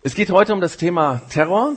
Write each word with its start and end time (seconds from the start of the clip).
Es 0.00 0.14
geht 0.14 0.30
heute 0.30 0.54
um 0.54 0.60
das 0.60 0.76
Thema 0.76 1.22
Terror. 1.28 1.72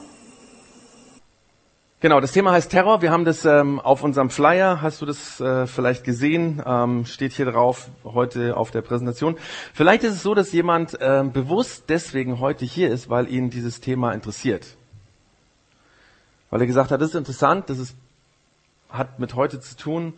Genau, 2.01 2.19
das 2.19 2.31
Thema 2.33 2.51
heißt 2.51 2.69
Terror. 2.69 3.01
Wir 3.01 3.09
haben 3.09 3.25
das 3.25 3.45
ähm, 3.45 3.79
auf 3.79 4.03
unserem 4.03 4.29
Flyer, 4.29 4.79
hast 4.83 5.01
du 5.01 5.07
das 5.07 5.41
äh, 5.41 5.65
vielleicht 5.65 6.03
gesehen, 6.03 6.61
ähm, 6.63 7.05
steht 7.07 7.31
hier 7.31 7.47
drauf 7.47 7.89
heute 8.03 8.55
auf 8.55 8.69
der 8.69 8.83
Präsentation. 8.83 9.37
Vielleicht 9.73 10.03
ist 10.03 10.13
es 10.13 10.21
so, 10.21 10.35
dass 10.35 10.51
jemand 10.51 10.99
ähm, 11.01 11.31
bewusst 11.31 11.85
deswegen 11.89 12.39
heute 12.39 12.63
hier 12.63 12.91
ist, 12.91 13.09
weil 13.09 13.27
ihn 13.27 13.49
dieses 13.49 13.81
Thema 13.81 14.11
interessiert. 14.11 14.67
Weil 16.51 16.61
er 16.61 16.67
gesagt 16.67 16.91
hat, 16.91 17.01
das 17.01 17.09
ist 17.09 17.15
interessant, 17.15 17.71
das 17.71 17.79
ist, 17.79 17.95
hat 18.91 19.17
mit 19.17 19.33
heute 19.33 19.59
zu 19.61 19.75
tun, 19.77 20.13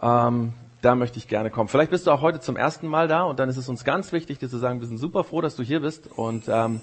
ähm, 0.00 0.52
da 0.82 0.94
möchte 0.94 1.18
ich 1.18 1.26
gerne 1.26 1.50
kommen. 1.50 1.68
Vielleicht 1.68 1.90
bist 1.90 2.06
du 2.06 2.12
auch 2.12 2.20
heute 2.20 2.38
zum 2.38 2.56
ersten 2.56 2.86
Mal 2.86 3.08
da 3.08 3.24
und 3.24 3.40
dann 3.40 3.48
ist 3.48 3.56
es 3.56 3.68
uns 3.68 3.82
ganz 3.82 4.12
wichtig, 4.12 4.38
dir 4.38 4.48
zu 4.48 4.58
sagen, 4.58 4.78
wir 4.80 4.86
sind 4.86 4.98
super 4.98 5.24
froh, 5.24 5.40
dass 5.40 5.56
du 5.56 5.64
hier 5.64 5.80
bist 5.80 6.08
und 6.16 6.44
ähm, 6.48 6.80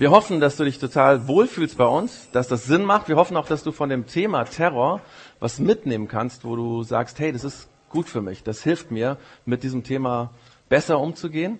wir 0.00 0.10
hoffen, 0.10 0.40
dass 0.40 0.56
du 0.56 0.64
dich 0.64 0.78
total 0.78 1.28
wohlfühlst 1.28 1.76
bei 1.76 1.84
uns, 1.84 2.30
dass 2.32 2.48
das 2.48 2.64
Sinn 2.64 2.84
macht. 2.84 3.08
Wir 3.08 3.16
hoffen 3.16 3.36
auch, 3.36 3.46
dass 3.46 3.62
du 3.62 3.70
von 3.70 3.90
dem 3.90 4.06
Thema 4.06 4.44
Terror 4.44 5.02
was 5.40 5.58
mitnehmen 5.58 6.08
kannst, 6.08 6.42
wo 6.42 6.56
du 6.56 6.82
sagst, 6.82 7.18
hey, 7.18 7.32
das 7.32 7.44
ist 7.44 7.68
gut 7.90 8.08
für 8.08 8.22
mich, 8.22 8.42
das 8.42 8.62
hilft 8.62 8.90
mir, 8.90 9.18
mit 9.44 9.62
diesem 9.62 9.84
Thema 9.84 10.30
besser 10.70 10.98
umzugehen. 10.98 11.58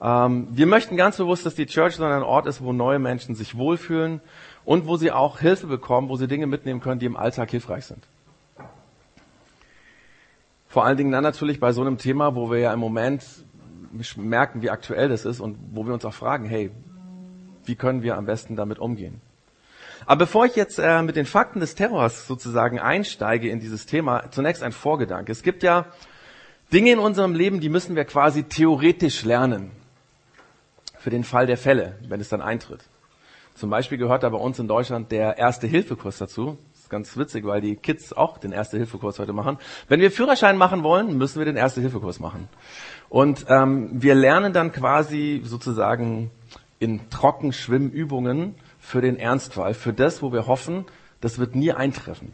Ähm, 0.00 0.46
wir 0.52 0.66
möchten 0.66 0.96
ganz 0.96 1.16
bewusst, 1.16 1.44
dass 1.44 1.56
die 1.56 1.66
Church 1.66 1.96
so 1.96 2.04
ein 2.04 2.22
Ort 2.22 2.46
ist, 2.46 2.62
wo 2.62 2.72
neue 2.72 3.00
Menschen 3.00 3.34
sich 3.34 3.56
wohlfühlen 3.58 4.20
und 4.64 4.86
wo 4.86 4.96
sie 4.96 5.10
auch 5.10 5.40
Hilfe 5.40 5.66
bekommen, 5.66 6.08
wo 6.08 6.14
sie 6.14 6.28
Dinge 6.28 6.46
mitnehmen 6.46 6.80
können, 6.80 7.00
die 7.00 7.06
im 7.06 7.16
Alltag 7.16 7.50
hilfreich 7.50 7.86
sind. 7.86 8.06
Vor 10.68 10.84
allen 10.84 10.96
Dingen 10.96 11.10
dann 11.10 11.24
natürlich 11.24 11.58
bei 11.58 11.72
so 11.72 11.80
einem 11.80 11.98
Thema, 11.98 12.36
wo 12.36 12.48
wir 12.48 12.60
ja 12.60 12.72
im 12.72 12.78
Moment 12.78 13.24
merken, 14.14 14.62
wie 14.62 14.70
aktuell 14.70 15.08
das 15.08 15.24
ist 15.24 15.40
und 15.40 15.58
wo 15.72 15.84
wir 15.84 15.92
uns 15.92 16.04
auch 16.04 16.14
fragen, 16.14 16.46
hey, 16.46 16.70
wie 17.64 17.76
können 17.76 18.02
wir 18.02 18.16
am 18.16 18.26
besten 18.26 18.56
damit 18.56 18.78
umgehen? 18.78 19.20
Aber 20.06 20.20
bevor 20.20 20.46
ich 20.46 20.56
jetzt 20.56 20.78
äh, 20.78 21.02
mit 21.02 21.16
den 21.16 21.26
Fakten 21.26 21.60
des 21.60 21.74
Terrors 21.74 22.26
sozusagen 22.26 22.78
einsteige 22.78 23.48
in 23.48 23.60
dieses 23.60 23.86
Thema, 23.86 24.30
zunächst 24.30 24.62
ein 24.62 24.72
Vorgedanke. 24.72 25.30
Es 25.30 25.42
gibt 25.42 25.62
ja 25.62 25.86
Dinge 26.72 26.92
in 26.92 26.98
unserem 26.98 27.34
Leben, 27.34 27.60
die 27.60 27.68
müssen 27.68 27.96
wir 27.96 28.04
quasi 28.04 28.44
theoretisch 28.44 29.24
lernen. 29.24 29.70
Für 30.98 31.10
den 31.10 31.24
Fall 31.24 31.46
der 31.46 31.58
Fälle, 31.58 31.96
wenn 32.08 32.20
es 32.20 32.28
dann 32.28 32.40
eintritt. 32.40 32.80
Zum 33.54 33.70
Beispiel 33.70 33.98
gehört 33.98 34.22
da 34.22 34.28
bei 34.30 34.38
uns 34.38 34.58
in 34.58 34.68
Deutschland 34.68 35.12
der 35.12 35.36
Erste-Hilfe-Kurs 35.36 36.18
dazu. 36.18 36.58
Das 36.72 36.82
ist 36.82 36.90
ganz 36.90 37.16
witzig, 37.16 37.44
weil 37.44 37.60
die 37.60 37.76
Kids 37.76 38.12
auch 38.12 38.38
den 38.38 38.52
Erste-Hilfe-Kurs 38.52 39.18
heute 39.18 39.32
machen. 39.32 39.58
Wenn 39.88 40.00
wir 40.00 40.10
Führerschein 40.10 40.56
machen 40.56 40.82
wollen, 40.82 41.18
müssen 41.18 41.38
wir 41.38 41.44
den 41.44 41.56
Erste-Hilfe-Kurs 41.56 42.18
machen. 42.18 42.48
Und 43.08 43.44
ähm, 43.48 43.90
wir 43.92 44.14
lernen 44.14 44.52
dann 44.52 44.72
quasi 44.72 45.42
sozusagen 45.44 46.30
in 46.82 47.08
Trockenschwimmübungen 47.10 48.56
für 48.80 49.00
den 49.00 49.16
Ernstfall, 49.16 49.72
für 49.72 49.92
das, 49.92 50.20
wo 50.20 50.32
wir 50.32 50.48
hoffen, 50.48 50.84
das 51.20 51.38
wird 51.38 51.54
nie 51.54 51.70
eintreffen. 51.70 52.32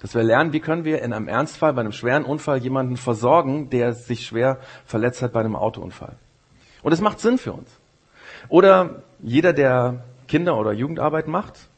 Dass 0.00 0.16
wir 0.16 0.24
lernen, 0.24 0.52
wie 0.52 0.58
können 0.58 0.84
wir 0.84 1.02
in 1.02 1.12
einem 1.12 1.28
Ernstfall, 1.28 1.72
bei 1.72 1.80
einem 1.80 1.92
schweren 1.92 2.24
Unfall 2.24 2.58
jemanden 2.58 2.96
versorgen, 2.96 3.70
der 3.70 3.94
sich 3.94 4.26
schwer 4.26 4.58
verletzt 4.84 5.22
hat 5.22 5.32
bei 5.32 5.40
einem 5.40 5.54
Autounfall. 5.54 6.16
Und 6.82 6.92
es 6.92 7.00
macht 7.00 7.20
Sinn 7.20 7.38
für 7.38 7.52
uns. 7.52 7.70
Oder 8.48 9.02
jeder, 9.20 9.52
der 9.52 10.02
Kinder- 10.26 10.56
oder 10.56 10.72
Jugendarbeit 10.72 11.28
macht 11.28 11.68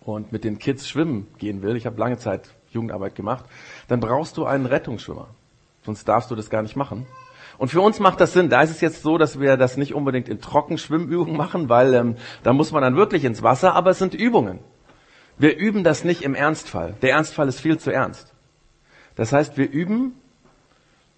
und 0.00 0.32
mit 0.32 0.42
den 0.42 0.58
Kids 0.58 0.88
schwimmen 0.88 1.28
gehen 1.38 1.62
will, 1.62 1.76
ich 1.76 1.86
habe 1.86 1.98
lange 1.98 2.18
Zeit 2.18 2.50
Jugendarbeit 2.72 3.14
gemacht, 3.14 3.44
dann 3.86 4.00
brauchst 4.00 4.36
du 4.36 4.46
einen 4.46 4.66
Rettungsschwimmer. 4.66 5.28
Sonst 5.84 6.08
darfst 6.08 6.28
du 6.30 6.34
das 6.34 6.50
gar 6.50 6.62
nicht 6.62 6.74
machen. 6.74 7.06
Und 7.60 7.68
für 7.68 7.82
uns 7.82 8.00
macht 8.00 8.22
das 8.22 8.32
Sinn. 8.32 8.48
Da 8.48 8.62
ist 8.62 8.70
es 8.70 8.80
jetzt 8.80 9.02
so, 9.02 9.18
dass 9.18 9.38
wir 9.38 9.58
das 9.58 9.76
nicht 9.76 9.92
unbedingt 9.92 10.30
in 10.30 10.40
Trockenschwimmübungen 10.40 11.36
machen, 11.36 11.68
weil 11.68 11.92
ähm, 11.92 12.16
da 12.42 12.54
muss 12.54 12.72
man 12.72 12.80
dann 12.80 12.96
wirklich 12.96 13.22
ins 13.22 13.42
Wasser, 13.42 13.74
aber 13.74 13.90
es 13.90 13.98
sind 13.98 14.14
Übungen. 14.14 14.60
Wir 15.36 15.58
üben 15.58 15.84
das 15.84 16.02
nicht 16.02 16.22
im 16.22 16.34
Ernstfall. 16.34 16.94
Der 17.02 17.10
Ernstfall 17.10 17.48
ist 17.48 17.60
viel 17.60 17.76
zu 17.76 17.90
ernst. 17.90 18.32
Das 19.14 19.34
heißt, 19.34 19.58
wir 19.58 19.70
üben, 19.70 20.14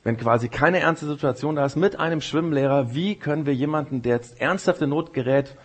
wenn 0.02 0.16
quasi 0.16 0.48
keine 0.48 0.80
ernste 0.80 1.06
Situation 1.06 1.54
da 1.54 1.64
ist, 1.64 1.76
mit 1.76 2.00
einem 2.00 2.20
Schwimmlehrer, 2.20 2.92
wie 2.92 3.14
können 3.14 3.46
wir 3.46 3.54
jemanden, 3.54 4.02
der 4.02 4.16
jetzt 4.16 4.40
ernsthaft 4.40 4.82
in 4.82 4.90
Not 4.90 5.12
gerät, 5.12 5.56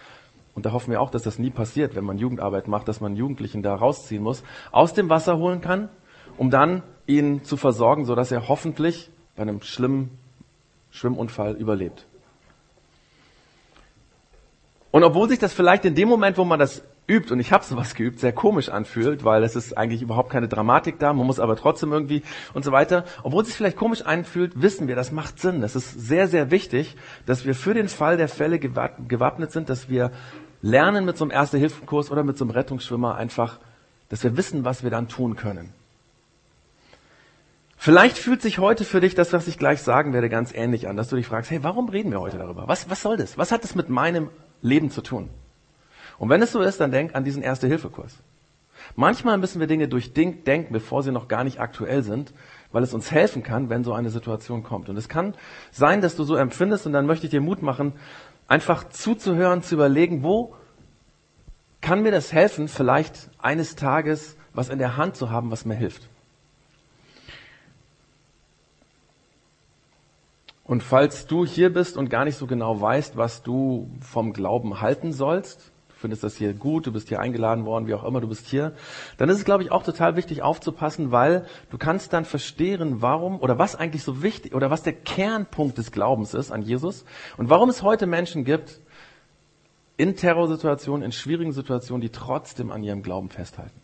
und 0.54 0.68
da 0.68 0.74
hoffen 0.74 0.92
wir 0.92 1.02
auch, 1.02 1.10
dass 1.10 1.24
das 1.24 1.40
nie 1.40 1.50
passiert, 1.50 1.96
wenn 1.96 2.06
man 2.06 2.20
Jugendarbeit 2.20 2.68
macht, 2.68 2.88
dass 2.88 3.02
man 3.02 3.16
Jugendlichen 3.16 3.64
da 3.64 3.74
rausziehen 3.74 4.22
muss, 4.22 4.44
aus 4.72 4.94
dem 4.94 5.10
Wasser 5.10 5.40
holen 5.40 5.62
kann, 5.62 5.90
um 6.38 6.52
dann 6.52 6.84
ihn 7.08 7.44
zu 7.44 7.58
versorgen, 7.58 8.06
sodass 8.06 8.32
er 8.32 8.48
hoffentlich 8.48 9.10
bei 9.36 9.42
einem 9.42 9.64
schlimmen 9.64 10.20
Schwimmunfall 10.98 11.56
überlebt. 11.56 12.06
Und 14.92 15.04
obwohl 15.04 15.30
sich 15.30 15.40
das 15.40 15.54
vielleicht 15.54 15.86
in 15.86 15.96
dem 15.96 16.10
Moment, 16.10 16.38
wo 16.38 16.44
man 16.44 16.60
das 16.60 16.82
übt, 17.08 17.32
und 17.32 17.40
ich 17.40 17.52
habe 17.52 17.64
sowas 17.64 17.94
geübt, 17.94 18.20
sehr 18.20 18.34
komisch 18.34 18.70
anfühlt, 18.70 19.24
weil 19.24 19.44
es 19.44 19.56
ist 19.56 19.78
eigentlich 19.78 20.02
überhaupt 20.02 20.32
keine 20.32 20.48
Dramatik 20.48 20.98
da, 21.00 21.14
man 21.14 21.28
muss 21.28 21.40
aber 21.40 21.56
trotzdem 21.56 21.92
irgendwie 21.92 22.24
und 22.54 22.66
so 22.66 22.72
weiter. 22.72 23.06
Obwohl 23.24 23.44
es 23.44 23.50
sich 23.50 23.58
vielleicht 23.58 23.78
komisch 23.78 24.02
anfühlt, 24.02 24.62
wissen 24.62 24.88
wir, 24.88 24.96
das 24.96 25.12
macht 25.12 25.40
Sinn. 25.40 25.62
Das 25.62 25.76
ist 25.76 25.92
sehr, 25.92 26.28
sehr 26.28 26.52
wichtig, 26.52 26.96
dass 27.26 27.46
wir 27.46 27.54
für 27.54 27.74
den 27.74 27.90
Fall 27.90 28.18
der 28.18 28.28
Fälle 28.28 28.60
gewappnet 28.60 29.52
sind, 29.52 29.70
dass 29.70 29.90
wir 29.90 30.12
lernen 30.62 31.06
mit 31.06 31.18
so 31.18 31.26
einem 31.26 31.32
Erste-Hilfen-Kurs 31.32 32.10
oder 32.12 32.24
mit 32.24 32.38
so 32.38 32.46
einem 32.46 32.52
Rettungsschwimmer 32.52 33.16
einfach, 33.16 33.60
dass 34.10 34.24
wir 34.24 34.36
wissen, 34.36 34.66
was 34.66 34.84
wir 34.84 34.90
dann 34.90 35.08
tun 35.08 35.36
können. 35.36 35.74
Vielleicht 37.78 38.18
fühlt 38.18 38.42
sich 38.42 38.58
heute 38.58 38.84
für 38.84 39.00
dich 39.00 39.14
das, 39.14 39.34
was 39.34 39.48
ich 39.48 39.60
gleich 39.60 39.82
sagen 39.82 40.12
werde, 40.12 40.30
ganz 40.30 40.52
ähnlich 40.54 40.88
an, 40.88 40.98
dass 40.98 41.10
du 41.10 41.16
dich 41.16 41.28
fragst, 41.28 41.52
hey, 41.52 41.64
warum 41.64 41.90
reden 41.90 42.12
wir 42.12 42.20
heute 42.20 42.40
darüber? 42.40 42.68
Was, 42.68 42.90
was 42.90 43.02
soll 43.02 43.18
das? 43.18 43.38
Was 43.38 43.52
hat 43.52 43.64
das 43.64 43.76
mit 43.76 43.88
meinem 43.88 44.30
Leben 44.62 44.90
zu 44.90 45.02
tun? 45.02 45.30
Und 46.18 46.30
wenn 46.30 46.42
es 46.42 46.52
so 46.52 46.62
ist, 46.62 46.80
dann 46.82 46.92
denk 46.92 47.14
an 47.14 47.24
diesen 47.24 47.44
Erste-Hilfe-Kurs. 47.44 48.18
Manchmal 48.96 49.38
müssen 49.38 49.60
wir 49.60 49.68
Dinge 49.68 49.88
durchdenken, 49.88 50.74
bevor 50.74 51.04
sie 51.04 51.12
noch 51.12 51.28
gar 51.28 51.44
nicht 51.44 51.60
aktuell 51.60 52.02
sind, 52.02 52.34
weil 52.72 52.84
es 52.84 52.94
uns 52.94 53.12
helfen 53.12 53.44
kann, 53.44 53.70
wenn 53.70 53.84
so 53.84 53.94
eine 53.94 54.10
Situation 54.10 54.64
kommt. 54.64 54.90
Und 54.90 54.98
es 54.98 55.08
kann 55.08 55.36
sein, 55.72 56.02
dass 56.02 56.16
du 56.16 56.24
so 56.24 56.36
empfindest 56.36 56.88
und 56.88 56.94
dann 56.94 57.06
möchte 57.06 57.26
ich 57.26 57.32
dir 57.32 57.42
Mut 57.42 57.62
machen, 57.62 57.94
einfach 58.48 58.90
zuzuhören, 58.90 59.62
zu 59.62 59.76
überlegen, 59.76 60.24
wo 60.24 60.56
kann 61.82 62.02
mir 62.02 62.12
das 62.12 62.34
helfen, 62.34 62.68
vielleicht 62.68 63.30
eines 63.38 63.76
Tages 63.76 64.36
was 64.54 64.70
in 64.70 64.80
der 64.80 64.98
Hand 64.98 65.16
zu 65.16 65.30
haben, 65.30 65.52
was 65.52 65.66
mir 65.66 65.76
hilft. 65.76 66.10
Und 70.68 70.84
falls 70.84 71.28
du 71.28 71.46
hier 71.46 71.72
bist 71.72 71.96
und 71.96 72.10
gar 72.10 72.26
nicht 72.26 72.36
so 72.36 72.46
genau 72.46 72.80
weißt, 72.80 73.16
was 73.16 73.42
du 73.42 73.90
vom 74.02 74.34
Glauben 74.34 74.82
halten 74.82 75.14
sollst, 75.14 75.72
du 75.88 75.96
findest 75.96 76.26
das 76.26 76.36
hier 76.36 76.54
gut, 76.54 76.86
du 76.86 76.92
bist 76.92 77.08
hier 77.08 77.22
eingeladen 77.22 77.66
worden, 77.66 77.88
wie 77.88 77.94
auch 77.94 78.04
immer, 78.04 78.20
du 78.20 78.28
bist 78.28 78.48
hier, 78.48 78.74
dann 79.18 79.30
ist 79.30 79.38
es, 79.38 79.46
glaube 79.46 79.64
ich, 79.64 79.72
auch 79.72 79.84
total 79.84 80.18
wichtig 80.18 80.42
aufzupassen, 80.42 81.12
weil 81.12 81.46
du 81.70 81.78
kannst 81.78 82.12
dann 82.12 82.26
verstehen, 82.26 83.02
warum 83.02 83.40
oder 83.40 83.58
was 83.58 83.78
eigentlich 83.78 84.04
so 84.04 84.22
wichtig 84.22 84.54
oder 84.54 84.70
was 84.70 84.84
der 84.84 84.92
Kernpunkt 84.92 85.78
des 85.78 85.94
Glaubens 85.94 86.34
ist 86.34 86.52
an 86.52 86.62
Jesus 86.62 87.06
und 87.38 87.50
warum 87.50 87.70
es 87.70 87.82
heute 87.82 88.06
Menschen 88.06 88.44
gibt, 88.44 88.82
in 89.96 90.18
Terrorsituationen, 90.18 91.04
in 91.04 91.14
schwierigen 91.14 91.54
Situationen, 91.54 92.02
die 92.02 92.10
trotzdem 92.10 92.72
an 92.72 92.84
ihrem 92.84 93.02
Glauben 93.04 93.30
festhalten. 93.30 93.82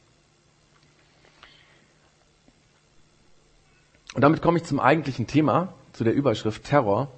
Und 4.13 4.21
damit 4.21 4.41
komme 4.41 4.57
ich 4.57 4.63
zum 4.65 4.79
eigentlichen 4.79 5.25
Thema, 5.25 5.73
zu 5.93 6.03
der 6.03 6.13
Überschrift 6.13 6.63
Terror. 6.63 7.09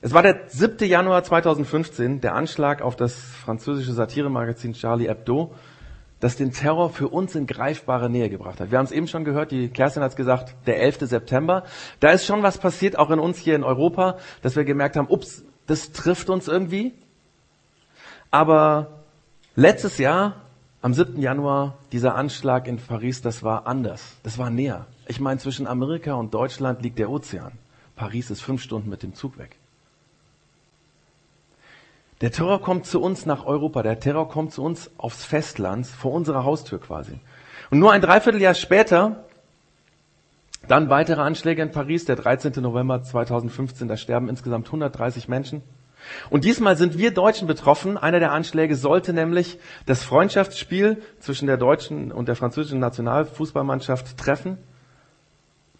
Es 0.00 0.12
war 0.12 0.22
der 0.22 0.42
7. 0.48 0.88
Januar 0.88 1.24
2015, 1.24 2.20
der 2.20 2.34
Anschlag 2.34 2.82
auf 2.82 2.94
das 2.94 3.14
französische 3.14 3.92
Satiremagazin 3.92 4.74
Charlie 4.74 5.08
Hebdo, 5.08 5.54
das 6.20 6.36
den 6.36 6.52
Terror 6.52 6.90
für 6.90 7.08
uns 7.08 7.34
in 7.34 7.46
greifbare 7.46 8.10
Nähe 8.10 8.28
gebracht 8.28 8.60
hat. 8.60 8.70
Wir 8.70 8.78
haben 8.78 8.84
es 8.84 8.92
eben 8.92 9.08
schon 9.08 9.24
gehört, 9.24 9.50
die 9.50 9.68
Kerstin 9.68 10.02
hat 10.02 10.10
es 10.10 10.16
gesagt, 10.16 10.54
der 10.66 10.80
11. 10.80 10.98
September. 11.00 11.64
Da 12.00 12.10
ist 12.10 12.26
schon 12.26 12.42
was 12.42 12.58
passiert, 12.58 12.98
auch 12.98 13.10
in 13.10 13.18
uns 13.18 13.38
hier 13.38 13.54
in 13.54 13.64
Europa, 13.64 14.18
dass 14.42 14.56
wir 14.56 14.64
gemerkt 14.64 14.96
haben, 14.96 15.08
ups, 15.08 15.44
das 15.66 15.92
trifft 15.92 16.28
uns 16.30 16.48
irgendwie. 16.48 16.92
Aber 18.30 19.04
letztes 19.54 19.98
Jahr, 19.98 20.42
am 20.80 20.94
7. 20.94 21.20
Januar, 21.20 21.76
dieser 21.92 22.14
Anschlag 22.14 22.68
in 22.68 22.78
Paris, 22.78 23.20
das 23.22 23.42
war 23.42 23.66
anders. 23.66 24.16
Das 24.22 24.38
war 24.38 24.50
näher. 24.50 24.86
Ich 25.08 25.20
meine, 25.20 25.40
zwischen 25.40 25.66
Amerika 25.66 26.14
und 26.14 26.34
Deutschland 26.34 26.82
liegt 26.82 26.98
der 26.98 27.08
Ozean. 27.10 27.52
Paris 27.96 28.30
ist 28.30 28.42
fünf 28.42 28.62
Stunden 28.62 28.90
mit 28.90 29.02
dem 29.02 29.14
Zug 29.14 29.38
weg. 29.38 29.56
Der 32.20 32.30
Terror 32.30 32.60
kommt 32.60 32.84
zu 32.84 33.00
uns 33.00 33.24
nach 33.24 33.46
Europa. 33.46 33.82
Der 33.82 34.00
Terror 34.00 34.28
kommt 34.28 34.52
zu 34.52 34.62
uns 34.62 34.90
aufs 34.98 35.24
Festland, 35.24 35.86
vor 35.86 36.12
unserer 36.12 36.44
Haustür 36.44 36.78
quasi. 36.78 37.18
Und 37.70 37.78
nur 37.78 37.90
ein 37.90 38.02
Dreivierteljahr 38.02 38.52
später, 38.52 39.24
dann 40.66 40.90
weitere 40.90 41.22
Anschläge 41.22 41.62
in 41.62 41.70
Paris, 41.70 42.04
der 42.04 42.16
13. 42.16 42.52
November 42.62 43.02
2015, 43.02 43.88
da 43.88 43.96
sterben 43.96 44.28
insgesamt 44.28 44.66
130 44.66 45.26
Menschen. 45.26 45.62
Und 46.28 46.44
diesmal 46.44 46.76
sind 46.76 46.98
wir 46.98 47.12
Deutschen 47.12 47.48
betroffen. 47.48 47.96
Einer 47.96 48.20
der 48.20 48.32
Anschläge 48.32 48.76
sollte 48.76 49.14
nämlich 49.14 49.58
das 49.86 50.04
Freundschaftsspiel 50.04 51.02
zwischen 51.18 51.46
der 51.46 51.56
deutschen 51.56 52.12
und 52.12 52.28
der 52.28 52.36
französischen 52.36 52.78
Nationalfußballmannschaft 52.78 54.18
treffen. 54.18 54.58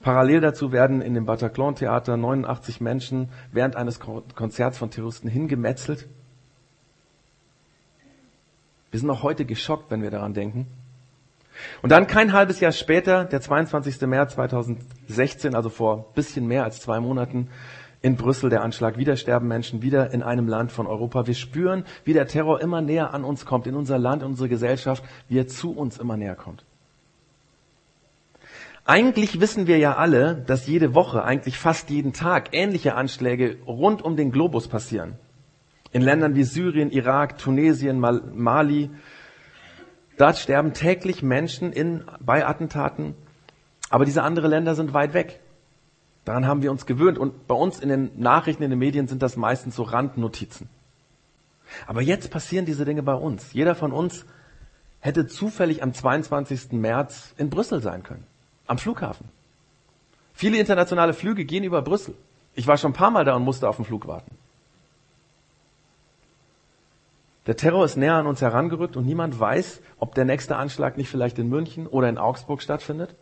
Parallel 0.08 0.40
dazu 0.40 0.72
werden 0.72 1.02
in 1.02 1.12
dem 1.12 1.26
Bataclan-Theater 1.26 2.16
89 2.16 2.80
Menschen 2.80 3.28
während 3.52 3.76
eines 3.76 4.00
Konzerts 4.00 4.78
von 4.78 4.90
Terroristen 4.90 5.28
hingemetzelt. 5.28 6.08
Wir 8.90 9.00
sind 9.00 9.10
auch 9.10 9.22
heute 9.22 9.44
geschockt, 9.44 9.90
wenn 9.90 10.00
wir 10.00 10.10
daran 10.10 10.32
denken. 10.32 10.66
Und 11.82 11.92
dann 11.92 12.06
kein 12.06 12.32
halbes 12.32 12.58
Jahr 12.60 12.72
später, 12.72 13.26
der 13.26 13.42
22. 13.42 14.00
März 14.06 14.32
2016, 14.36 15.54
also 15.54 15.68
vor 15.68 16.10
bisschen 16.14 16.46
mehr 16.46 16.64
als 16.64 16.80
zwei 16.80 17.00
Monaten, 17.00 17.50
in 18.00 18.16
Brüssel 18.16 18.48
der 18.48 18.62
Anschlag. 18.62 18.96
Wieder 18.96 19.16
sterben 19.16 19.46
Menschen, 19.46 19.82
wieder 19.82 20.14
in 20.14 20.22
einem 20.22 20.48
Land 20.48 20.72
von 20.72 20.86
Europa. 20.86 21.26
Wir 21.26 21.34
spüren, 21.34 21.84
wie 22.04 22.14
der 22.14 22.26
Terror 22.26 22.62
immer 22.62 22.80
näher 22.80 23.12
an 23.12 23.24
uns 23.24 23.44
kommt, 23.44 23.66
in 23.66 23.74
unser 23.74 23.98
Land, 23.98 24.22
in 24.22 24.28
unsere 24.28 24.48
Gesellschaft, 24.48 25.04
wie 25.28 25.38
er 25.38 25.48
zu 25.48 25.72
uns 25.72 25.98
immer 25.98 26.16
näher 26.16 26.34
kommt. 26.34 26.64
Eigentlich 28.90 29.38
wissen 29.38 29.66
wir 29.66 29.76
ja 29.76 29.96
alle, 29.96 30.34
dass 30.34 30.66
jede 30.66 30.94
Woche, 30.94 31.22
eigentlich 31.22 31.58
fast 31.58 31.90
jeden 31.90 32.14
Tag 32.14 32.54
ähnliche 32.54 32.94
Anschläge 32.94 33.58
rund 33.66 34.00
um 34.00 34.16
den 34.16 34.32
Globus 34.32 34.66
passieren. 34.66 35.18
In 35.92 36.00
Ländern 36.00 36.34
wie 36.34 36.44
Syrien, 36.44 36.90
Irak, 36.90 37.36
Tunesien, 37.36 38.00
Mali. 38.00 38.88
Dort 40.16 40.38
sterben 40.38 40.72
täglich 40.72 41.22
Menschen 41.22 41.70
in, 41.70 42.06
bei 42.18 42.46
Attentaten. 42.46 43.14
Aber 43.90 44.06
diese 44.06 44.22
anderen 44.22 44.48
Länder 44.48 44.74
sind 44.74 44.94
weit 44.94 45.12
weg. 45.12 45.38
Daran 46.24 46.46
haben 46.46 46.62
wir 46.62 46.70
uns 46.70 46.86
gewöhnt. 46.86 47.18
Und 47.18 47.46
bei 47.46 47.54
uns 47.54 47.80
in 47.80 47.90
den 47.90 48.10
Nachrichten, 48.18 48.62
in 48.62 48.70
den 48.70 48.78
Medien 48.78 49.06
sind 49.06 49.20
das 49.20 49.36
meistens 49.36 49.76
so 49.76 49.82
Randnotizen. 49.82 50.70
Aber 51.86 52.00
jetzt 52.00 52.30
passieren 52.30 52.64
diese 52.64 52.86
Dinge 52.86 53.02
bei 53.02 53.12
uns. 53.12 53.52
Jeder 53.52 53.74
von 53.74 53.92
uns 53.92 54.24
hätte 55.00 55.26
zufällig 55.26 55.82
am 55.82 55.92
22. 55.92 56.72
März 56.72 57.34
in 57.36 57.50
Brüssel 57.50 57.82
sein 57.82 58.02
können 58.02 58.24
am 58.68 58.78
Flughafen. 58.78 59.28
Viele 60.32 60.58
internationale 60.58 61.14
Flüge 61.14 61.44
gehen 61.44 61.64
über 61.64 61.82
Brüssel. 61.82 62.14
Ich 62.54 62.66
war 62.68 62.76
schon 62.76 62.92
ein 62.92 62.94
paar 62.94 63.10
Mal 63.10 63.24
da 63.24 63.34
und 63.34 63.42
musste 63.42 63.68
auf 63.68 63.76
den 63.76 63.84
Flug 63.84 64.06
warten. 64.06 64.30
Der 67.46 67.56
Terror 67.56 67.84
ist 67.84 67.96
näher 67.96 68.14
an 68.14 68.26
uns 68.26 68.42
herangerückt 68.42 68.96
und 68.96 69.06
niemand 69.06 69.40
weiß, 69.40 69.80
ob 69.98 70.14
der 70.14 70.26
nächste 70.26 70.56
Anschlag 70.56 70.96
nicht 70.96 71.08
vielleicht 71.08 71.38
in 71.38 71.48
München 71.48 71.86
oder 71.86 72.08
in 72.08 72.18
Augsburg 72.18 72.62
stattfindet. 72.62 73.14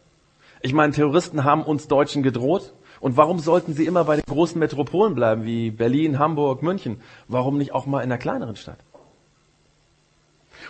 Ich 0.63 0.75
meine, 0.75 0.93
Terroristen 0.93 1.45
haben 1.45 1.63
uns 1.63 1.87
Deutschen 1.89 2.23
gedroht. 2.23 2.73
Und 2.99 3.17
warum 3.17 3.39
sollten 3.39 3.75
sie 3.75 3.85
immer 3.85 4.05
bei 4.05 4.17
den 4.17 4.25
großen 4.27 4.59
Metropolen 4.59 5.15
bleiben, 5.15 5.45
wie 5.45 5.71
Berlin, 5.71 6.19
Hamburg, 6.19 6.63
München? 6.63 7.01
Warum 7.29 7.57
nicht 7.59 7.73
auch 7.73 7.87
mal 7.87 8.01
in 8.01 8.11
einer 8.11 8.19
kleineren 8.19 8.57
Stadt? 8.57 8.79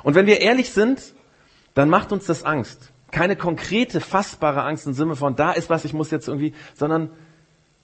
Und 0.02 0.14
wenn 0.14 0.26
wir 0.26 0.40
ehrlich 0.40 0.70
sind, 0.70 1.14
dann 1.75 1.88
macht 1.88 2.12
uns 2.12 2.26
das 2.26 2.44
Angst 2.44 2.93
keine 3.17 3.35
konkrete, 3.35 4.03
fassbare 4.03 4.63
Angst 4.65 4.87
im 4.87 4.93
Sinne 4.93 5.17
von, 5.17 5.37
da 5.37 5.53
ist 5.53 5.71
was, 5.71 5.87
ich 5.87 5.95
muss 5.95 6.11
jetzt 6.11 6.29
irgendwie, 6.29 6.53
sondern 6.75 7.09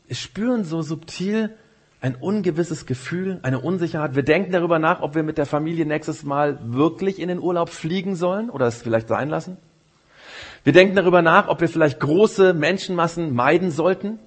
wir 0.06 0.14
spüren 0.14 0.62
so 0.62 0.82
subtil 0.82 1.56
ein 2.02 2.16
ungewisses 2.16 2.84
Gefühl, 2.84 3.40
eine 3.42 3.58
Unsicherheit. 3.58 4.14
Wir 4.14 4.24
denken 4.24 4.52
darüber 4.52 4.78
nach, 4.78 5.00
ob 5.00 5.14
wir 5.14 5.22
mit 5.22 5.38
der 5.38 5.46
Familie 5.46 5.86
nächstes 5.86 6.22
Mal 6.22 6.58
wirklich 6.62 7.18
in 7.18 7.28
den 7.28 7.40
Urlaub 7.40 7.70
fliegen 7.70 8.14
sollen 8.14 8.50
oder 8.50 8.66
es 8.66 8.82
vielleicht 8.82 9.08
sein 9.08 9.30
lassen. 9.30 9.56
Wir 10.64 10.74
denken 10.74 10.96
darüber 10.96 11.22
nach, 11.22 11.48
ob 11.48 11.62
wir 11.62 11.68
vielleicht 11.70 11.98
große 11.98 12.52
Menschenmassen 12.52 13.34
meiden 13.34 13.70
sollten. 13.70 14.18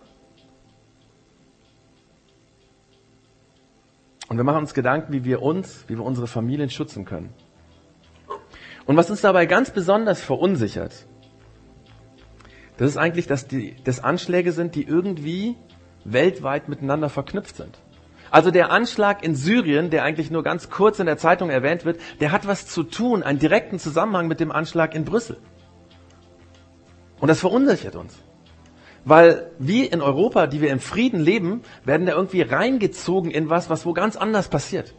Und 4.27 4.37
wir 4.37 4.43
machen 4.43 4.61
uns 4.61 4.73
Gedanken, 4.73 5.13
wie 5.13 5.23
wir 5.23 5.43
uns, 5.43 5.85
wie 5.87 5.97
wir 5.97 6.03
unsere 6.03 6.25
Familien 6.25 6.71
schützen 6.71 7.05
können. 7.05 7.29
Und 8.85 8.97
was 8.97 9.09
uns 9.09 9.21
dabei 9.21 9.45
ganz 9.45 9.71
besonders 9.71 10.21
verunsichert, 10.21 11.07
das 12.77 12.89
ist 12.89 12.97
eigentlich, 12.97 13.27
dass 13.27 13.47
die, 13.47 13.75
das 13.83 14.03
Anschläge 14.03 14.51
sind, 14.51 14.75
die 14.75 14.83
irgendwie 14.83 15.55
weltweit 16.03 16.69
miteinander 16.69 17.09
verknüpft 17.09 17.55
sind. 17.55 17.79
Also 18.31 18.51
der 18.51 18.69
Anschlag 18.69 19.23
in 19.23 19.35
Syrien, 19.35 19.89
der 19.89 20.03
eigentlich 20.03 20.29
nur 20.29 20.43
ganz 20.43 20.69
kurz 20.69 20.99
in 20.99 21.05
der 21.05 21.17
Zeitung 21.17 21.49
erwähnt 21.49 21.85
wird, 21.85 21.99
der 22.19 22.31
hat 22.31 22.47
was 22.47 22.67
zu 22.67 22.83
tun, 22.83 23.23
einen 23.23 23.39
direkten 23.39 23.79
Zusammenhang 23.79 24.27
mit 24.27 24.39
dem 24.39 24.51
Anschlag 24.51 24.93
in 24.93 25.05
Brüssel. 25.05 25.37
Und 27.19 27.29
das 27.29 27.39
verunsichert 27.39 27.95
uns. 27.95 28.17
Weil 29.05 29.51
wir 29.59 29.93
in 29.93 30.01
Europa, 30.01 30.47
die 30.47 30.61
wir 30.61 30.71
im 30.71 30.79
Frieden 30.79 31.19
leben, 31.19 31.61
werden 31.85 32.07
da 32.07 32.13
irgendwie 32.13 32.41
reingezogen 32.41 33.31
in 33.31 33.49
was, 33.49 33.69
was 33.69 33.85
wo 33.85 33.93
ganz 33.93 34.17
anders 34.17 34.49
passiert. 34.49 34.95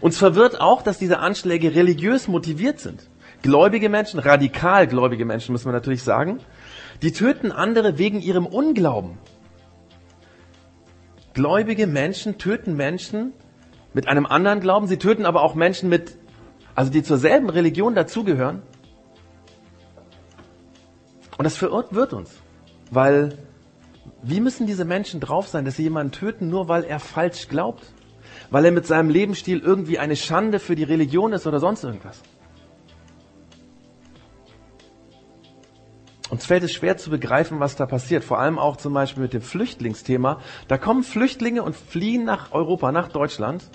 Uns 0.00 0.18
verwirrt 0.18 0.60
auch, 0.60 0.82
dass 0.82 0.98
diese 0.98 1.18
Anschläge 1.18 1.74
religiös 1.74 2.28
motiviert 2.28 2.80
sind. 2.80 3.08
Gläubige 3.42 3.88
Menschen, 3.88 4.20
radikal 4.20 4.86
gläubige 4.86 5.24
Menschen, 5.24 5.52
muss 5.52 5.64
man 5.64 5.74
natürlich 5.74 6.02
sagen, 6.02 6.38
die 7.02 7.12
töten 7.12 7.50
andere 7.50 7.98
wegen 7.98 8.20
ihrem 8.20 8.46
Unglauben. 8.46 9.18
Gläubige 11.34 11.86
Menschen 11.86 12.38
töten 12.38 12.76
Menschen 12.76 13.32
mit 13.94 14.06
einem 14.06 14.26
anderen 14.26 14.60
Glauben, 14.60 14.86
sie 14.86 14.98
töten 14.98 15.26
aber 15.26 15.42
auch 15.42 15.54
Menschen 15.54 15.88
mit, 15.88 16.16
also 16.74 16.90
die 16.90 17.02
zur 17.02 17.18
selben 17.18 17.50
Religion 17.50 17.94
dazugehören. 17.94 18.62
Und 21.36 21.44
das 21.44 21.56
verwirrt 21.56 22.12
uns, 22.12 22.30
weil 22.90 23.36
wie 24.22 24.40
müssen 24.40 24.66
diese 24.66 24.84
Menschen 24.84 25.20
drauf 25.20 25.48
sein, 25.48 25.64
dass 25.64 25.76
sie 25.76 25.82
jemanden 25.82 26.12
töten, 26.12 26.48
nur 26.48 26.68
weil 26.68 26.84
er 26.84 27.00
falsch 27.00 27.48
glaubt? 27.48 27.84
Weil 28.52 28.66
er 28.66 28.70
mit 28.70 28.86
seinem 28.86 29.08
Lebensstil 29.08 29.60
irgendwie 29.60 29.98
eine 29.98 30.14
Schande 30.14 30.58
für 30.58 30.76
die 30.76 30.84
Religion 30.84 31.32
ist 31.32 31.46
oder 31.46 31.58
sonst 31.58 31.84
irgendwas. 31.84 32.20
Uns 36.28 36.44
fällt 36.44 36.62
es 36.62 36.72
schwer 36.72 36.98
zu 36.98 37.08
begreifen, 37.08 37.60
was 37.60 37.76
da 37.76 37.86
passiert. 37.86 38.24
Vor 38.24 38.38
allem 38.38 38.58
auch 38.58 38.76
zum 38.76 38.92
Beispiel 38.92 39.22
mit 39.22 39.32
dem 39.32 39.40
Flüchtlingsthema. 39.40 40.38
Da 40.68 40.76
kommen 40.76 41.02
Flüchtlinge 41.02 41.62
und 41.62 41.74
fliehen 41.74 42.24
nach 42.24 42.52
Europa, 42.52 42.92
nach 42.92 43.08
Deutschland. 43.08 43.70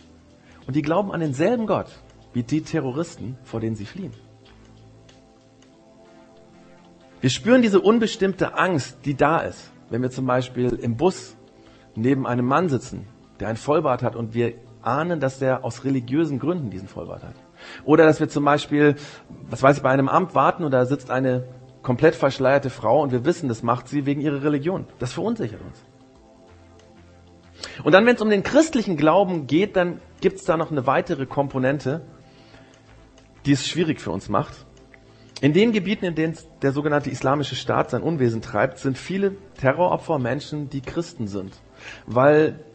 Und 0.68 0.75
die 0.75 0.83
glauben 0.83 1.12
an 1.12 1.21
denselben 1.21 1.65
Gott 1.65 1.88
wie 2.33 2.44
die 2.44 2.62
Terroristen, 2.62 3.35
vor 3.44 3.59
denen 3.59 3.75
sie 3.75 3.85
fliehen. 3.85 4.13
Wir 7.19 7.31
spüren 7.31 7.63
diese 7.63 7.81
unbestimmte 7.81 8.56
Angst, 8.56 9.00
die 9.06 9.15
da 9.15 9.39
ist, 9.39 9.71
wenn 9.89 10.03
wir 10.03 10.12
zum 10.12 10.27
Beispiel 10.27 10.68
im 10.68 10.97
Bus 10.97 11.35
neben 11.95 12.27
einem 12.27 12.45
Mann 12.45 12.69
sitzen, 12.69 13.07
der 13.39 13.47
ein 13.47 13.57
Vollbart 13.57 14.03
hat 14.03 14.15
und 14.15 14.35
wir 14.35 14.53
ahnen, 14.81 15.19
dass 15.19 15.39
der 15.39 15.63
aus 15.63 15.83
religiösen 15.83 16.39
Gründen 16.39 16.69
diesen 16.69 16.88
Vollbart 16.88 17.24
hat. 17.24 17.35
Oder 17.83 18.06
dass 18.06 18.19
wir 18.19 18.29
zum 18.29 18.45
Beispiel, 18.45 18.95
was 19.50 19.63
weiß 19.63 19.77
ich, 19.77 19.83
bei 19.83 19.89
einem 19.89 20.09
Amt 20.09 20.35
warten 20.35 20.63
und 20.63 20.71
da 20.71 20.85
sitzt 20.85 21.12
eine 21.12 21.45
komplett 21.81 22.15
verschleierte 22.15 22.69
Frau 22.69 23.01
und 23.01 23.12
wir 23.12 23.25
wissen, 23.25 23.50
das 23.50 23.63
macht 23.63 23.88
sie 23.88 24.06
wegen 24.06 24.21
ihrer 24.21 24.44
Religion. 24.44 24.85
Das 25.00 25.13
verunsichert 25.13 25.62
uns. 25.62 25.83
Und 27.83 27.94
dann, 27.94 28.06
wenn 28.06 28.15
es 28.15 28.21
um 28.21 28.29
den 28.29 28.44
christlichen 28.44 28.97
Glauben 28.97 29.47
geht, 29.47 29.75
dann 29.75 30.00
gibt 30.21 30.39
es 30.39 30.45
da 30.45 30.57
noch 30.57 30.71
eine 30.71 30.85
weitere 30.85 31.25
Komponente, 31.25 32.02
die 33.45 33.54
es 33.54 33.68
schwierig 33.68 34.02
für 34.02 34.11
uns 34.11 34.30
macht. 34.30 34.54
In 35.40 35.54
den 35.54 35.71
Gebieten, 35.71 36.06
in 36.06 36.16
denen 36.16 36.35
der 36.63 36.71
sogenannte 36.71 37.11
Islamische 37.11 37.56
Staat 37.56 37.92
sein 37.92 38.02
Unwesen 38.02 38.42
treibt, 38.42 38.80
sind 38.80 38.97
viele 38.97 39.35
Terroropfer 39.59 40.18
Menschen, 40.18 40.69
die 40.69 40.81
Christen 40.81 41.28
sind. 41.28 41.54
Weil 42.07 42.66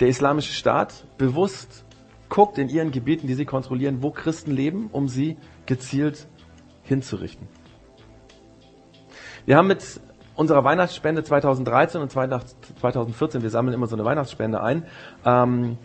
der 0.00 0.08
Islamische 0.08 0.52
Staat 0.52 1.04
bewusst 1.18 1.84
guckt 2.28 2.58
in 2.58 2.68
ihren 2.68 2.90
Gebieten, 2.90 3.26
die 3.26 3.34
sie 3.34 3.44
kontrollieren, 3.44 4.02
wo 4.02 4.10
Christen 4.10 4.50
leben, 4.50 4.88
um 4.90 5.08
sie 5.08 5.36
gezielt 5.66 6.26
hinzurichten. 6.82 7.46
Wir 9.46 9.56
haben 9.56 9.68
mit 9.68 10.00
unserer 10.34 10.64
Weihnachtsspende 10.64 11.22
2013 11.22 12.00
und 12.00 12.10
2014, 12.10 13.42
wir 13.42 13.50
sammeln 13.50 13.74
immer 13.74 13.86
so 13.86 13.94
eine 13.94 14.04
Weihnachtsspende 14.04 14.60
ein, 14.60 14.84
ähm, 15.24 15.78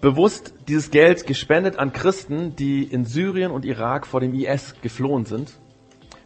bewusst 0.00 0.54
dieses 0.66 0.90
Geld 0.90 1.26
gespendet 1.26 1.78
an 1.78 1.92
Christen, 1.92 2.56
die 2.56 2.84
in 2.84 3.04
Syrien 3.04 3.50
und 3.50 3.64
Irak 3.64 4.06
vor 4.06 4.20
dem 4.20 4.34
IS 4.34 4.74
geflohen 4.80 5.24
sind. 5.24 5.52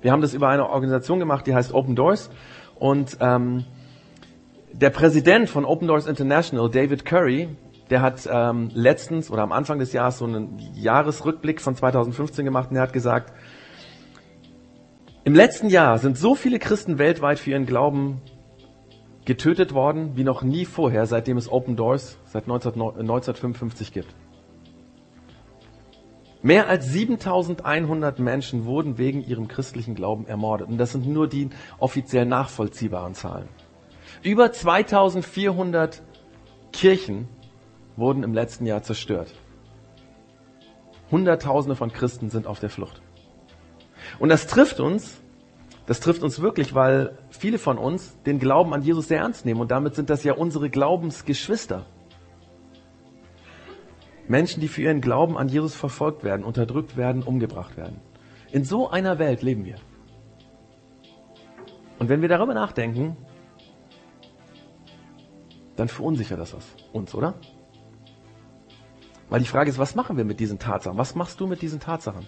Wir 0.00 0.12
haben 0.12 0.20
das 0.20 0.34
über 0.34 0.48
eine 0.48 0.68
Organisation 0.68 1.18
gemacht, 1.18 1.46
die 1.46 1.54
heißt 1.54 1.72
Open 1.74 1.96
Doors 1.96 2.30
und 2.78 3.16
ähm, 3.20 3.64
der 4.72 4.90
Präsident 4.90 5.48
von 5.48 5.64
Open 5.64 5.88
Doors 5.88 6.06
International, 6.06 6.70
David 6.70 7.04
Curry, 7.04 7.48
der 7.90 8.00
hat 8.00 8.28
ähm, 8.30 8.70
letztens 8.72 9.30
oder 9.30 9.42
am 9.42 9.52
Anfang 9.52 9.78
des 9.78 9.92
Jahres 9.92 10.18
so 10.18 10.24
einen 10.24 10.58
Jahresrückblick 10.74 11.60
von 11.60 11.76
2015 11.76 12.44
gemacht 12.44 12.70
und 12.70 12.76
er 12.76 12.82
hat 12.82 12.92
gesagt, 12.92 13.32
im 15.24 15.34
letzten 15.34 15.68
Jahr 15.68 15.98
sind 15.98 16.18
so 16.18 16.34
viele 16.34 16.58
Christen 16.58 16.98
weltweit 16.98 17.38
für 17.38 17.50
ihren 17.50 17.66
Glauben 17.66 18.20
getötet 19.24 19.72
worden 19.72 20.12
wie 20.16 20.24
noch 20.24 20.42
nie 20.42 20.64
vorher, 20.64 21.06
seitdem 21.06 21.36
es 21.36 21.50
Open 21.50 21.76
Doors 21.76 22.18
seit 22.24 22.48
19, 22.48 22.72
1955 22.72 23.92
gibt. 23.92 24.14
Mehr 26.44 26.68
als 26.68 26.86
7100 26.86 28.18
Menschen 28.18 28.64
wurden 28.64 28.98
wegen 28.98 29.22
ihrem 29.22 29.46
christlichen 29.46 29.94
Glauben 29.94 30.26
ermordet. 30.26 30.66
Und 30.68 30.78
das 30.78 30.90
sind 30.90 31.06
nur 31.06 31.28
die 31.28 31.50
offiziell 31.78 32.26
nachvollziehbaren 32.26 33.14
Zahlen. 33.14 33.48
Über 34.22 34.52
2400 34.52 36.00
Kirchen 36.72 37.28
wurden 37.96 38.22
im 38.22 38.32
letzten 38.32 38.66
Jahr 38.66 38.82
zerstört. 38.82 39.34
Hunderttausende 41.10 41.74
von 41.74 41.92
Christen 41.92 42.30
sind 42.30 42.46
auf 42.46 42.60
der 42.60 42.70
Flucht. 42.70 43.02
Und 44.20 44.28
das 44.28 44.46
trifft 44.46 44.78
uns, 44.78 45.20
das 45.86 45.98
trifft 45.98 46.22
uns 46.22 46.40
wirklich, 46.40 46.72
weil 46.74 47.18
viele 47.30 47.58
von 47.58 47.78
uns 47.78 48.16
den 48.22 48.38
Glauben 48.38 48.72
an 48.72 48.82
Jesus 48.82 49.08
sehr 49.08 49.18
ernst 49.18 49.44
nehmen 49.44 49.60
und 49.60 49.72
damit 49.72 49.96
sind 49.96 50.08
das 50.08 50.22
ja 50.22 50.34
unsere 50.34 50.70
Glaubensgeschwister. 50.70 51.84
Menschen, 54.28 54.60
die 54.60 54.68
für 54.68 54.82
ihren 54.82 55.00
Glauben 55.00 55.36
an 55.36 55.48
Jesus 55.48 55.74
verfolgt 55.74 56.22
werden, 56.22 56.44
unterdrückt 56.44 56.96
werden, 56.96 57.24
umgebracht 57.24 57.76
werden. 57.76 58.00
In 58.52 58.64
so 58.64 58.88
einer 58.88 59.18
Welt 59.18 59.42
leben 59.42 59.64
wir. 59.64 59.76
Und 61.98 62.08
wenn 62.08 62.22
wir 62.22 62.28
darüber 62.28 62.54
nachdenken, 62.54 63.16
dann 65.82 65.88
verunsichert 65.88 66.38
das 66.38 66.54
uns, 66.92 67.12
oder? 67.12 67.34
Weil 69.28 69.40
die 69.40 69.46
Frage 69.46 69.68
ist, 69.68 69.78
was 69.78 69.96
machen 69.96 70.16
wir 70.16 70.24
mit 70.24 70.38
diesen 70.38 70.60
Tatsachen? 70.60 70.96
Was 70.96 71.16
machst 71.16 71.40
du 71.40 71.48
mit 71.48 71.60
diesen 71.60 71.80
Tatsachen? 71.80 72.24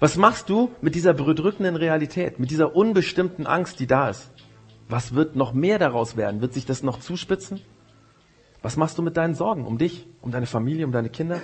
Was 0.00 0.16
machst 0.16 0.48
du 0.48 0.70
mit 0.80 0.94
dieser 0.94 1.12
bedrückenden 1.12 1.76
Realität, 1.76 2.38
mit 2.38 2.50
dieser 2.50 2.74
unbestimmten 2.74 3.46
Angst, 3.46 3.78
die 3.78 3.86
da 3.86 4.08
ist? 4.08 4.30
Was 4.88 5.14
wird 5.14 5.36
noch 5.36 5.52
mehr 5.52 5.78
daraus 5.78 6.16
werden? 6.16 6.40
Wird 6.40 6.54
sich 6.54 6.64
das 6.64 6.82
noch 6.82 6.98
zuspitzen? 6.98 7.60
Was 8.62 8.78
machst 8.78 8.96
du 8.96 9.02
mit 9.02 9.18
deinen 9.18 9.34
Sorgen 9.34 9.66
um 9.66 9.76
dich, 9.76 10.06
um 10.22 10.30
deine 10.30 10.46
Familie, 10.46 10.86
um 10.86 10.92
deine 10.92 11.10
Kinder? 11.10 11.42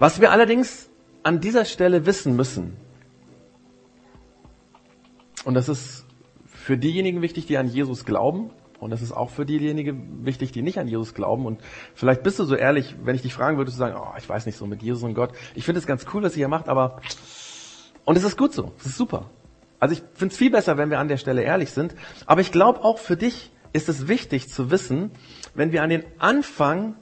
Was 0.00 0.20
wir 0.20 0.32
allerdings 0.32 0.90
an 1.22 1.40
dieser 1.40 1.64
Stelle 1.64 2.06
wissen 2.06 2.34
müssen, 2.34 2.76
und 5.44 5.54
das 5.54 5.68
ist 5.68 6.03
für 6.64 6.78
diejenigen 6.78 7.20
wichtig, 7.20 7.44
die 7.44 7.58
an 7.58 7.68
Jesus 7.68 8.06
glauben, 8.06 8.50
und 8.80 8.90
das 8.90 9.02
ist 9.02 9.12
auch 9.12 9.30
für 9.30 9.46
diejenigen 9.46 10.24
wichtig, 10.24 10.50
die 10.52 10.62
nicht 10.62 10.78
an 10.78 10.88
Jesus 10.88 11.14
glauben. 11.14 11.46
Und 11.46 11.60
vielleicht 11.94 12.22
bist 12.22 12.38
du 12.38 12.44
so 12.44 12.54
ehrlich, 12.54 12.96
wenn 13.02 13.14
ich 13.14 13.22
dich 13.22 13.32
fragen 13.32 13.56
würde, 13.56 13.70
zu 13.70 13.76
sagen, 13.76 13.96
oh, 13.98 14.14
ich 14.18 14.28
weiß 14.28 14.46
nicht 14.46 14.56
so 14.56 14.66
mit 14.66 14.82
Jesus 14.82 15.02
und 15.02 15.14
Gott. 15.14 15.30
Ich 15.54 15.64
finde 15.64 15.78
es 15.78 15.86
ganz 15.86 16.06
cool, 16.12 16.22
was 16.22 16.32
ihr 16.32 16.38
hier 16.38 16.48
macht, 16.48 16.68
aber 16.68 17.00
und 18.04 18.16
es 18.16 18.24
ist 18.24 18.36
gut 18.36 18.52
so, 18.52 18.72
es 18.78 18.86
ist 18.86 18.96
super. 18.96 19.30
Also 19.78 19.94
ich 19.94 20.02
finde 20.14 20.32
es 20.32 20.38
viel 20.38 20.50
besser, 20.50 20.76
wenn 20.76 20.90
wir 20.90 20.98
an 20.98 21.08
der 21.08 21.16
Stelle 21.16 21.42
ehrlich 21.42 21.70
sind. 21.70 21.94
Aber 22.26 22.40
ich 22.40 22.50
glaube 22.50 22.82
auch 22.82 22.98
für 22.98 23.16
dich 23.16 23.52
ist 23.72 23.88
es 23.88 24.08
wichtig 24.08 24.48
zu 24.48 24.70
wissen, 24.70 25.10
wenn 25.54 25.72
wir 25.72 25.82
an 25.82 25.90
den 25.90 26.04
Anfang 26.18 26.96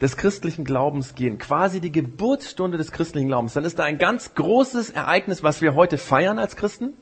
des 0.00 0.16
christlichen 0.16 0.64
Glaubens 0.64 1.14
gehen, 1.14 1.38
quasi 1.38 1.80
die 1.80 1.92
Geburtsstunde 1.92 2.76
des 2.76 2.92
christlichen 2.92 3.28
Glaubens, 3.28 3.54
dann 3.54 3.64
ist 3.64 3.78
da 3.78 3.84
ein 3.84 3.98
ganz 3.98 4.34
großes 4.34 4.90
Ereignis, 4.90 5.42
was 5.42 5.62
wir 5.62 5.74
heute 5.74 5.96
feiern 5.98 6.38
als 6.38 6.56
Christen. 6.56 6.94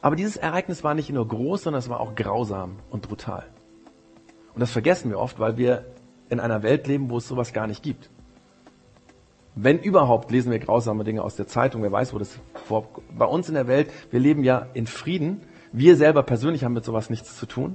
Aber 0.00 0.16
dieses 0.16 0.36
Ereignis 0.36 0.84
war 0.84 0.94
nicht 0.94 1.10
nur 1.10 1.26
groß, 1.26 1.64
sondern 1.64 1.78
es 1.78 1.88
war 1.88 2.00
auch 2.00 2.14
grausam 2.14 2.76
und 2.90 3.02
brutal. 3.02 3.46
Und 4.54 4.60
das 4.60 4.70
vergessen 4.70 5.10
wir 5.10 5.18
oft, 5.18 5.38
weil 5.38 5.56
wir 5.56 5.84
in 6.28 6.40
einer 6.40 6.62
Welt 6.62 6.86
leben, 6.86 7.10
wo 7.10 7.18
es 7.18 7.28
sowas 7.28 7.52
gar 7.52 7.66
nicht 7.66 7.82
gibt. 7.82 8.10
Wenn 9.54 9.78
überhaupt, 9.78 10.30
lesen 10.30 10.52
wir 10.52 10.58
grausame 10.58 11.04
Dinge 11.04 11.22
aus 11.22 11.36
der 11.36 11.48
Zeitung. 11.48 11.82
Wer 11.82 11.90
weiß, 11.90 12.14
wo 12.14 12.18
das 12.18 12.38
vor. 12.66 12.88
Bei 13.16 13.24
uns 13.24 13.48
in 13.48 13.54
der 13.54 13.66
Welt, 13.66 13.90
wir 14.10 14.20
leben 14.20 14.44
ja 14.44 14.66
in 14.74 14.86
Frieden. 14.86 15.42
Wir 15.72 15.96
selber 15.96 16.22
persönlich 16.22 16.64
haben 16.64 16.74
mit 16.74 16.84
sowas 16.84 17.10
nichts 17.10 17.36
zu 17.36 17.46
tun. 17.46 17.74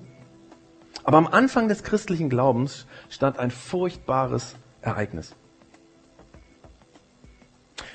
Aber 1.04 1.18
am 1.18 1.28
Anfang 1.28 1.68
des 1.68 1.84
christlichen 1.84 2.30
Glaubens 2.30 2.88
stand 3.10 3.38
ein 3.38 3.52
furchtbares 3.52 4.56
Ereignis. 4.82 5.36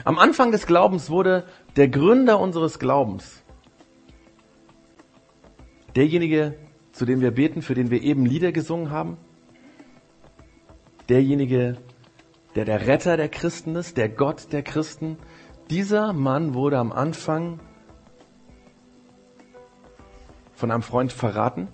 Am 0.04 0.18
Anfang 0.18 0.52
des 0.52 0.66
Glaubens 0.66 1.10
wurde 1.10 1.44
der 1.76 1.88
Gründer 1.88 2.38
unseres 2.40 2.78
Glaubens, 2.78 3.37
derjenige, 5.96 6.54
zu 6.92 7.04
dem 7.04 7.20
wir 7.20 7.30
beten, 7.30 7.62
für 7.62 7.74
den 7.74 7.90
wir 7.90 8.02
eben 8.02 8.26
Lieder 8.26 8.52
gesungen 8.52 8.90
haben, 8.90 9.16
derjenige, 11.08 11.76
der 12.54 12.64
der 12.64 12.86
Retter 12.86 13.16
der 13.16 13.28
Christen 13.28 13.76
ist, 13.76 13.96
der 13.96 14.08
Gott 14.08 14.52
der 14.52 14.62
Christen, 14.62 15.18
dieser 15.70 16.12
Mann 16.12 16.54
wurde 16.54 16.78
am 16.78 16.92
Anfang 16.92 17.60
von 20.54 20.70
einem 20.70 20.82
Freund 20.82 21.12
verraten. 21.12 21.68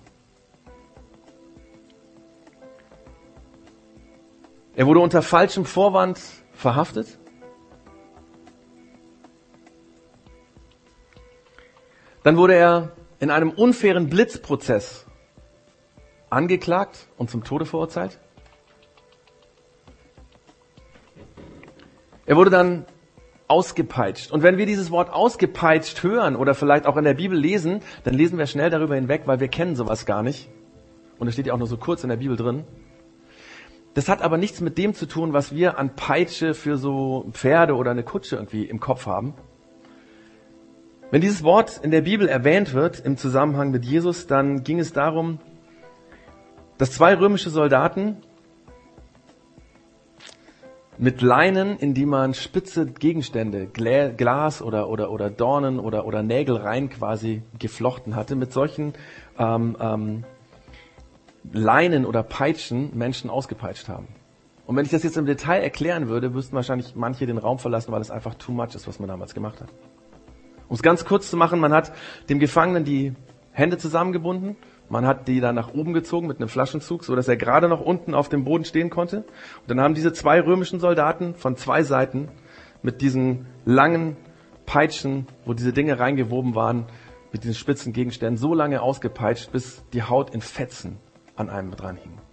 Er 4.75 4.85
wurde 4.85 4.99
unter 4.99 5.21
falschem 5.21 5.65
Vorwand 5.65 6.19
verhaftet. 6.51 7.17
Dann 12.23 12.37
wurde 12.37 12.55
er 12.55 12.91
in 13.19 13.31
einem 13.31 13.49
unfairen 13.51 14.09
Blitzprozess 14.09 15.05
angeklagt 16.29 17.07
und 17.17 17.29
zum 17.29 17.43
Tode 17.43 17.65
verurteilt. 17.65 18.19
Er 22.25 22.35
wurde 22.35 22.49
dann 22.49 22.85
ausgepeitscht. 23.47 24.31
Und 24.31 24.41
wenn 24.41 24.57
wir 24.57 24.65
dieses 24.65 24.89
Wort 24.89 25.11
ausgepeitscht 25.13 26.01
hören 26.01 26.35
oder 26.35 26.55
vielleicht 26.55 26.87
auch 26.87 26.97
in 26.97 27.03
der 27.03 27.13
Bibel 27.13 27.37
lesen, 27.37 27.81
dann 28.03 28.15
lesen 28.15 28.37
wir 28.37 28.47
schnell 28.47 28.69
darüber 28.69 28.95
hinweg, 28.95 29.23
weil 29.25 29.39
wir 29.39 29.47
kennen 29.47 29.75
sowas 29.75 30.05
gar 30.05 30.23
nicht. 30.23 30.49
Und 31.19 31.27
es 31.27 31.35
steht 31.35 31.47
ja 31.47 31.53
auch 31.53 31.59
nur 31.59 31.67
so 31.67 31.77
kurz 31.77 32.03
in 32.03 32.09
der 32.09 32.17
Bibel 32.17 32.35
drin. 32.35 32.65
Das 33.93 34.09
hat 34.09 34.21
aber 34.21 34.37
nichts 34.37 34.59
mit 34.59 34.77
dem 34.77 34.93
zu 34.93 35.05
tun, 35.05 35.31
was 35.31 35.55
wir 35.55 35.77
an 35.77 35.95
Peitsche 35.95 36.53
für 36.53 36.77
so 36.77 37.29
Pferde 37.31 37.75
oder 37.75 37.91
eine 37.91 38.03
Kutsche 38.03 38.35
irgendwie 38.35 38.65
im 38.65 38.79
Kopf 38.79 39.05
haben. 39.05 39.35
Wenn 41.11 41.21
dieses 41.21 41.43
Wort 41.43 41.79
in 41.83 41.91
der 41.91 42.01
Bibel 42.01 42.27
erwähnt 42.27 42.73
wird 42.73 42.99
im 42.99 43.15
Zusammenhang 43.15 43.69
mit 43.69 43.85
Jesus, 43.85 44.25
dann 44.25 44.63
ging 44.63 44.79
es 44.79 44.91
darum, 44.91 45.39
dass 46.77 46.91
zwei 46.91 47.13
römische 47.13 47.51
Soldaten 47.51 48.17
mit 50.97 51.21
Leinen, 51.21 51.77
in 51.77 51.93
die 51.93 52.05
man 52.05 52.33
spitze 52.33 52.87
Gegenstände, 52.87 53.67
Glas 53.67 54.61
oder, 54.61 54.89
oder, 54.89 55.11
oder 55.11 55.29
Dornen 55.29 55.79
oder, 55.79 56.05
oder 56.05 56.23
Nägel 56.23 56.57
rein 56.57 56.89
quasi 56.89 57.43
geflochten 57.59 58.15
hatte, 58.15 58.35
mit 58.35 58.51
solchen 58.51 58.93
ähm, 59.37 59.77
ähm, 59.79 60.23
Leinen 61.51 62.05
oder 62.05 62.23
Peitschen 62.23 62.97
Menschen 62.97 63.29
ausgepeitscht 63.29 63.89
haben. 63.89 64.07
Und 64.65 64.75
wenn 64.75 64.85
ich 64.85 64.91
das 64.91 65.03
jetzt 65.03 65.17
im 65.17 65.27
Detail 65.27 65.61
erklären 65.61 66.07
würde, 66.07 66.31
müssten 66.31 66.55
wahrscheinlich 66.55 66.95
manche 66.95 67.27
den 67.27 67.37
Raum 67.37 67.59
verlassen, 67.59 67.91
weil 67.91 68.01
es 68.01 68.09
einfach 68.09 68.33
too 68.33 68.51
much 68.51 68.73
ist, 68.73 68.87
was 68.87 68.99
man 68.99 69.07
damals 69.07 69.35
gemacht 69.35 69.61
hat. 69.61 69.69
Um 70.67 70.75
es 70.75 70.81
ganz 70.81 71.05
kurz 71.05 71.29
zu 71.29 71.37
machen, 71.37 71.59
man 71.59 71.73
hat 71.73 71.93
dem 72.29 72.39
Gefangenen 72.39 72.85
die 72.85 73.13
Hände 73.51 73.77
zusammengebunden, 73.77 74.57
man 74.89 75.05
hat 75.05 75.27
die 75.27 75.39
dann 75.39 75.55
nach 75.55 75.73
oben 75.73 75.93
gezogen 75.93 76.27
mit 76.27 76.39
einem 76.39 76.49
Flaschenzug, 76.49 77.03
so 77.03 77.15
dass 77.15 77.27
er 77.27 77.37
gerade 77.37 77.67
noch 77.67 77.81
unten 77.81 78.13
auf 78.13 78.29
dem 78.29 78.43
Boden 78.43 78.65
stehen 78.65 78.89
konnte. 78.89 79.17
Und 79.17 79.69
dann 79.69 79.81
haben 79.81 79.95
diese 79.95 80.13
zwei 80.13 80.39
römischen 80.39 80.79
Soldaten 80.79 81.35
von 81.35 81.55
zwei 81.55 81.83
Seiten 81.83 82.29
mit 82.83 83.01
diesen 83.01 83.47
langen 83.65 84.15
Peitschen, 84.65 85.27
wo 85.45 85.53
diese 85.53 85.73
Dinge 85.73 85.99
reingewoben 85.99 86.55
waren, 86.55 86.85
mit 87.31 87.43
diesen 87.43 87.55
spitzen 87.55 87.93
Gegenständen 87.93 88.37
so 88.37 88.53
lange 88.53 88.81
ausgepeitscht, 88.81 89.51
bis 89.51 89.83
die 89.93 90.03
Haut 90.03 90.33
in 90.33 90.41
Fetzen 90.41 90.97
an 91.35 91.49
einem 91.49 91.71
dran 91.75 91.97
hing. 91.97 92.24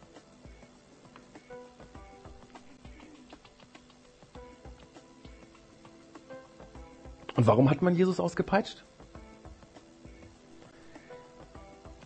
Und 7.42 7.48
warum 7.48 7.70
hat 7.70 7.82
man 7.82 7.96
Jesus 7.96 8.20
ausgepeitscht? 8.20 8.84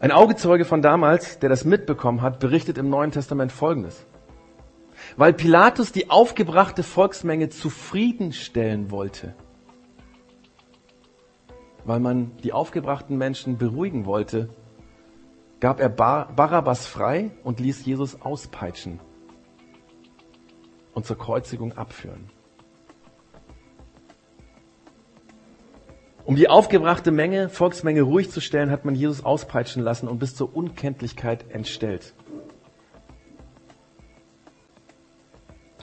Ein 0.01 0.11
Augezeuge 0.11 0.65
von 0.65 0.81
damals, 0.81 1.41
der 1.41 1.51
das 1.51 1.67
mitbekommen 1.67 2.23
hat, 2.23 2.41
berichtet 2.41 2.79
im 2.79 2.89
Neuen 2.89 3.11
Testament 3.11 3.53
Folgendes. 3.53 4.07
Weil 5.19 5.35
Pilatus 5.35 5.93
die 5.93 6.09
aufgebrachte 6.09 6.83
Volksmenge 6.83 7.51
zufriedenstellen 7.51 8.91
wollte, 8.91 9.35
weil 11.85 12.01
man 12.01 12.35
die 12.39 12.55
aufgebrachten 12.55 13.19
Menschen 13.19 13.59
beruhigen 13.59 14.07
wollte, 14.07 14.49
gab 15.61 15.81
er 15.81 15.91
Barabbas 15.91 16.87
frei 16.87 17.31
und 17.45 17.61
ließ 17.61 17.85
Jesus 17.85 18.23
auspeitschen 18.23 19.01
und 20.95 21.05
zur 21.05 21.19
Kreuzigung 21.19 21.77
abführen. 21.77 22.31
Um 26.27 26.35
die 26.35 26.49
aufgebrachte 26.49 27.13
Menge, 27.13 27.49
Volksmenge 27.49 28.03
ruhig 28.03 28.33
zu 28.33 28.41
stellen, 28.41 28.73
hat 28.73 28.85
man 28.85 28.97
Jesus 28.97 29.25
auspeitschen 29.25 29.81
lassen 29.81 30.09
und 30.09 30.19
bis 30.19 30.35
zur 30.35 30.57
Unkenntlichkeit 30.57 31.49
entstellt. 31.53 32.15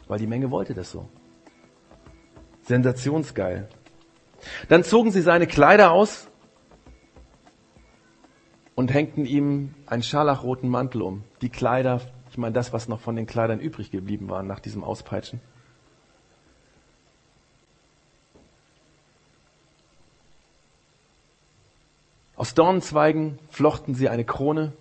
Weil 0.10 0.20
die 0.20 0.28
Menge 0.28 0.52
wollte 0.52 0.74
das 0.74 0.92
so. 0.92 1.08
Sensationsgeil. 2.64 3.70
Dann 4.68 4.84
zogen 4.84 5.12
sie 5.12 5.22
seine 5.22 5.48
Kleider 5.48 5.94
aus 5.94 6.28
und 8.76 8.94
hängten 8.94 9.26
ihm 9.26 9.74
einen 9.86 10.04
scharlachroten 10.04 10.70
Mantel 10.70 11.04
um. 11.04 11.24
Die 11.42 11.50
Kleider, 11.50 12.02
ich 12.30 12.38
meine 12.38 12.54
das, 12.54 12.74
was 12.74 12.90
noch 12.90 13.00
von 13.00 13.16
den 13.16 13.28
Kleidern 13.28 13.62
übrig 13.62 13.92
geblieben 13.92 14.30
war 14.30 14.44
nach 14.44 14.60
diesem 14.60 14.84
Auspeitschen. 14.84 15.40
Aus 22.44 22.56
Dornenzweigen 22.56 23.40
flochten 23.48 23.96
sie 23.96 24.10
eine 24.10 24.26
Krone 24.26 24.74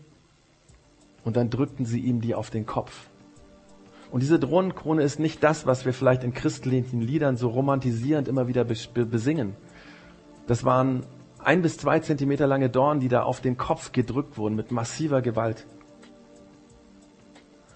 und 1.23 1.37
dann 1.37 1.49
drückten 1.49 1.87
sie 1.87 2.01
ihm 2.01 2.21
die 2.21 2.35
auf 2.35 2.51
den 2.51 2.67
Kopf. 2.67 3.07
Und 4.11 4.21
diese 4.21 4.41
Drohnenkrone 4.41 5.01
ist 5.05 5.21
nicht 5.21 5.45
das, 5.45 5.65
was 5.65 5.85
wir 5.85 5.93
vielleicht 5.93 6.25
in 6.25 6.35
christlichen 6.35 7.01
Liedern 7.01 7.37
so 7.37 7.49
romantisierend 7.49 8.27
immer 8.27 8.49
wieder 8.49 8.65
besingen. 8.65 9.55
Das 10.49 10.65
waren 10.65 11.07
ein 11.39 11.63
bis 11.63 11.77
zwei 11.77 12.01
Zentimeter 12.01 12.49
lange 12.49 12.69
Dornen, 12.69 12.99
die 12.99 13.07
da 13.07 13.23
auf 13.23 13.41
den 13.41 13.57
Kopf 13.57 13.93
gedrückt 13.93 14.37
wurden 14.37 14.57
mit 14.57 14.73
massiver 14.73 15.23
Gewalt. 15.23 15.65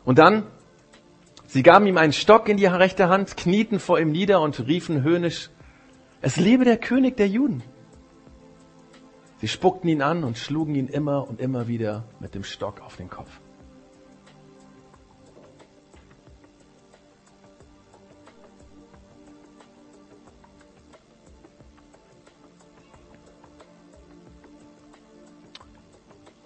Und 0.04 0.18
dann, 0.18 0.48
sie 1.46 1.62
gaben 1.62 1.86
ihm 1.86 1.96
einen 1.96 2.12
Stock 2.12 2.48
in 2.48 2.56
die 2.56 2.66
rechte 2.66 3.08
Hand, 3.08 3.36
knieten 3.36 3.78
vor 3.78 4.00
ihm 4.00 4.10
nieder 4.10 4.40
und 4.40 4.66
riefen 4.66 5.04
höhnisch, 5.04 5.48
es 6.22 6.38
lebe 6.38 6.64
der 6.64 6.76
König 6.76 7.16
der 7.16 7.28
Juden. 7.28 7.62
Sie 9.38 9.48
spuckten 9.48 9.90
ihn 9.90 10.00
an 10.00 10.24
und 10.24 10.38
schlugen 10.38 10.74
ihn 10.74 10.88
immer 10.88 11.28
und 11.28 11.40
immer 11.40 11.68
wieder 11.68 12.04
mit 12.20 12.34
dem 12.34 12.42
Stock 12.42 12.80
auf 12.80 12.96
den 12.96 13.10
Kopf. 13.10 13.40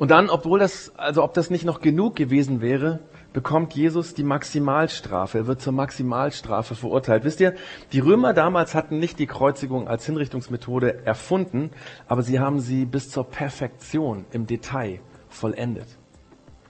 Und 0.01 0.11
dann, 0.11 0.31
obwohl 0.31 0.59
das, 0.59 0.97
also 0.97 1.23
ob 1.23 1.35
das 1.35 1.51
nicht 1.51 1.67
noch 1.67 1.83
genug 1.83 2.17
gewesen 2.17 2.63
wäre, 2.63 3.01
bekommt 3.33 3.75
Jesus 3.75 4.15
die 4.15 4.25
Maximalstrafe. 4.25 5.39
Er 5.39 5.47
wird 5.47 5.61
zur 5.61 5.73
Maximalstrafe 5.73 6.75
verurteilt. 6.75 7.25
Wisst 7.25 7.41
ihr, 7.41 7.55
die 7.93 8.01
Römer 8.01 8.33
damals 8.33 8.75
hatten 8.75 8.99
nicht 8.99 9.19
die 9.19 9.27
Kreuzigung 9.27 9.89
als 9.89 10.07
Hinrichtungsmethode 10.07 11.07
erfunden, 11.07 11.71
aber 12.09 12.23
sie 12.23 12.41
haben 12.41 12.61
sie 12.61 12.85
bis 12.85 13.11
zur 13.11 13.25
Perfektion 13.25 14.25
im 14.33 14.47
Detail 14.47 15.01
vollendet. 15.29 15.87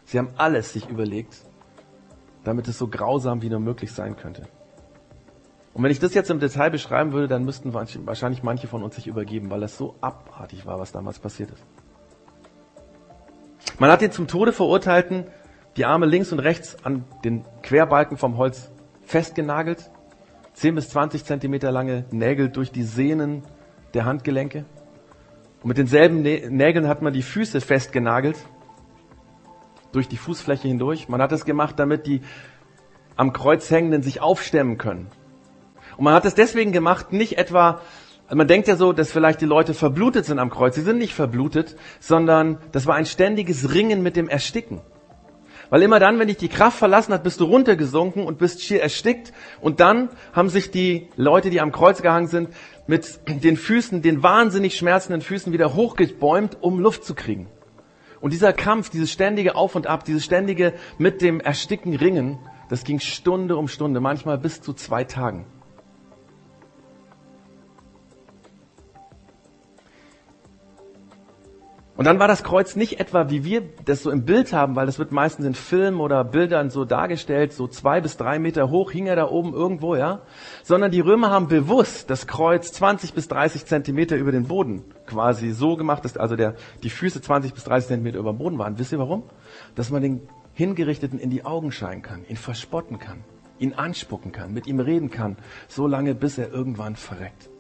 Sie 0.05 0.19
haben 0.19 0.31
alles 0.37 0.73
sich 0.73 0.89
überlegt, 0.89 1.37
damit 2.45 2.69
es 2.69 2.79
so 2.79 2.89
grausam 2.89 3.43
wie 3.43 3.49
nur 3.49 3.61
möglich 3.61 3.93
sein 3.93 4.17
könnte. 4.17 4.49
Und 5.73 5.85
wenn 5.85 5.93
ich 5.93 6.01
das 6.01 6.15
jetzt 6.15 6.31
im 6.31 6.41
Detail 6.41 6.71
beschreiben 6.71 7.13
würde, 7.13 7.29
dann 7.29 7.45
müssten 7.45 7.73
wahrscheinlich 7.73 8.43
manche 8.43 8.67
von 8.67 8.83
uns 8.83 8.97
sich 8.97 9.07
übergeben, 9.07 9.51
weil 9.51 9.61
das 9.61 9.79
so 9.79 9.95
abartig 10.01 10.67
war, 10.67 10.81
was 10.81 10.93
damals 10.93 11.21
passiert 11.21 11.51
ist. 11.53 11.65
Man 13.79 13.91
hat 13.91 14.01
den 14.01 14.11
zum 14.11 14.27
Tode 14.27 14.53
verurteilten, 14.53 15.27
die 15.77 15.85
Arme 15.85 16.07
links 16.07 16.33
und 16.33 16.41
rechts 16.41 16.77
an 16.85 17.05
den 17.25 17.45
Querbalken 17.63 18.17
vom 18.17 18.37
Holz 18.37 18.71
festgenagelt, 19.05 19.91
10 20.55 20.75
bis 20.75 20.91
20 20.91 21.25
Zentimeter 21.25 21.71
lange 21.71 22.05
Nägel 22.11 22.49
durch 22.49 22.73
die 22.73 22.83
Sehnen 22.83 23.43
der 23.95 24.05
Handgelenke. 24.05 24.65
Und 25.63 25.69
mit 25.69 25.79
denselben 25.79 26.23
Nägeln 26.23 26.89
hat 26.89 27.03
man 27.03 27.13
die 27.13 27.23
Füße 27.23 27.61
festgenagelt, 27.61 28.37
durch 29.93 30.09
die 30.09 30.17
Fußfläche 30.17 30.69
hindurch. 30.69 31.09
Man 31.09 31.21
hat 31.21 31.33
es 31.33 31.45
gemacht, 31.45 31.79
damit 31.79 32.07
die 32.07 32.21
am 33.17 33.33
Kreuz 33.33 33.71
hängenden 33.71 34.03
sich 34.03 34.21
aufstemmen 34.21 34.79
können. 34.79 35.09
Und 35.97 36.05
man 36.05 36.15
hat 36.15 36.25
es 36.25 36.35
deswegen 36.35 36.73
gemacht, 36.73 37.13
nicht 37.13 37.39
etwa, 37.39 37.81
also 38.27 38.37
man 38.37 38.49
denkt 38.49 38.69
ja 38.69 38.77
so, 38.77 38.93
dass 38.93 39.11
vielleicht 39.11 39.41
die 39.41 39.47
Leute 39.47 39.75
verblutet 39.75 40.25
sind 40.25 40.39
am 40.39 40.51
Kreuz. 40.51 40.77
Sie 40.77 40.83
sind 40.83 40.99
nicht 40.99 41.15
verblutet, 41.15 41.77
sondern 41.99 42.59
das 42.73 42.87
war 42.87 42.95
ein 42.95 43.07
ständiges 43.07 43.75
Ringen 43.75 44.03
mit 44.03 44.17
dem 44.17 44.29
Ersticken. 44.29 44.81
Weil 45.71 45.83
immer 45.83 46.01
dann, 46.01 46.19
wenn 46.19 46.27
dich 46.29 46.37
die 46.37 46.49
Kraft 46.49 46.79
verlassen 46.79 47.15
hat, 47.15 47.23
bist 47.23 47.41
du 47.41 47.45
runtergesunken 47.45 48.25
und 48.25 48.39
bist 48.39 48.63
schier 48.63 48.83
erstickt. 48.83 49.33
Und 49.61 49.81
dann 49.81 50.11
haben 50.33 50.49
sich 50.49 50.71
die 50.71 51.09
Leute, 51.17 51.49
die 51.49 51.61
am 51.61 51.73
Kreuz 51.73 52.03
gehangen 52.03 52.27
sind, 52.27 52.51
mit 52.89 53.21
den 53.27 53.57
Füßen, 53.57 54.03
den 54.03 54.23
wahnsinnig 54.23 54.77
schmerzenden 54.77 55.23
Füßen 55.23 55.53
wieder 55.53 55.75
hochgebäumt, 55.75 56.59
um 56.61 56.81
Luft 56.81 57.05
zu 57.05 57.15
kriegen. 57.15 57.47
Und 58.21 58.33
dieser 58.33 58.53
Kampf, 58.53 58.91
dieses 58.91 59.13
ständige 59.13 59.55
Auf 59.55 59.77
und 59.77 59.87
Ab, 59.87 60.05
dieses 60.05 60.25
ständige 60.25 60.75
mit 60.99 61.23
dem 61.23 61.41
Ersticken 61.41 61.95
ringen, 61.95 62.39
das 62.69 62.85
ging 62.85 62.99
Stunde 62.99 63.57
um 63.57 63.69
Stunde, 63.69 64.01
manchmal 64.01 64.39
bis 64.39 64.61
zu 64.61 64.73
zwei 64.73 65.05
Tagen. 65.05 65.47
Und 72.01 72.07
dann 72.07 72.19
war 72.19 72.29
das 72.29 72.43
Kreuz 72.43 72.77
nicht 72.77 72.99
etwa, 72.99 73.29
wie 73.29 73.45
wir 73.45 73.63
das 73.85 74.03
so 74.03 74.11
im 74.11 74.25
Bild 74.25 74.55
haben, 74.55 74.75
weil 74.75 74.87
das 74.87 74.99
wird 74.99 75.13
meistens 75.13 75.45
in 75.45 75.55
Filmen 75.55 76.01
oder 76.01 76.25
Bildern 76.25 76.71
so 76.71 76.87
dargestellt, 76.87 77.53
so 77.53 77.69
zwei 77.69 78.01
bis 78.01 78.17
drei 78.17 78.39
Meter 78.39 78.71
hoch 78.71 78.91
hing 78.91 79.07
er 79.07 79.17
da 79.17 79.29
oben 79.29 79.53
irgendwo, 79.53 79.95
ja. 79.95 80.23
Sondern 80.63 80.91
die 80.93 81.01
Römer 81.01 81.29
haben 81.29 81.49
bewusst 81.49 82.09
das 82.09 82.27
Kreuz 82.27 82.73
20 82.73 83.13
bis 83.13 83.29
30 83.29 83.67
Zentimeter 83.67 84.17
über 84.17 84.33
den 84.33 84.45
Boden 84.45 84.83
quasi 85.05 85.51
so 85.51 85.77
gemacht, 85.77 86.03
dass 86.07 86.17
also 86.17 86.37
der, 86.37 86.55
die 86.83 86.89
Füße 86.89 87.21
20 87.21 87.53
bis 87.53 87.65
30 87.65 87.89
Zentimeter 87.89 88.19
über 88.19 88.33
dem 88.33 88.39
Boden 88.39 88.57
waren. 88.57 88.79
Wisst 88.79 88.93
ihr 88.93 88.99
warum? 88.99 89.25
Dass 89.75 89.91
man 89.91 90.01
den 90.01 90.23
Hingerichteten 90.55 91.19
in 91.19 91.29
die 91.29 91.45
Augen 91.45 91.71
scheinen 91.71 92.01
kann, 92.01 92.25
ihn 92.27 92.39
verspotten 92.39 92.99
kann, 92.99 93.25
ihn 93.59 93.75
anspucken 93.75 94.33
kann, 94.33 94.55
mit 94.55 94.67
ihm 94.67 94.81
reden 94.81 95.11
kann, 95.11 95.37
so 95.69 95.87
lange 95.87 96.15
bis 96.15 96.39
er 96.39 96.51
irgendwann 96.51 96.97
verreckt. 96.97 97.51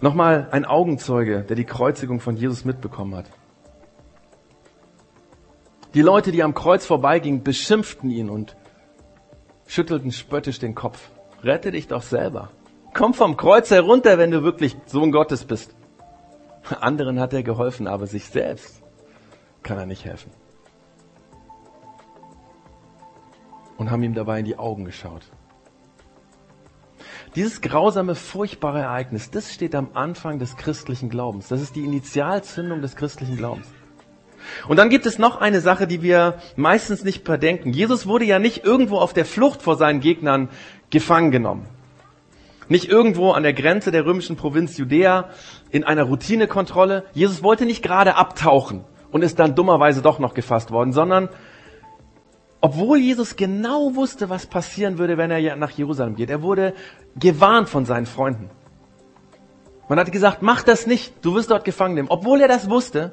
Nochmal 0.00 0.48
ein 0.50 0.64
Augenzeuge, 0.64 1.42
der 1.42 1.56
die 1.56 1.64
Kreuzigung 1.64 2.20
von 2.20 2.36
Jesus 2.36 2.64
mitbekommen 2.64 3.14
hat. 3.14 3.30
Die 5.94 6.02
Leute, 6.02 6.32
die 6.32 6.42
am 6.42 6.54
Kreuz 6.54 6.84
vorbeigingen, 6.84 7.44
beschimpften 7.44 8.10
ihn 8.10 8.28
und 8.28 8.56
schüttelten 9.66 10.10
spöttisch 10.10 10.58
den 10.58 10.74
Kopf. 10.74 11.10
Rette 11.42 11.70
dich 11.70 11.86
doch 11.86 12.02
selber. 12.02 12.50
Komm 12.92 13.14
vom 13.14 13.36
Kreuz 13.36 13.70
herunter, 13.70 14.18
wenn 14.18 14.30
du 14.30 14.42
wirklich 14.42 14.76
Sohn 14.86 15.12
Gottes 15.12 15.44
bist. 15.44 15.74
Anderen 16.80 17.20
hat 17.20 17.32
er 17.32 17.42
geholfen, 17.42 17.86
aber 17.86 18.06
sich 18.06 18.26
selbst 18.26 18.82
kann 19.62 19.78
er 19.78 19.86
nicht 19.86 20.04
helfen. 20.04 20.30
Und 23.76 23.90
haben 23.90 24.02
ihm 24.02 24.14
dabei 24.14 24.38
in 24.38 24.44
die 24.44 24.56
Augen 24.58 24.84
geschaut. 24.84 25.22
Dieses 27.36 27.60
grausame, 27.60 28.14
furchtbare 28.14 28.80
Ereignis, 28.80 29.28
das 29.28 29.52
steht 29.52 29.74
am 29.74 29.88
Anfang 29.94 30.38
des 30.38 30.56
christlichen 30.56 31.08
Glaubens. 31.08 31.48
Das 31.48 31.60
ist 31.60 31.74
die 31.74 31.84
Initialzündung 31.84 32.80
des 32.80 32.94
christlichen 32.94 33.36
Glaubens. 33.36 33.66
Und 34.68 34.76
dann 34.76 34.88
gibt 34.88 35.04
es 35.04 35.18
noch 35.18 35.40
eine 35.40 35.60
Sache, 35.60 35.88
die 35.88 36.00
wir 36.00 36.36
meistens 36.54 37.02
nicht 37.02 37.24
bedenken. 37.24 37.72
Jesus 37.72 38.06
wurde 38.06 38.24
ja 38.24 38.38
nicht 38.38 38.64
irgendwo 38.64 38.98
auf 38.98 39.12
der 39.14 39.24
Flucht 39.24 39.62
vor 39.62 39.76
seinen 39.76 39.98
Gegnern 39.98 40.48
gefangen 40.90 41.32
genommen. 41.32 41.66
Nicht 42.68 42.88
irgendwo 42.88 43.32
an 43.32 43.42
der 43.42 43.52
Grenze 43.52 43.90
der 43.90 44.06
römischen 44.06 44.36
Provinz 44.36 44.76
Judäa 44.76 45.30
in 45.70 45.82
einer 45.82 46.04
Routinekontrolle. 46.04 47.04
Jesus 47.14 47.42
wollte 47.42 47.66
nicht 47.66 47.82
gerade 47.82 48.14
abtauchen 48.14 48.84
und 49.10 49.22
ist 49.22 49.40
dann 49.40 49.56
dummerweise 49.56 50.02
doch 50.02 50.20
noch 50.20 50.34
gefasst 50.34 50.70
worden, 50.70 50.92
sondern 50.92 51.28
obwohl 52.64 52.96
Jesus 52.96 53.36
genau 53.36 53.94
wusste, 53.94 54.30
was 54.30 54.46
passieren 54.46 54.96
würde, 54.96 55.18
wenn 55.18 55.30
er 55.30 55.54
nach 55.56 55.72
Jerusalem 55.72 56.16
geht. 56.16 56.30
Er 56.30 56.40
wurde 56.40 56.72
gewarnt 57.14 57.68
von 57.68 57.84
seinen 57.84 58.06
Freunden. 58.06 58.48
Man 59.90 59.98
hat 59.98 60.10
gesagt, 60.10 60.40
mach 60.40 60.62
das 60.62 60.86
nicht, 60.86 61.12
du 61.20 61.34
wirst 61.34 61.50
dort 61.50 61.66
gefangen 61.66 61.94
nehmen. 61.94 62.08
Obwohl 62.08 62.40
er 62.40 62.48
das 62.48 62.70
wusste, 62.70 63.12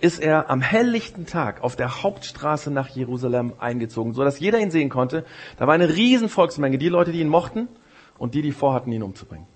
ist 0.00 0.18
er 0.18 0.48
am 0.48 0.62
helllichten 0.62 1.26
Tag 1.26 1.62
auf 1.62 1.76
der 1.76 2.02
Hauptstraße 2.02 2.70
nach 2.70 2.88
Jerusalem 2.88 3.52
eingezogen, 3.58 4.14
so 4.14 4.24
dass 4.24 4.40
jeder 4.40 4.58
ihn 4.58 4.70
sehen 4.70 4.88
konnte. 4.88 5.26
Da 5.58 5.66
war 5.66 5.74
eine 5.74 5.94
riesen 5.94 6.30
Volksmenge, 6.30 6.78
die 6.78 6.88
Leute, 6.88 7.12
die 7.12 7.20
ihn 7.20 7.28
mochten 7.28 7.68
und 8.16 8.34
die, 8.34 8.40
die 8.40 8.52
vorhatten, 8.52 8.92
ihn 8.92 9.02
umzubringen. 9.02 9.46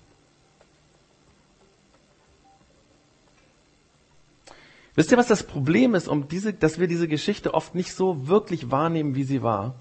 Wisst 4.95 5.11
ihr, 5.11 5.17
was 5.17 5.27
das 5.27 5.43
Problem 5.43 5.93
ist, 5.93 6.07
um 6.07 6.27
diese, 6.27 6.53
dass 6.53 6.79
wir 6.79 6.87
diese 6.87 7.07
Geschichte 7.07 7.53
oft 7.53 7.75
nicht 7.75 7.93
so 7.93 8.27
wirklich 8.27 8.71
wahrnehmen, 8.71 9.15
wie 9.15 9.23
sie 9.23 9.43
war? 9.43 9.75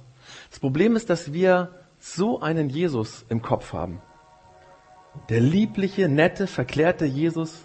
Das 0.50 0.58
Problem 0.58 0.96
ist, 0.96 1.08
dass 1.08 1.32
wir 1.32 1.70
so 1.98 2.40
einen 2.40 2.68
Jesus 2.68 3.24
im 3.28 3.40
Kopf 3.40 3.72
haben. 3.72 4.02
Der 5.28 5.40
liebliche, 5.40 6.08
nette, 6.08 6.48
verklärte 6.48 7.04
Jesus. 7.04 7.64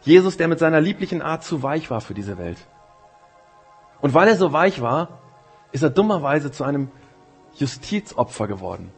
Jesus, 0.00 0.38
der 0.38 0.48
mit 0.48 0.58
seiner 0.58 0.80
lieblichen 0.80 1.20
Art 1.20 1.44
zu 1.44 1.62
weich 1.62 1.90
war 1.90 2.00
für 2.00 2.14
diese 2.14 2.38
Welt. 2.38 2.58
Und 4.00 4.14
weil 4.14 4.28
er 4.28 4.36
so 4.36 4.52
weich 4.52 4.80
war, 4.80 5.20
ist 5.72 5.82
er 5.82 5.90
dummerweise 5.90 6.50
zu 6.50 6.64
einem 6.64 6.90
Justizopfer 7.56 8.46
geworden. 8.48 8.90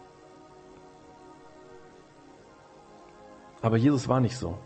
Aber 3.60 3.76
Jesus 3.76 4.08
war 4.08 4.20
nicht 4.20 4.36
so. 4.36 4.58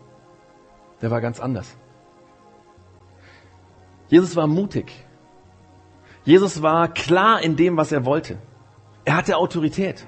Der 1.01 1.09
war 1.09 1.21
ganz 1.21 1.39
anders. 1.39 1.75
Jesus 4.11 4.35
war 4.35 4.45
mutig. 4.45 4.91
Jesus 6.25 6.61
war 6.61 6.93
klar 6.93 7.41
in 7.41 7.55
dem, 7.55 7.77
was 7.77 7.93
er 7.93 8.05
wollte. 8.05 8.37
Er 9.05 9.15
hatte 9.15 9.37
Autorität. 9.37 10.05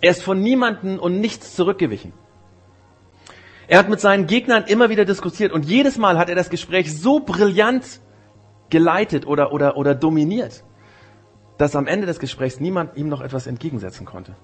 Er 0.00 0.12
ist 0.12 0.22
von 0.22 0.40
niemanden 0.40 1.00
und 1.00 1.20
nichts 1.20 1.56
zurückgewichen. 1.56 2.12
Er 3.66 3.80
hat 3.80 3.88
mit 3.88 4.00
seinen 4.00 4.28
Gegnern 4.28 4.64
immer 4.66 4.88
wieder 4.88 5.04
diskutiert 5.04 5.52
und 5.52 5.64
jedes 5.64 5.98
Mal 5.98 6.16
hat 6.16 6.28
er 6.28 6.36
das 6.36 6.48
Gespräch 6.48 6.96
so 6.96 7.18
brillant 7.18 8.00
geleitet 8.70 9.26
oder, 9.26 9.52
oder, 9.52 9.76
oder 9.76 9.96
dominiert, 9.96 10.62
dass 11.58 11.74
am 11.74 11.88
Ende 11.88 12.06
des 12.06 12.20
Gesprächs 12.20 12.60
niemand 12.60 12.96
ihm 12.96 13.08
noch 13.08 13.20
etwas 13.20 13.48
entgegensetzen 13.48 14.06
konnte. 14.06 14.36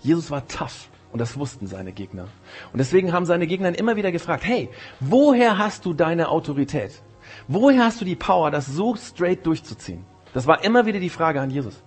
Jesus 0.00 0.30
war 0.30 0.48
tough 0.48 0.88
und 1.12 1.18
das 1.18 1.38
wussten 1.38 1.66
seine 1.66 1.92
Gegner. 1.92 2.26
Und 2.72 2.78
deswegen 2.78 3.12
haben 3.12 3.26
seine 3.26 3.46
Gegner 3.46 3.78
immer 3.78 3.96
wieder 3.96 4.12
gefragt, 4.12 4.44
hey, 4.44 4.70
woher 4.98 5.58
hast 5.58 5.84
du 5.84 5.92
deine 5.92 6.30
Autorität? 6.30 7.02
Woher 7.48 7.84
hast 7.84 8.00
du 8.00 8.04
die 8.04 8.16
Power, 8.16 8.50
das 8.50 8.66
so 8.66 8.96
straight 8.96 9.44
durchzuziehen? 9.46 10.04
Das 10.32 10.46
war 10.46 10.64
immer 10.64 10.86
wieder 10.86 11.00
die 11.00 11.10
Frage 11.10 11.40
an 11.40 11.50
Jesus. 11.50 11.82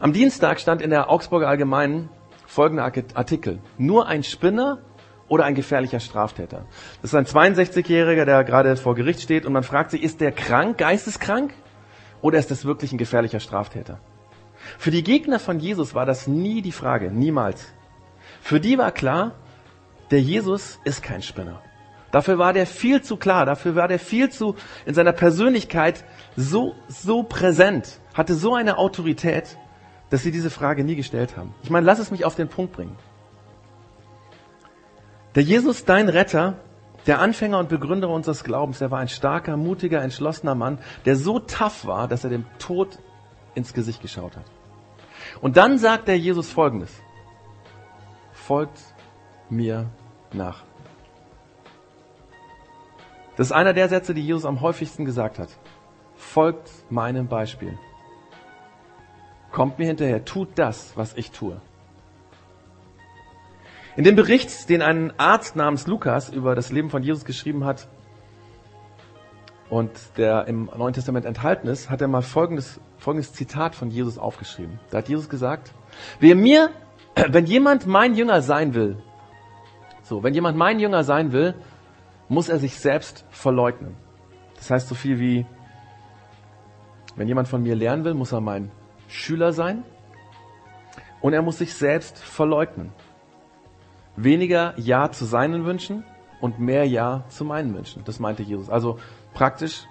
Am 0.00 0.12
Dienstag 0.12 0.60
stand 0.60 0.82
in 0.82 0.90
der 0.90 1.10
Augsburger 1.10 1.48
Allgemeinen 1.48 2.08
folgender 2.46 2.84
Artikel. 3.14 3.58
Nur 3.78 4.06
ein 4.06 4.22
Spinner 4.22 4.78
oder 5.28 5.44
ein 5.44 5.54
gefährlicher 5.54 6.00
Straftäter. 6.00 6.66
Das 7.00 7.12
ist 7.12 7.14
ein 7.14 7.24
62-Jähriger, 7.24 8.24
der 8.24 8.44
gerade 8.44 8.76
vor 8.76 8.94
Gericht 8.94 9.22
steht 9.22 9.46
und 9.46 9.52
man 9.52 9.62
fragt 9.62 9.90
sich, 9.90 10.02
ist 10.02 10.20
der 10.20 10.32
krank, 10.32 10.78
geisteskrank 10.78 11.54
oder 12.20 12.38
ist 12.38 12.50
das 12.50 12.64
wirklich 12.64 12.92
ein 12.92 12.98
gefährlicher 12.98 13.40
Straftäter? 13.40 13.98
Für 14.78 14.90
die 14.90 15.02
Gegner 15.02 15.38
von 15.38 15.58
Jesus 15.58 15.94
war 15.94 16.06
das 16.06 16.26
nie 16.26 16.62
die 16.62 16.72
Frage, 16.72 17.10
niemals. 17.10 17.72
Für 18.40 18.60
die 18.60 18.78
war 18.78 18.92
klar, 18.92 19.32
der 20.10 20.20
Jesus 20.20 20.78
ist 20.84 21.02
kein 21.02 21.22
Spinner. 21.22 21.62
Dafür 22.12 22.38
war 22.38 22.52
der 22.52 22.66
viel 22.66 23.02
zu 23.02 23.16
klar, 23.16 23.46
dafür 23.46 23.74
war 23.74 23.88
der 23.88 23.98
viel 23.98 24.28
zu 24.28 24.54
in 24.84 24.94
seiner 24.94 25.12
Persönlichkeit 25.12 26.04
so, 26.36 26.74
so 26.86 27.22
präsent, 27.22 28.00
hatte 28.14 28.34
so 28.34 28.54
eine 28.54 28.76
Autorität, 28.76 29.56
dass 30.10 30.22
sie 30.22 30.30
diese 30.30 30.50
Frage 30.50 30.84
nie 30.84 30.94
gestellt 30.94 31.38
haben. 31.38 31.54
Ich 31.62 31.70
meine, 31.70 31.86
lass 31.86 31.98
es 31.98 32.10
mich 32.10 32.26
auf 32.26 32.34
den 32.36 32.48
Punkt 32.48 32.74
bringen. 32.74 32.96
Der 35.34 35.42
Jesus, 35.42 35.86
dein 35.86 36.10
Retter, 36.10 36.58
der 37.06 37.18
Anfänger 37.20 37.58
und 37.58 37.70
Begründer 37.70 38.10
unseres 38.10 38.44
Glaubens, 38.44 38.82
er 38.82 38.90
war 38.90 38.98
ein 38.98 39.08
starker, 39.08 39.56
mutiger, 39.56 40.02
entschlossener 40.02 40.54
Mann, 40.54 40.78
der 41.06 41.16
so 41.16 41.38
tough 41.38 41.86
war, 41.86 42.08
dass 42.08 42.24
er 42.24 42.30
dem 42.30 42.44
Tod 42.58 42.98
ins 43.54 43.72
Gesicht 43.72 44.02
geschaut 44.02 44.36
hat. 44.36 44.44
Und 45.40 45.56
dann 45.56 45.78
sagt 45.78 46.08
der 46.08 46.18
Jesus 46.18 46.50
Folgendes. 46.50 46.92
Folgt 48.32 48.78
mir 49.48 49.88
nach. 50.34 50.64
Das 53.36 53.48
ist 53.48 53.52
einer 53.52 53.72
der 53.72 53.88
Sätze, 53.88 54.14
die 54.14 54.22
Jesus 54.22 54.44
am 54.44 54.60
häufigsten 54.60 55.04
gesagt 55.04 55.38
hat. 55.38 55.48
Folgt 56.16 56.70
meinem 56.90 57.28
Beispiel. 57.28 57.78
Kommt 59.50 59.78
mir 59.78 59.86
hinterher, 59.86 60.24
tut 60.24 60.48
das, 60.56 60.92
was 60.96 61.14
ich 61.14 61.30
tue. 61.30 61.60
In 63.96 64.04
dem 64.04 64.16
Bericht, 64.16 64.70
den 64.70 64.80
ein 64.80 65.12
Arzt 65.18 65.56
namens 65.56 65.86
Lukas 65.86 66.30
über 66.30 66.54
das 66.54 66.72
Leben 66.72 66.88
von 66.88 67.02
Jesus 67.02 67.26
geschrieben 67.26 67.64
hat 67.66 67.88
und 69.68 69.90
der 70.16 70.46
im 70.46 70.70
Neuen 70.76 70.94
Testament 70.94 71.26
enthalten 71.26 71.68
ist, 71.68 71.90
hat 71.90 72.00
er 72.00 72.08
mal 72.08 72.22
folgendes, 72.22 72.80
folgendes 72.96 73.34
Zitat 73.34 73.74
von 73.74 73.90
Jesus 73.90 74.16
aufgeschrieben. 74.16 74.80
Da 74.90 74.98
hat 74.98 75.08
Jesus 75.08 75.28
gesagt, 75.28 75.72
wer 76.20 76.34
mir, 76.34 76.70
wenn 77.28 77.44
jemand 77.44 77.86
mein 77.86 78.14
Jünger 78.14 78.40
sein 78.40 78.74
will, 78.74 78.96
so, 80.02 80.22
wenn 80.22 80.34
jemand 80.34 80.56
mein 80.56 80.80
Jünger 80.80 81.04
sein 81.04 81.32
will, 81.32 81.54
muss 82.32 82.48
er 82.48 82.58
sich 82.58 82.76
selbst 82.78 83.26
verleugnen. 83.28 83.94
Das 84.56 84.70
heißt 84.70 84.88
so 84.88 84.94
viel 84.94 85.20
wie, 85.20 85.44
wenn 87.14 87.28
jemand 87.28 87.46
von 87.46 87.62
mir 87.62 87.76
lernen 87.76 88.04
will, 88.04 88.14
muss 88.14 88.32
er 88.32 88.40
mein 88.40 88.70
Schüler 89.06 89.52
sein 89.52 89.84
und 91.20 91.34
er 91.34 91.42
muss 91.42 91.58
sich 91.58 91.74
selbst 91.74 92.18
verleugnen. 92.18 92.90
Weniger 94.16 94.72
Ja 94.78 95.10
zu 95.10 95.26
seinen 95.26 95.66
Wünschen 95.66 96.04
und 96.40 96.58
mehr 96.58 96.86
Ja 96.86 97.24
zu 97.28 97.44
meinen 97.44 97.74
Wünschen. 97.74 98.02
Das 98.06 98.18
meinte 98.18 98.42
Jesus. 98.42 98.70
Also 98.70 98.98
praktisch 99.34 99.86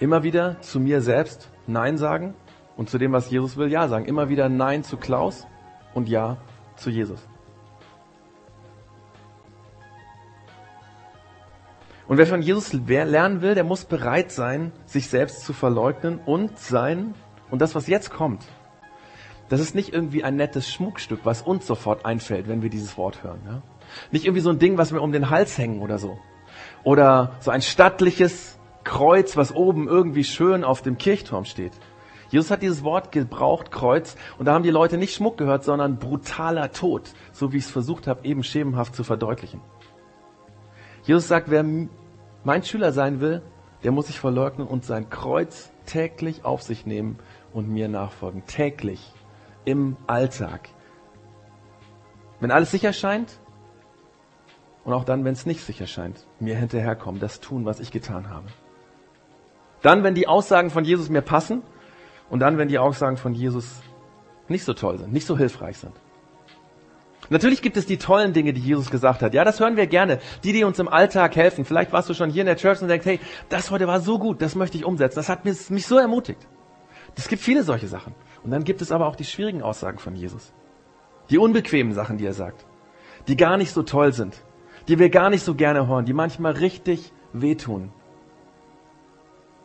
immer 0.00 0.24
wieder 0.24 0.60
zu 0.62 0.80
mir 0.80 1.00
selbst 1.00 1.48
Nein 1.68 1.96
sagen 1.96 2.34
und 2.76 2.90
zu 2.90 2.98
dem, 2.98 3.12
was 3.12 3.30
Jesus 3.30 3.56
will, 3.56 3.70
Ja 3.70 3.86
sagen. 3.86 4.06
Immer 4.06 4.28
wieder 4.28 4.48
Nein 4.48 4.82
zu 4.82 4.96
Klaus 4.96 5.46
und 5.94 6.08
Ja 6.08 6.38
zu 6.74 6.90
Jesus. 6.90 7.20
Und 12.06 12.18
wer 12.18 12.26
von 12.26 12.42
Jesus 12.42 12.72
lernen 12.72 13.40
will, 13.40 13.54
der 13.54 13.64
muss 13.64 13.84
bereit 13.84 14.30
sein, 14.30 14.72
sich 14.84 15.08
selbst 15.08 15.44
zu 15.44 15.52
verleugnen 15.52 16.20
und 16.24 16.58
sein, 16.58 17.14
und 17.50 17.62
das, 17.62 17.74
was 17.74 17.86
jetzt 17.86 18.10
kommt, 18.10 18.44
das 19.48 19.60
ist 19.60 19.74
nicht 19.74 19.92
irgendwie 19.92 20.24
ein 20.24 20.36
nettes 20.36 20.70
Schmuckstück, 20.70 21.20
was 21.24 21.42
uns 21.42 21.66
sofort 21.66 22.04
einfällt, 22.04 22.48
wenn 22.48 22.62
wir 22.62 22.70
dieses 22.70 22.96
Wort 22.98 23.22
hören. 23.22 23.40
Ja? 23.46 23.62
Nicht 24.10 24.24
irgendwie 24.24 24.40
so 24.40 24.50
ein 24.50 24.58
Ding, 24.58 24.78
was 24.78 24.92
wir 24.92 25.02
um 25.02 25.12
den 25.12 25.30
Hals 25.30 25.56
hängen 25.58 25.80
oder 25.80 25.98
so. 25.98 26.18
Oder 26.82 27.32
so 27.40 27.50
ein 27.50 27.62
stattliches 27.62 28.58
Kreuz, 28.84 29.36
was 29.36 29.54
oben 29.54 29.88
irgendwie 29.88 30.24
schön 30.24 30.64
auf 30.64 30.82
dem 30.82 30.98
Kirchturm 30.98 31.44
steht. 31.44 31.72
Jesus 32.30 32.50
hat 32.50 32.62
dieses 32.62 32.82
Wort 32.82 33.12
gebraucht, 33.12 33.70
Kreuz, 33.70 34.16
und 34.38 34.46
da 34.46 34.54
haben 34.54 34.64
die 34.64 34.70
Leute 34.70 34.98
nicht 34.98 35.14
Schmuck 35.14 35.36
gehört, 35.36 35.64
sondern 35.64 35.98
brutaler 35.98 36.72
Tod, 36.72 37.12
so 37.32 37.52
wie 37.52 37.58
ich 37.58 37.64
es 37.64 37.70
versucht 37.70 38.06
habe, 38.06 38.24
eben 38.24 38.42
schemenhaft 38.42 38.94
zu 38.94 39.04
verdeutlichen. 39.04 39.60
Jesus 41.04 41.28
sagt, 41.28 41.50
wer 41.50 41.64
mein 42.44 42.62
Schüler 42.62 42.92
sein 42.92 43.20
will, 43.20 43.42
der 43.82 43.92
muss 43.92 44.06
sich 44.06 44.18
verleugnen 44.18 44.66
und 44.66 44.84
sein 44.84 45.10
Kreuz 45.10 45.70
täglich 45.84 46.44
auf 46.44 46.62
sich 46.62 46.86
nehmen 46.86 47.18
und 47.52 47.68
mir 47.68 47.88
nachfolgen. 47.88 48.44
Täglich. 48.46 49.12
Im 49.66 49.96
Alltag. 50.06 50.68
Wenn 52.40 52.50
alles 52.50 52.70
sicher 52.70 52.92
scheint 52.92 53.38
und 54.84 54.92
auch 54.92 55.04
dann, 55.04 55.24
wenn 55.24 55.32
es 55.32 55.46
nicht 55.46 55.62
sicher 55.62 55.86
scheint, 55.86 56.26
mir 56.40 56.56
hinterherkommen, 56.56 57.20
das 57.20 57.40
tun, 57.40 57.64
was 57.64 57.80
ich 57.80 57.90
getan 57.90 58.30
habe. 58.30 58.46
Dann, 59.82 60.02
wenn 60.02 60.14
die 60.14 60.28
Aussagen 60.28 60.70
von 60.70 60.84
Jesus 60.84 61.10
mir 61.10 61.22
passen 61.22 61.62
und 62.30 62.40
dann, 62.40 62.56
wenn 62.56 62.68
die 62.68 62.78
Aussagen 62.78 63.18
von 63.18 63.34
Jesus 63.34 63.82
nicht 64.48 64.64
so 64.64 64.72
toll 64.72 64.98
sind, 64.98 65.12
nicht 65.12 65.26
so 65.26 65.36
hilfreich 65.36 65.78
sind. 65.78 65.94
Natürlich 67.30 67.62
gibt 67.62 67.76
es 67.76 67.86
die 67.86 67.96
tollen 67.96 68.32
Dinge, 68.32 68.52
die 68.52 68.60
Jesus 68.60 68.90
gesagt 68.90 69.22
hat. 69.22 69.34
Ja, 69.34 69.44
das 69.44 69.60
hören 69.60 69.76
wir 69.76 69.86
gerne. 69.86 70.18
Die, 70.42 70.52
die 70.52 70.64
uns 70.64 70.78
im 70.78 70.88
Alltag 70.88 71.36
helfen. 71.36 71.64
Vielleicht 71.64 71.92
warst 71.92 72.08
du 72.08 72.14
schon 72.14 72.30
hier 72.30 72.42
in 72.42 72.46
der 72.46 72.56
Church 72.56 72.82
und 72.82 72.88
denkst, 72.88 73.06
hey, 73.06 73.20
das 73.48 73.70
heute 73.70 73.86
war 73.86 74.00
so 74.00 74.18
gut, 74.18 74.42
das 74.42 74.54
möchte 74.54 74.76
ich 74.76 74.84
umsetzen. 74.84 75.16
Das 75.16 75.28
hat 75.28 75.44
mich 75.44 75.86
so 75.86 75.98
ermutigt. 75.98 76.46
Es 77.16 77.28
gibt 77.28 77.42
viele 77.42 77.62
solche 77.62 77.88
Sachen. 77.88 78.14
Und 78.42 78.50
dann 78.50 78.64
gibt 78.64 78.82
es 78.82 78.92
aber 78.92 79.06
auch 79.06 79.16
die 79.16 79.24
schwierigen 79.24 79.62
Aussagen 79.62 79.98
von 79.98 80.16
Jesus. 80.16 80.52
Die 81.30 81.38
unbequemen 81.38 81.94
Sachen, 81.94 82.18
die 82.18 82.26
er 82.26 82.34
sagt. 82.34 82.66
Die 83.28 83.36
gar 83.36 83.56
nicht 83.56 83.72
so 83.72 83.82
toll 83.82 84.12
sind. 84.12 84.42
Die 84.88 84.98
wir 84.98 85.08
gar 85.08 85.30
nicht 85.30 85.44
so 85.44 85.54
gerne 85.54 85.86
hören. 85.86 86.04
Die 86.04 86.12
manchmal 86.12 86.52
richtig 86.52 87.12
wehtun. 87.32 87.92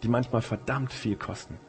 Die 0.04 0.08
manchmal 0.08 0.42
verdammt 0.42 0.94
viel 0.94 1.18
kosten. 1.18 1.60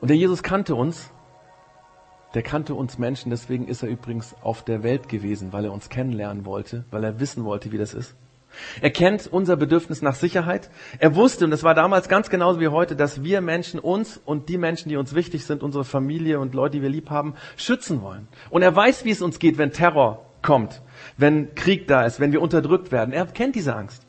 Und 0.00 0.08
der 0.08 0.16
Jesus 0.16 0.42
kannte 0.42 0.74
uns, 0.74 1.10
der 2.34 2.42
kannte 2.42 2.74
uns 2.74 2.98
Menschen, 2.98 3.30
deswegen 3.30 3.66
ist 3.66 3.82
er 3.82 3.88
übrigens 3.88 4.34
auf 4.42 4.62
der 4.62 4.82
Welt 4.82 5.08
gewesen, 5.08 5.52
weil 5.52 5.64
er 5.64 5.72
uns 5.72 5.88
kennenlernen 5.88 6.44
wollte, 6.44 6.84
weil 6.90 7.02
er 7.02 7.20
wissen 7.20 7.44
wollte, 7.44 7.72
wie 7.72 7.78
das 7.78 7.94
ist. 7.94 8.14
Er 8.80 8.90
kennt 8.90 9.26
unser 9.26 9.56
Bedürfnis 9.56 10.02
nach 10.02 10.14
Sicherheit. 10.14 10.70
Er 10.98 11.14
wusste, 11.14 11.44
und 11.44 11.50
das 11.50 11.62
war 11.62 11.74
damals 11.74 12.08
ganz 12.08 12.30
genauso 12.30 12.60
wie 12.60 12.68
heute, 12.68 12.96
dass 12.96 13.22
wir 13.22 13.40
Menschen 13.40 13.78
uns 13.78 14.20
und 14.24 14.48
die 14.48 14.58
Menschen, 14.58 14.88
die 14.88 14.96
uns 14.96 15.14
wichtig 15.14 15.44
sind, 15.44 15.62
unsere 15.62 15.84
Familie 15.84 16.40
und 16.40 16.54
Leute, 16.54 16.76
die 16.76 16.82
wir 16.82 16.88
lieb 16.88 17.10
haben, 17.10 17.34
schützen 17.56 18.02
wollen. 18.02 18.28
Und 18.50 18.62
er 18.62 18.74
weiß, 18.74 19.04
wie 19.04 19.10
es 19.10 19.22
uns 19.22 19.38
geht, 19.38 19.58
wenn 19.58 19.72
Terror 19.72 20.24
kommt, 20.42 20.82
wenn 21.16 21.54
Krieg 21.54 21.88
da 21.88 22.04
ist, 22.04 22.20
wenn 22.20 22.32
wir 22.32 22.40
unterdrückt 22.40 22.90
werden. 22.90 23.12
Er 23.12 23.26
kennt 23.26 23.54
diese 23.54 23.74
Angst. 23.74 24.07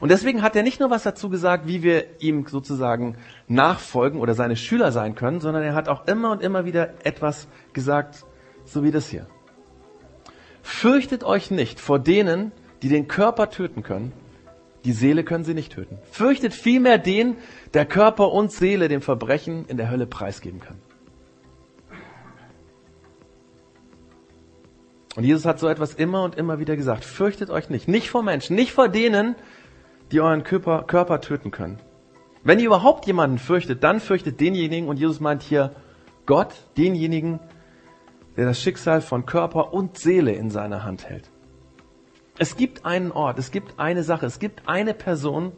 Und 0.00 0.10
deswegen 0.10 0.42
hat 0.42 0.56
er 0.56 0.62
nicht 0.62 0.80
nur 0.80 0.90
was 0.90 1.02
dazu 1.02 1.28
gesagt, 1.28 1.66
wie 1.66 1.82
wir 1.82 2.20
ihm 2.20 2.46
sozusagen 2.46 3.16
nachfolgen 3.48 4.20
oder 4.20 4.34
seine 4.34 4.56
Schüler 4.56 4.92
sein 4.92 5.14
können, 5.14 5.40
sondern 5.40 5.62
er 5.62 5.74
hat 5.74 5.88
auch 5.88 6.06
immer 6.06 6.30
und 6.30 6.42
immer 6.42 6.64
wieder 6.64 6.94
etwas 7.04 7.48
gesagt, 7.72 8.24
so 8.64 8.82
wie 8.82 8.90
das 8.90 9.08
hier. 9.08 9.26
Fürchtet 10.62 11.24
euch 11.24 11.50
nicht 11.50 11.80
vor 11.80 11.98
denen, 11.98 12.52
die 12.82 12.88
den 12.88 13.08
Körper 13.08 13.50
töten 13.50 13.82
können, 13.82 14.12
die 14.84 14.92
Seele 14.92 15.24
können 15.24 15.44
sie 15.44 15.54
nicht 15.54 15.72
töten. 15.72 15.98
Fürchtet 16.10 16.54
vielmehr 16.54 16.98
den, 16.98 17.36
der 17.74 17.86
Körper 17.86 18.32
und 18.32 18.52
Seele 18.52 18.88
dem 18.88 19.02
Verbrechen 19.02 19.64
in 19.66 19.76
der 19.76 19.90
Hölle 19.90 20.06
preisgeben 20.06 20.60
kann. 20.60 20.76
Und 25.16 25.24
Jesus 25.24 25.46
hat 25.46 25.58
so 25.58 25.66
etwas 25.66 25.94
immer 25.94 26.22
und 26.22 26.36
immer 26.36 26.58
wieder 26.60 26.76
gesagt. 26.76 27.04
Fürchtet 27.04 27.48
euch 27.50 27.70
nicht. 27.70 27.88
Nicht 27.88 28.10
vor 28.10 28.22
Menschen, 28.22 28.54
nicht 28.54 28.72
vor 28.72 28.88
denen, 28.88 29.34
die 30.12 30.20
euren 30.20 30.42
Körper, 30.44 30.84
Körper 30.84 31.20
töten 31.20 31.50
können. 31.50 31.78
Wenn 32.44 32.58
ihr 32.60 32.66
überhaupt 32.66 33.06
jemanden 33.06 33.38
fürchtet, 33.38 33.82
dann 33.82 34.00
fürchtet 34.00 34.40
denjenigen, 34.40 34.88
und 34.88 34.98
Jesus 34.98 35.20
meint 35.20 35.42
hier 35.42 35.72
Gott, 36.26 36.54
denjenigen, 36.76 37.40
der 38.36 38.46
das 38.46 38.60
Schicksal 38.60 39.00
von 39.00 39.26
Körper 39.26 39.72
und 39.72 39.98
Seele 39.98 40.32
in 40.32 40.50
seiner 40.50 40.84
Hand 40.84 41.08
hält. 41.08 41.30
Es 42.38 42.56
gibt 42.56 42.84
einen 42.84 43.12
Ort, 43.12 43.38
es 43.38 43.50
gibt 43.50 43.78
eine 43.78 44.02
Sache, 44.02 44.26
es 44.26 44.38
gibt 44.38 44.68
eine 44.68 44.94
Person, 44.94 45.52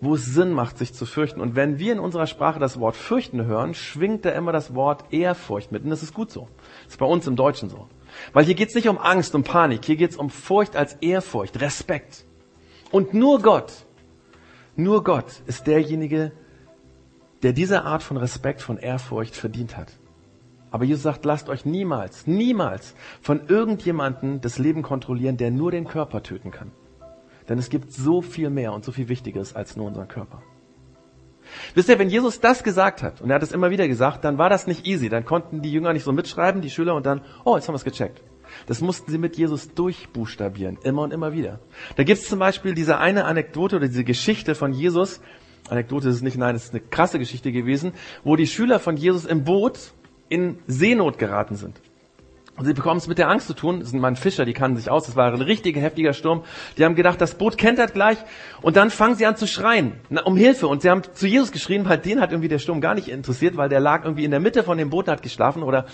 wo 0.00 0.14
es 0.14 0.26
Sinn 0.26 0.52
macht, 0.52 0.78
sich 0.78 0.94
zu 0.94 1.06
fürchten. 1.06 1.40
Und 1.40 1.56
wenn 1.56 1.78
wir 1.78 1.92
in 1.92 1.98
unserer 1.98 2.26
Sprache 2.26 2.58
das 2.58 2.80
Wort 2.80 2.96
fürchten 2.96 3.44
hören, 3.44 3.74
schwingt 3.74 4.24
da 4.24 4.30
immer 4.30 4.50
das 4.50 4.74
Wort 4.74 5.12
Ehrfurcht 5.12 5.72
mit. 5.72 5.84
Und 5.84 5.90
das 5.90 6.02
ist 6.02 6.14
gut 6.14 6.30
so. 6.30 6.48
Das 6.84 6.94
ist 6.94 6.98
bei 6.98 7.06
uns 7.06 7.26
im 7.26 7.36
Deutschen 7.36 7.68
so. 7.68 7.86
Weil 8.32 8.44
hier 8.44 8.54
geht 8.54 8.70
es 8.70 8.74
nicht 8.74 8.88
um 8.88 8.98
Angst, 8.98 9.34
um 9.34 9.44
Panik, 9.44 9.84
hier 9.84 9.96
geht 9.96 10.10
es 10.10 10.16
um 10.16 10.30
Furcht 10.30 10.74
als 10.74 10.94
Ehrfurcht, 10.94 11.60
Respekt. 11.60 12.24
Und 12.90 13.14
nur 13.14 13.40
Gott, 13.40 13.72
nur 14.76 15.04
Gott 15.04 15.42
ist 15.46 15.66
derjenige, 15.66 16.32
der 17.42 17.52
diese 17.52 17.84
Art 17.84 18.02
von 18.02 18.16
Respekt, 18.16 18.62
von 18.62 18.78
Ehrfurcht 18.78 19.34
verdient 19.34 19.76
hat. 19.76 19.98
Aber 20.70 20.84
Jesus 20.84 21.02
sagt, 21.02 21.24
lasst 21.24 21.48
euch 21.48 21.64
niemals, 21.64 22.26
niemals 22.26 22.94
von 23.22 23.46
irgendjemanden 23.48 24.40
das 24.40 24.58
Leben 24.58 24.82
kontrollieren, 24.82 25.36
der 25.36 25.50
nur 25.50 25.70
den 25.70 25.86
Körper 25.86 26.22
töten 26.22 26.50
kann. 26.50 26.70
Denn 27.48 27.58
es 27.58 27.70
gibt 27.70 27.92
so 27.92 28.22
viel 28.22 28.50
mehr 28.50 28.72
und 28.72 28.84
so 28.84 28.92
viel 28.92 29.08
Wichtiges 29.08 29.56
als 29.56 29.76
nur 29.76 29.86
unseren 29.86 30.06
Körper. 30.06 30.42
Wisst 31.74 31.88
ihr, 31.88 31.98
wenn 31.98 32.08
Jesus 32.08 32.40
das 32.40 32.62
gesagt 32.62 33.02
hat, 33.02 33.20
und 33.20 33.30
er 33.30 33.36
hat 33.36 33.42
es 33.42 33.50
immer 33.50 33.70
wieder 33.70 33.88
gesagt, 33.88 34.24
dann 34.24 34.38
war 34.38 34.48
das 34.48 34.68
nicht 34.68 34.86
easy. 34.86 35.08
Dann 35.08 35.24
konnten 35.24 35.62
die 35.62 35.72
Jünger 35.72 35.92
nicht 35.92 36.04
so 36.04 36.12
mitschreiben, 36.12 36.60
die 36.62 36.70
Schüler, 36.70 36.94
und 36.94 37.06
dann, 37.06 37.22
oh, 37.44 37.56
jetzt 37.56 37.66
haben 37.66 37.74
wir 37.74 37.78
es 37.78 37.84
gecheckt. 37.84 38.22
Das 38.66 38.80
mussten 38.80 39.10
sie 39.10 39.18
mit 39.18 39.36
Jesus 39.36 39.74
durchbuchstabieren, 39.74 40.78
immer 40.82 41.02
und 41.02 41.12
immer 41.12 41.32
wieder. 41.32 41.60
Da 41.96 42.04
gibt 42.04 42.20
es 42.20 42.28
zum 42.28 42.38
Beispiel 42.38 42.74
diese 42.74 42.98
eine 42.98 43.24
Anekdote 43.24 43.76
oder 43.76 43.88
diese 43.88 44.04
Geschichte 44.04 44.54
von 44.54 44.72
Jesus. 44.72 45.20
Anekdote 45.68 46.08
ist 46.08 46.16
es 46.16 46.22
nicht, 46.22 46.36
nein, 46.36 46.54
es 46.56 46.64
ist 46.64 46.74
eine 46.74 46.80
krasse 46.80 47.18
Geschichte 47.18 47.52
gewesen, 47.52 47.92
wo 48.24 48.36
die 48.36 48.46
Schüler 48.46 48.78
von 48.78 48.96
Jesus 48.96 49.24
im 49.24 49.44
Boot 49.44 49.92
in 50.28 50.58
Seenot 50.66 51.18
geraten 51.18 51.56
sind. 51.56 51.80
Und 52.60 52.66
sie 52.66 52.74
bekommen 52.74 52.98
es 52.98 53.06
mit 53.06 53.16
der 53.16 53.30
Angst 53.30 53.46
zu 53.46 53.54
tun. 53.54 53.80
Das 53.80 53.88
sind 53.88 54.00
mal 54.00 54.14
Fischer, 54.16 54.44
die 54.44 54.52
kannten 54.52 54.76
sich 54.76 54.90
aus. 54.90 55.06
Das 55.06 55.16
war 55.16 55.32
ein 55.32 55.40
richtiger 55.40 55.80
heftiger 55.80 56.12
Sturm. 56.12 56.44
Die 56.76 56.84
haben 56.84 56.94
gedacht, 56.94 57.18
das 57.18 57.36
Boot 57.36 57.56
kentert 57.56 57.94
gleich. 57.94 58.18
Und 58.60 58.76
dann 58.76 58.90
fangen 58.90 59.14
sie 59.14 59.24
an 59.24 59.34
zu 59.34 59.46
schreien 59.46 59.94
um 60.26 60.36
Hilfe. 60.36 60.66
Und 60.66 60.82
sie 60.82 60.90
haben 60.90 61.02
zu 61.14 61.26
Jesus 61.26 61.52
geschrien, 61.52 61.88
weil 61.88 61.96
den 61.96 62.20
hat 62.20 62.32
irgendwie 62.32 62.48
der 62.48 62.58
Sturm 62.58 62.82
gar 62.82 62.94
nicht 62.94 63.08
interessiert, 63.08 63.56
weil 63.56 63.70
der 63.70 63.80
lag 63.80 64.04
irgendwie 64.04 64.26
in 64.26 64.30
der 64.30 64.40
Mitte 64.40 64.62
von 64.62 64.76
dem 64.76 64.90
Boot, 64.90 65.08
hat 65.08 65.22
geschlafen 65.22 65.62
oder 65.62 65.86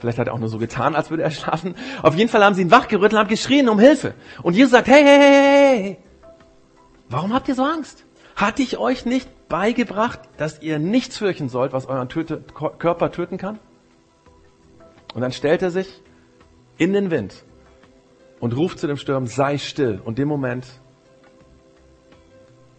vielleicht 0.00 0.18
hat 0.18 0.28
er 0.28 0.34
auch 0.34 0.38
nur 0.38 0.48
so 0.48 0.58
getan, 0.58 0.96
als 0.96 1.10
würde 1.10 1.22
er 1.22 1.30
schlafen. 1.30 1.74
Auf 2.02 2.14
jeden 2.16 2.30
Fall 2.30 2.42
haben 2.44 2.54
sie 2.54 2.62
ihn 2.62 2.70
wachgerüttelt 2.70 3.12
und 3.12 3.18
haben 3.18 3.28
geschrien 3.28 3.68
um 3.68 3.78
Hilfe. 3.78 4.14
Und 4.42 4.54
Jesus 4.54 4.72
sagt, 4.72 4.88
hey, 4.88 5.02
hey, 5.04 5.18
hey, 5.18 5.82
hey, 5.82 5.98
warum 7.08 7.32
habt 7.32 7.48
ihr 7.48 7.54
so 7.54 7.62
Angst? 7.62 8.04
Hatte 8.36 8.62
ich 8.62 8.78
euch 8.78 9.04
nicht 9.04 9.48
beigebracht, 9.48 10.20
dass 10.38 10.62
ihr 10.62 10.78
nichts 10.78 11.18
fürchten 11.18 11.48
sollt, 11.48 11.72
was 11.72 11.86
euren 11.86 12.08
Töte, 12.08 12.42
Körper 12.78 13.12
töten 13.12 13.36
kann? 13.36 13.58
Und 15.14 15.20
dann 15.20 15.32
stellt 15.32 15.62
er 15.62 15.70
sich 15.70 16.02
in 16.78 16.92
den 16.92 17.10
Wind 17.10 17.44
und 18.38 18.56
ruft 18.56 18.78
zu 18.78 18.86
dem 18.86 18.96
Sturm, 18.96 19.26
sei 19.26 19.58
still. 19.58 20.00
Und 20.02 20.18
dem 20.18 20.28
Moment 20.28 20.66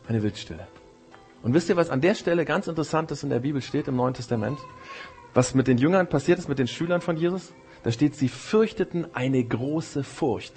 eine 0.08 0.24
Wildstille. 0.24 0.68
Und 1.44 1.54
wisst 1.54 1.70
ihr, 1.70 1.76
was 1.76 1.90
an 1.90 2.02
der 2.02 2.16
Stelle 2.16 2.46
ganz 2.46 2.68
Interessantes 2.68 3.24
in 3.24 3.30
der 3.30 3.40
Bibel 3.40 3.62
steht 3.62 3.88
im 3.88 3.96
Neuen 3.96 4.14
Testament? 4.14 4.60
Was 5.34 5.56
mit 5.56 5.68
den 5.68 5.78
Jüngern 5.78 6.08
passiert 6.08 6.40
ist, 6.40 6.50
mit 6.50 6.60
den 6.60 6.68
Schülern 6.68 7.02
von 7.02 7.18
Jesus? 7.18 7.54
Da 7.84 7.92
steht, 7.92 8.16
sie 8.16 8.28
fürchteten 8.28 9.08
eine 9.14 9.44
große 9.44 10.04
Furcht. 10.04 10.54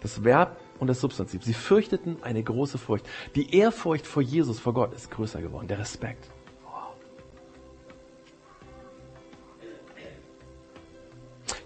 Das 0.00 0.22
Verb 0.24 0.60
und 0.78 0.86
das 0.86 1.00
Substantiv. 1.00 1.42
Sie 1.42 1.54
fürchteten 1.54 2.18
eine 2.22 2.42
große 2.42 2.78
Furcht. 2.78 3.06
Die 3.34 3.54
Ehrfurcht 3.56 4.06
vor 4.06 4.22
Jesus, 4.22 4.60
vor 4.60 4.74
Gott 4.74 4.94
ist 4.94 5.10
größer 5.10 5.40
geworden. 5.40 5.66
Der 5.66 5.78
Respekt. 5.78 6.28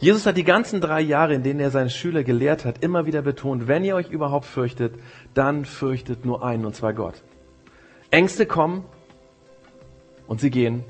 Jesus 0.02 0.26
hat 0.26 0.36
die 0.36 0.42
ganzen 0.42 0.80
drei 0.80 1.00
Jahre, 1.00 1.34
in 1.34 1.44
denen 1.44 1.60
er 1.60 1.70
seine 1.70 1.88
Schüler 1.88 2.24
gelehrt 2.24 2.64
hat, 2.64 2.82
immer 2.82 3.06
wieder 3.06 3.22
betont, 3.22 3.68
wenn 3.68 3.84
ihr 3.84 3.94
euch 3.94 4.10
überhaupt 4.10 4.46
fürchtet, 4.46 4.94
dann 5.32 5.64
fürchtet 5.64 6.24
nur 6.24 6.42
einen, 6.44 6.66
und 6.66 6.74
zwar 6.74 6.92
Gott. 6.92 7.22
Ängste 8.10 8.44
kommen 8.44 8.84
und 10.26 10.40
sie 10.40 10.50
gehen. 10.50 10.84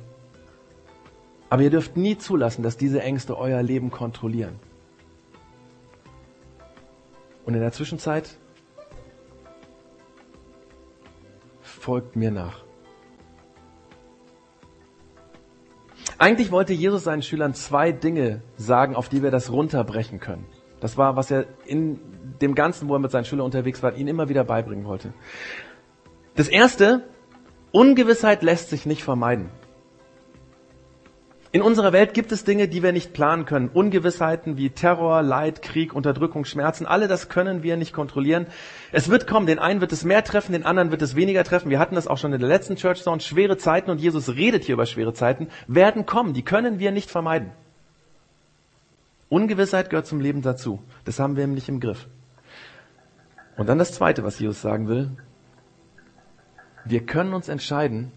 Aber 1.53 1.61
ihr 1.61 1.69
dürft 1.69 1.99
nie 1.99 2.17
zulassen, 2.17 2.63
dass 2.63 2.79
diese 2.79 3.03
Ängste 3.03 3.37
euer 3.37 3.63
Leben 3.63 3.91
kontrollieren. 3.91 4.59
Und 7.45 7.53
in 7.53 7.61
der 7.61 7.73
Zwischenzeit 7.73 8.39
folgt 11.61 12.17
mir 12.17 12.31
nach. 12.31 12.65
Eigentlich 16.17 16.51
wollte 16.51 16.73
Jesus 16.73 17.05
seinen 17.05 17.21
Schülern 17.21 17.53
zwei 17.53 17.93
Dinge 17.93 18.41
sagen, 18.57 18.97
auf 18.97 19.11
die 19.11 19.23
wir 19.23 19.31
das 19.31 19.53
runterbrechen 19.53 20.21
können. 20.21 20.47
Das 20.81 20.97
war, 20.97 21.17
was 21.17 21.31
er 21.31 21.45
in 21.67 22.01
dem 22.41 22.55
Ganzen, 22.55 22.89
wo 22.89 22.95
er 22.95 22.99
mit 22.99 23.11
seinen 23.11 23.27
Schülern 23.27 23.45
unterwegs 23.45 23.83
war, 23.83 23.95
ihnen 23.95 24.09
immer 24.09 24.31
wieder 24.31 24.45
beibringen 24.45 24.87
wollte. 24.87 25.13
Das 26.35 26.49
erste, 26.49 27.07
Ungewissheit 27.73 28.43
lässt 28.43 28.71
sich 28.71 28.87
nicht 28.87 29.05
vermeiden. 29.05 29.51
In 31.55 31.61
unserer 31.61 31.93
Welt 31.93 32.15
gibt 32.15 32.33
es 32.33 32.45
Dinge, 32.45 32.67
die 32.67 32.83
wir 32.83 32.93
nicht 32.93 33.13
planen 33.13 33.45
können. 33.45 33.69
Ungewissheiten 33.69 34.57
wie 34.57 34.71
Terror, 34.71 35.21
Leid, 35.21 35.61
Krieg, 35.61 35.93
Unterdrückung, 35.95 36.47
Schmerzen, 36.47 36.87
alle 36.87 37.09
das 37.09 37.29
können 37.29 37.63
wir 37.63 37.77
nicht 37.77 37.93
kontrollieren. 37.93 38.47
Es 38.91 39.11
wird 39.11 39.27
kommen, 39.27 39.47
den 39.47 39.59
einen 39.59 39.83
wird 39.83 39.93
es 39.93 40.03
mehr 40.03 40.25
treffen, 40.25 40.53
den 40.53 40.65
anderen 40.65 40.91
wird 40.91 41.03
es 41.03 41.15
weniger 41.15 41.45
treffen. 41.45 41.69
Wir 41.69 41.79
hatten 41.79 41.95
das 41.95 42.07
auch 42.09 42.17
schon 42.17 42.33
in 42.33 42.41
der 42.41 42.49
letzten 42.49 42.77
Church 42.77 43.03
Zone. 43.03 43.21
Schwere 43.21 43.59
Zeiten, 43.59 43.91
und 43.91 44.01
Jesus 44.01 44.31
redet 44.31 44.65
hier 44.65 44.73
über 44.73 44.87
schwere 44.87 45.13
Zeiten, 45.13 45.49
werden 45.67 46.07
kommen. 46.07 46.33
Die 46.33 46.43
können 46.43 46.79
wir 46.79 46.91
nicht 46.91 47.11
vermeiden. 47.11 47.51
Ungewissheit 49.29 49.91
gehört 49.91 50.07
zum 50.07 50.21
Leben 50.21 50.41
dazu. 50.41 50.83
Das 51.05 51.19
haben 51.19 51.37
wir 51.37 51.47
nämlich 51.47 51.69
im 51.69 51.81
Griff. 51.81 52.09
Und 53.59 53.69
dann 53.69 53.79
das 53.79 53.93
Zweite, 53.93 54.25
was 54.25 54.39
Jesus 54.39 54.63
sagen 54.63 54.89
will. 54.89 55.11
Wir 56.87 57.05
können 57.05 57.35
uns 57.35 57.51
entscheiden, 57.51 58.11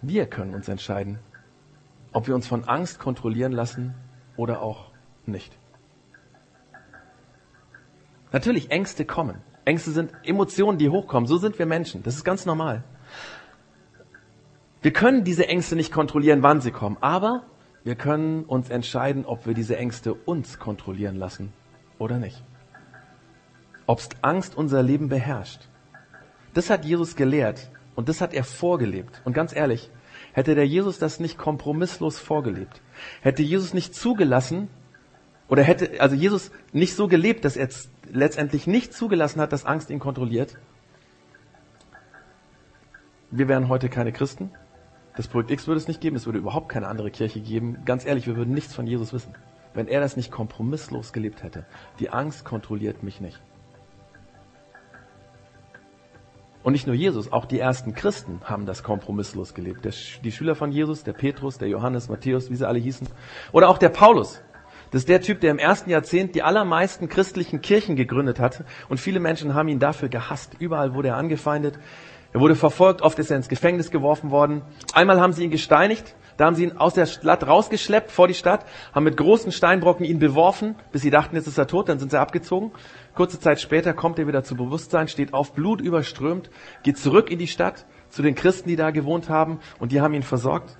wir 0.00 0.24
können 0.24 0.54
uns 0.54 0.68
entscheiden, 0.68 1.18
ob 2.12 2.26
wir 2.26 2.34
uns 2.34 2.46
von 2.46 2.64
Angst 2.64 2.98
kontrollieren 2.98 3.52
lassen 3.52 3.94
oder 4.36 4.62
auch 4.62 4.90
nicht. 5.26 5.58
Natürlich, 8.32 8.70
Ängste 8.70 9.04
kommen. 9.04 9.40
Ängste 9.64 9.90
sind 9.90 10.12
Emotionen, 10.24 10.78
die 10.78 10.88
hochkommen. 10.88 11.26
So 11.26 11.38
sind 11.38 11.58
wir 11.58 11.66
Menschen. 11.66 12.02
Das 12.02 12.14
ist 12.14 12.24
ganz 12.24 12.46
normal. 12.46 12.84
Wir 14.80 14.92
können 14.92 15.24
diese 15.24 15.48
Ängste 15.48 15.76
nicht 15.76 15.92
kontrollieren, 15.92 16.42
wann 16.42 16.60
sie 16.60 16.70
kommen, 16.70 16.96
aber 17.00 17.42
wir 17.84 17.96
können 17.96 18.44
uns 18.44 18.70
entscheiden, 18.70 19.24
ob 19.24 19.46
wir 19.46 19.54
diese 19.54 19.76
Ängste 19.76 20.14
uns 20.14 20.58
kontrollieren 20.58 21.16
lassen 21.16 21.52
oder 21.98 22.18
nicht. 22.18 22.44
Ob 23.86 24.00
Angst 24.22 24.56
unser 24.56 24.82
Leben 24.82 25.08
beherrscht. 25.08 25.68
Das 26.54 26.70
hat 26.70 26.84
Jesus 26.84 27.16
gelehrt 27.16 27.70
und 27.96 28.08
das 28.08 28.20
hat 28.20 28.34
er 28.34 28.44
vorgelebt. 28.44 29.20
Und 29.24 29.32
ganz 29.32 29.54
ehrlich, 29.54 29.90
hätte 30.38 30.54
der 30.54 30.68
Jesus 30.68 31.00
das 31.00 31.18
nicht 31.18 31.36
kompromisslos 31.36 32.20
vorgelebt, 32.20 32.80
hätte 33.22 33.42
Jesus 33.42 33.74
nicht 33.74 33.92
zugelassen, 33.94 34.68
oder 35.48 35.64
hätte 35.64 36.00
also 36.00 36.14
Jesus 36.14 36.52
nicht 36.72 36.94
so 36.94 37.08
gelebt, 37.08 37.44
dass 37.44 37.56
er 37.56 37.68
letztendlich 38.12 38.68
nicht 38.68 38.94
zugelassen 38.94 39.40
hat, 39.40 39.52
dass 39.52 39.64
Angst 39.64 39.90
ihn 39.90 39.98
kontrolliert, 39.98 40.56
wir 43.32 43.48
wären 43.48 43.68
heute 43.68 43.88
keine 43.88 44.12
Christen. 44.12 44.50
Das 45.16 45.26
Projekt 45.26 45.50
X 45.50 45.66
würde 45.66 45.80
es 45.80 45.88
nicht 45.88 46.00
geben, 46.00 46.14
es 46.14 46.26
würde 46.26 46.38
überhaupt 46.38 46.68
keine 46.68 46.86
andere 46.86 47.10
Kirche 47.10 47.40
geben. 47.40 47.78
Ganz 47.84 48.06
ehrlich, 48.06 48.28
wir 48.28 48.36
würden 48.36 48.54
nichts 48.54 48.72
von 48.72 48.86
Jesus 48.86 49.12
wissen, 49.12 49.34
wenn 49.74 49.88
er 49.88 50.00
das 50.00 50.16
nicht 50.16 50.30
kompromisslos 50.30 51.12
gelebt 51.12 51.42
hätte. 51.42 51.66
Die 51.98 52.10
Angst 52.10 52.44
kontrolliert 52.44 53.02
mich 53.02 53.20
nicht. 53.20 53.40
Und 56.68 56.72
nicht 56.72 56.86
nur 56.86 56.94
Jesus, 56.94 57.32
auch 57.32 57.46
die 57.46 57.58
ersten 57.58 57.94
Christen 57.94 58.42
haben 58.44 58.66
das 58.66 58.82
kompromisslos 58.82 59.54
gelebt. 59.54 59.86
Der, 59.86 59.94
die 60.22 60.30
Schüler 60.30 60.54
von 60.54 60.70
Jesus, 60.70 61.02
der 61.02 61.14
Petrus, 61.14 61.56
der 61.56 61.68
Johannes, 61.68 62.10
Matthäus, 62.10 62.50
wie 62.50 62.56
sie 62.56 62.68
alle 62.68 62.78
hießen. 62.78 63.08
Oder 63.52 63.70
auch 63.70 63.78
der 63.78 63.88
Paulus. 63.88 64.42
Das 64.90 65.00
ist 65.00 65.08
der 65.08 65.22
Typ, 65.22 65.40
der 65.40 65.50
im 65.50 65.58
ersten 65.58 65.88
Jahrzehnt 65.88 66.34
die 66.34 66.42
allermeisten 66.42 67.08
christlichen 67.08 67.62
Kirchen 67.62 67.96
gegründet 67.96 68.38
hat. 68.38 68.64
Und 68.90 69.00
viele 69.00 69.18
Menschen 69.18 69.54
haben 69.54 69.68
ihn 69.68 69.78
dafür 69.78 70.10
gehasst. 70.10 70.56
Überall 70.58 70.92
wurde 70.92 71.08
er 71.08 71.16
angefeindet. 71.16 71.78
Er 72.34 72.40
wurde 72.40 72.54
verfolgt, 72.54 73.00
oft 73.00 73.18
ist 73.18 73.30
er 73.30 73.38
ins 73.38 73.48
Gefängnis 73.48 73.90
geworfen 73.90 74.30
worden. 74.30 74.60
Einmal 74.92 75.22
haben 75.22 75.32
sie 75.32 75.44
ihn 75.44 75.50
gesteinigt, 75.50 76.16
da 76.38 76.46
haben 76.46 76.54
sie 76.54 76.64
ihn 76.64 76.78
aus 76.78 76.94
der 76.94 77.06
Stadt 77.06 77.46
rausgeschleppt 77.46 78.10
vor 78.10 78.28
die 78.28 78.34
Stadt, 78.34 78.64
haben 78.94 79.04
mit 79.04 79.16
großen 79.16 79.52
Steinbrocken 79.52 80.06
ihn 80.06 80.20
beworfen, 80.20 80.76
bis 80.92 81.02
sie 81.02 81.10
dachten, 81.10 81.36
jetzt 81.36 81.48
ist 81.48 81.58
er 81.58 81.66
tot, 81.66 81.88
dann 81.88 81.98
sind 81.98 82.12
sie 82.12 82.20
abgezogen. 82.20 82.72
Kurze 83.14 83.40
Zeit 83.40 83.60
später 83.60 83.92
kommt 83.92 84.20
er 84.20 84.28
wieder 84.28 84.44
zu 84.44 84.54
Bewusstsein, 84.54 85.08
steht 85.08 85.34
auf, 85.34 85.52
Blut 85.52 85.80
überströmt, 85.80 86.48
geht 86.84 86.96
zurück 86.96 87.30
in 87.30 87.40
die 87.40 87.48
Stadt 87.48 87.86
zu 88.08 88.22
den 88.22 88.36
Christen, 88.36 88.68
die 88.68 88.76
da 88.76 88.92
gewohnt 88.92 89.28
haben 89.28 89.58
und 89.80 89.90
die 89.90 90.00
haben 90.00 90.14
ihn 90.14 90.22
versorgt. 90.22 90.78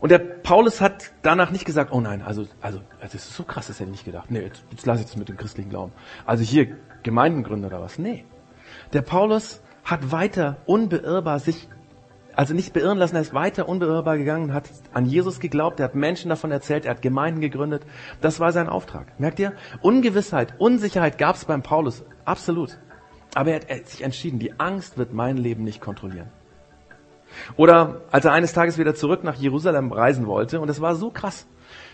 Und 0.00 0.10
der 0.10 0.18
Paulus 0.18 0.80
hat 0.80 1.12
danach 1.22 1.50
nicht 1.50 1.64
gesagt, 1.64 1.92
oh 1.92 2.00
nein, 2.00 2.22
also, 2.22 2.46
also, 2.60 2.80
das 3.00 3.14
ist 3.14 3.34
so 3.34 3.44
krass, 3.44 3.68
das 3.68 3.76
hätte 3.78 3.88
ich 3.88 3.92
nicht 3.92 4.04
gedacht. 4.04 4.30
Nee, 4.30 4.40
jetzt, 4.40 4.64
jetzt 4.70 4.84
lasse 4.84 5.00
ich 5.00 5.06
das 5.06 5.16
mit 5.16 5.28
dem 5.28 5.36
christlichen 5.36 5.70
Glauben. 5.70 5.92
Also 6.26 6.42
hier 6.42 6.76
Gemeindengründer 7.04 7.68
oder 7.68 7.80
was? 7.80 7.98
Nee. 7.98 8.24
Der 8.92 9.02
Paulus 9.02 9.62
hat 9.84 10.10
weiter 10.10 10.56
unbeirrbar 10.66 11.38
sich, 11.38 11.68
also 12.36 12.54
nicht 12.54 12.72
beirren 12.72 12.98
lassen, 12.98 13.16
er 13.16 13.22
ist 13.22 13.34
weiter 13.34 13.68
unbeirrbar 13.68 14.18
gegangen, 14.18 14.52
hat 14.52 14.64
an 14.92 15.06
Jesus 15.06 15.40
geglaubt, 15.40 15.80
er 15.80 15.84
hat 15.84 15.94
Menschen 15.94 16.28
davon 16.28 16.50
erzählt, 16.50 16.84
er 16.84 16.92
hat 16.92 17.02
Gemeinden 17.02 17.40
gegründet. 17.40 17.82
Das 18.20 18.40
war 18.40 18.52
sein 18.52 18.68
Auftrag. 18.68 19.18
Merkt 19.18 19.38
ihr? 19.38 19.52
Ungewissheit, 19.82 20.54
Unsicherheit 20.58 21.18
gab 21.18 21.36
es 21.36 21.44
beim 21.44 21.62
Paulus, 21.62 22.04
absolut. 22.24 22.78
Aber 23.34 23.50
er 23.50 23.78
hat 23.78 23.88
sich 23.88 24.02
entschieden, 24.02 24.38
die 24.38 24.58
Angst 24.58 24.98
wird 24.98 25.12
mein 25.12 25.36
Leben 25.36 25.64
nicht 25.64 25.80
kontrollieren. 25.80 26.28
Oder 27.56 28.02
als 28.12 28.24
er 28.24 28.32
eines 28.32 28.52
Tages 28.52 28.78
wieder 28.78 28.94
zurück 28.94 29.24
nach 29.24 29.34
Jerusalem 29.34 29.92
reisen 29.92 30.26
wollte, 30.26 30.60
und 30.60 30.68
das 30.68 30.80
war 30.80 30.94
so 30.94 31.10
krass, 31.10 31.46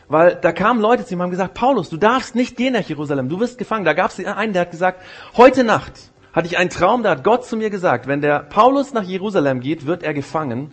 weil 0.09 0.37
da 0.37 0.53
kamen 0.53 0.81
Leute 0.81 1.07
zu 1.07 1.15
ihm 1.15 1.21
und 1.21 1.25
haben 1.25 1.31
gesagt, 1.31 1.55
Paulus, 1.55 1.89
du 1.89 1.97
darfst 1.97 2.35
nicht 2.35 2.57
gehen 2.57 2.73
nach 2.73 2.83
Jerusalem, 2.83 3.29
du 3.29 3.39
wirst 3.41 3.59
gefangen. 3.59 3.85
Da 3.85 3.93
gab 3.93 4.11
es 4.11 4.25
einen, 4.25 4.53
der 4.53 4.63
hat 4.63 4.71
gesagt, 4.71 5.01
heute 5.37 5.65
Nacht 5.65 6.11
hatte 6.33 6.47
ich 6.47 6.59
einen 6.59 6.71
Traum, 6.71 7.03
da 7.03 7.11
hat 7.11 7.25
Gott 7.25 7.45
zu 7.45 7.57
mir 7.57 7.71
gesagt, 7.71 8.07
wenn 8.07 8.21
der 8.21 8.41
Paulus 8.41 8.93
nach 8.93 9.03
Jerusalem 9.03 9.61
geht, 9.61 9.87
wird 9.87 10.03
er 10.03 10.15
gefangen 10.15 10.73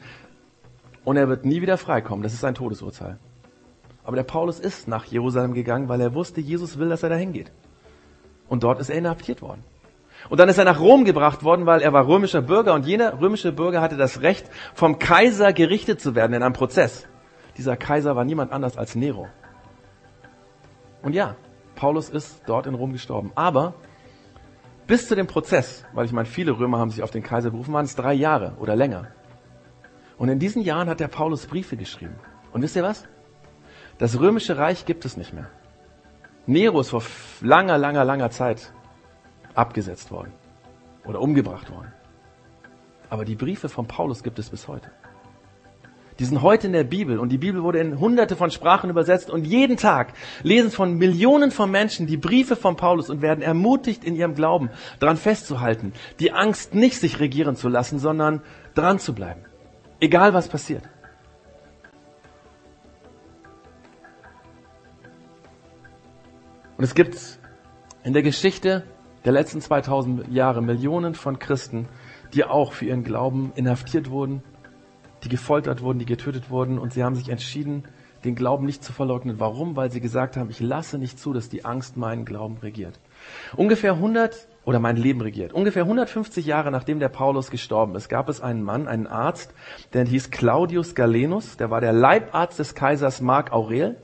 und 1.03 1.17
er 1.17 1.29
wird 1.29 1.45
nie 1.45 1.61
wieder 1.61 1.77
freikommen. 1.77 2.23
Das 2.23 2.33
ist 2.33 2.43
ein 2.43 2.55
Todesurteil. 2.55 3.17
Aber 4.03 4.15
der 4.15 4.23
Paulus 4.23 4.59
ist 4.59 4.87
nach 4.87 5.05
Jerusalem 5.05 5.53
gegangen, 5.53 5.89
weil 5.89 5.99
er 5.99 6.13
wusste, 6.13 6.41
Jesus 6.41 6.77
will, 6.77 6.89
dass 6.89 7.03
er 7.03 7.09
dahin 7.09 7.33
geht. 7.33 7.51
Und 8.47 8.63
dort 8.63 8.79
ist 8.79 8.89
er 8.89 8.97
inhaftiert 8.97 9.41
worden. 9.41 9.63
Und 10.29 10.39
dann 10.39 10.49
ist 10.49 10.57
er 10.57 10.65
nach 10.65 10.79
Rom 10.79 11.05
gebracht 11.05 11.43
worden, 11.43 11.65
weil 11.65 11.81
er 11.81 11.93
war 11.93 12.07
römischer 12.07 12.41
Bürger 12.41 12.73
und 12.73 12.85
jener 12.85 13.19
römische 13.19 13.51
Bürger 13.51 13.81
hatte 13.81 13.97
das 13.97 14.21
Recht, 14.21 14.49
vom 14.73 14.99
Kaiser 14.99 15.53
gerichtet 15.53 16.01
zu 16.01 16.15
werden 16.15 16.33
in 16.33 16.43
einem 16.43 16.53
Prozess. 16.53 17.07
Dieser 17.57 17.75
Kaiser 17.75 18.15
war 18.15 18.23
niemand 18.23 18.51
anders 18.51 18.77
als 18.77 18.95
Nero. 18.95 19.27
Und 21.01 21.13
ja, 21.13 21.35
Paulus 21.75 22.09
ist 22.09 22.41
dort 22.45 22.65
in 22.67 22.75
Rom 22.75 22.93
gestorben. 22.93 23.31
Aber 23.35 23.75
bis 24.87 25.07
zu 25.07 25.15
dem 25.15 25.27
Prozess, 25.27 25.85
weil 25.93 26.05
ich 26.05 26.13
meine, 26.13 26.25
viele 26.25 26.57
Römer 26.57 26.79
haben 26.79 26.89
sich 26.89 27.03
auf 27.03 27.11
den 27.11 27.23
Kaiser 27.23 27.51
berufen, 27.51 27.73
waren 27.73 27.85
es 27.85 27.95
drei 27.95 28.13
Jahre 28.13 28.55
oder 28.59 28.75
länger. 28.75 29.07
Und 30.17 30.29
in 30.29 30.39
diesen 30.39 30.61
Jahren 30.63 30.89
hat 30.89 30.99
der 30.99 31.09
Paulus 31.09 31.45
Briefe 31.45 31.77
geschrieben. 31.77 32.15
Und 32.53 32.61
wisst 32.61 32.75
ihr 32.75 32.83
was? 32.83 33.03
Das 33.97 34.19
römische 34.19 34.57
Reich 34.57 34.85
gibt 34.85 35.05
es 35.05 35.17
nicht 35.17 35.33
mehr. 35.33 35.49
Nero 36.45 36.79
ist 36.79 36.89
vor 36.89 37.03
langer, 37.41 37.77
langer, 37.77 38.05
langer 38.05 38.31
Zeit 38.31 38.71
abgesetzt 39.53 40.11
worden 40.11 40.31
oder 41.05 41.19
umgebracht 41.19 41.69
worden. 41.69 41.91
Aber 43.09 43.25
die 43.25 43.35
Briefe 43.35 43.69
von 43.69 43.87
Paulus 43.87 44.23
gibt 44.23 44.39
es 44.39 44.49
bis 44.49 44.67
heute. 44.67 44.91
Die 46.19 46.25
sind 46.25 46.41
heute 46.41 46.67
in 46.67 46.73
der 46.73 46.83
Bibel 46.83 47.19
und 47.19 47.29
die 47.29 47.37
Bibel 47.37 47.61
wurde 47.61 47.79
in 47.79 47.99
hunderte 47.99 48.35
von 48.35 48.49
Sprachen 48.49 48.89
übersetzt 48.89 49.29
und 49.29 49.45
jeden 49.45 49.77
Tag 49.77 50.13
lesen 50.41 50.71
von 50.71 50.97
Millionen 50.97 51.51
von 51.51 51.69
Menschen 51.69 52.07
die 52.07 52.17
Briefe 52.17 52.55
von 52.55 52.75
Paulus 52.75 53.09
und 53.09 53.21
werden 53.21 53.43
ermutigt 53.43 54.03
in 54.03 54.15
ihrem 54.15 54.33
Glauben 54.33 54.69
daran 54.99 55.17
festzuhalten, 55.17 55.93
die 56.19 56.31
Angst 56.31 56.73
nicht 56.73 56.99
sich 56.99 57.19
regieren 57.19 57.55
zu 57.55 57.69
lassen, 57.69 57.99
sondern 57.99 58.41
dran 58.73 58.97
zu 58.97 59.13
bleiben. 59.13 59.41
Egal 59.99 60.33
was 60.33 60.47
passiert. 60.47 60.83
Und 66.77 66.83
es 66.83 66.93
gibt 66.93 67.17
in 68.03 68.13
der 68.13 68.21
Geschichte 68.21 68.83
der 69.25 69.33
letzten 69.33 69.61
2000 69.61 70.31
Jahre 70.31 70.61
Millionen 70.61 71.15
von 71.15 71.39
Christen, 71.39 71.87
die 72.33 72.43
auch 72.43 72.73
für 72.73 72.85
ihren 72.85 73.03
Glauben 73.03 73.51
inhaftiert 73.55 74.09
wurden, 74.09 74.43
die 75.23 75.29
gefoltert 75.29 75.81
wurden, 75.81 75.99
die 75.99 76.05
getötet 76.05 76.49
wurden 76.49 76.77
und 76.77 76.93
sie 76.93 77.03
haben 77.03 77.15
sich 77.15 77.29
entschieden, 77.29 77.83
den 78.23 78.35
Glauben 78.35 78.65
nicht 78.65 78.83
zu 78.83 78.93
verleugnen. 78.93 79.39
Warum? 79.39 79.75
Weil 79.75 79.91
sie 79.91 80.01
gesagt 80.01 80.37
haben, 80.37 80.49
ich 80.49 80.59
lasse 80.59 80.97
nicht 80.97 81.19
zu, 81.19 81.33
dass 81.33 81.49
die 81.49 81.65
Angst 81.65 81.97
meinen 81.97 82.25
Glauben 82.25 82.57
regiert. 82.57 82.99
Ungefähr 83.55 83.93
100 83.93 84.47
oder 84.65 84.79
mein 84.79 84.97
Leben 84.97 85.21
regiert. 85.21 85.53
Ungefähr 85.53 85.83
150 85.83 86.45
Jahre 86.45 86.71
nachdem 86.71 86.99
der 86.99 87.09
Paulus 87.09 87.51
gestorben 87.51 87.95
ist, 87.95 88.09
gab 88.09 88.27
es 88.27 88.41
einen 88.41 88.63
Mann, 88.63 88.87
einen 88.87 89.07
Arzt, 89.07 89.53
der 89.93 90.05
hieß 90.05 90.29
Claudius 90.31 90.93
Galenus, 90.93 91.57
der 91.57 91.71
war 91.71 91.79
der 91.79 91.93
Leibarzt 91.93 92.59
des 92.59 92.75
Kaisers 92.75 93.21
Mark 93.21 93.53
Aurel. 93.53 93.95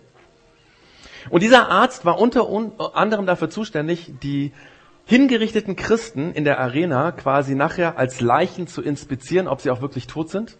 Und 1.29 1.43
dieser 1.43 1.69
Arzt 1.69 2.05
war 2.05 2.19
unter 2.19 2.47
anderem 2.95 3.25
dafür 3.25 3.49
zuständig, 3.49 4.13
die 4.21 4.53
hingerichteten 5.05 5.75
Christen 5.75 6.31
in 6.31 6.45
der 6.45 6.59
Arena 6.59 7.11
quasi 7.11 7.55
nachher 7.55 7.97
als 7.97 8.21
Leichen 8.21 8.67
zu 8.67 8.81
inspizieren, 8.81 9.47
ob 9.47 9.59
sie 9.59 9.69
auch 9.69 9.81
wirklich 9.81 10.07
tot 10.07 10.29
sind. 10.29 10.57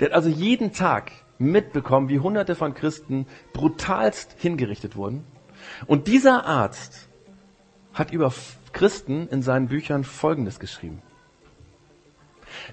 Der 0.00 0.08
hat 0.08 0.14
also 0.14 0.28
jeden 0.28 0.72
Tag 0.72 1.12
mitbekommen, 1.38 2.08
wie 2.08 2.20
hunderte 2.20 2.54
von 2.54 2.74
Christen 2.74 3.26
brutalst 3.52 4.36
hingerichtet 4.38 4.96
wurden. 4.96 5.24
Und 5.86 6.06
dieser 6.06 6.46
Arzt 6.46 7.08
hat 7.92 8.12
über 8.12 8.32
Christen 8.72 9.28
in 9.28 9.42
seinen 9.42 9.68
Büchern 9.68 10.04
Folgendes 10.04 10.60
geschrieben. 10.60 11.02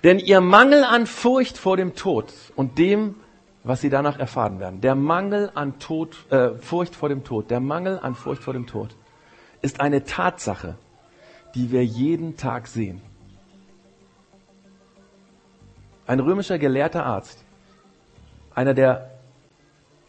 Denn 0.03 0.19
ihr 0.19 0.41
Mangel 0.41 0.83
an 0.83 1.05
Furcht 1.05 1.57
vor 1.57 1.77
dem 1.77 1.95
Tod 1.95 2.33
und 2.55 2.77
dem, 2.77 3.15
was 3.63 3.81
sie 3.81 3.89
danach 3.89 4.19
erfahren 4.19 4.59
werden, 4.59 4.81
der 4.81 4.95
Mangel 4.95 5.51
an 5.53 5.79
Tod, 5.79 6.17
äh, 6.29 6.51
Furcht 6.59 6.95
vor 6.95 7.09
dem 7.09 7.23
Tod, 7.23 7.49
der 7.49 7.59
Mangel 7.59 7.99
an 7.99 8.15
Furcht 8.15 8.43
vor 8.43 8.53
dem 8.53 8.67
Tod, 8.67 8.95
ist 9.61 9.81
eine 9.81 10.03
Tatsache, 10.03 10.77
die 11.55 11.71
wir 11.71 11.83
jeden 11.83 12.37
Tag 12.37 12.67
sehen. 12.67 13.01
Ein 16.07 16.19
römischer 16.19 16.59
gelehrter 16.59 17.05
Arzt, 17.05 17.43
einer 18.53 18.73
der 18.73 19.11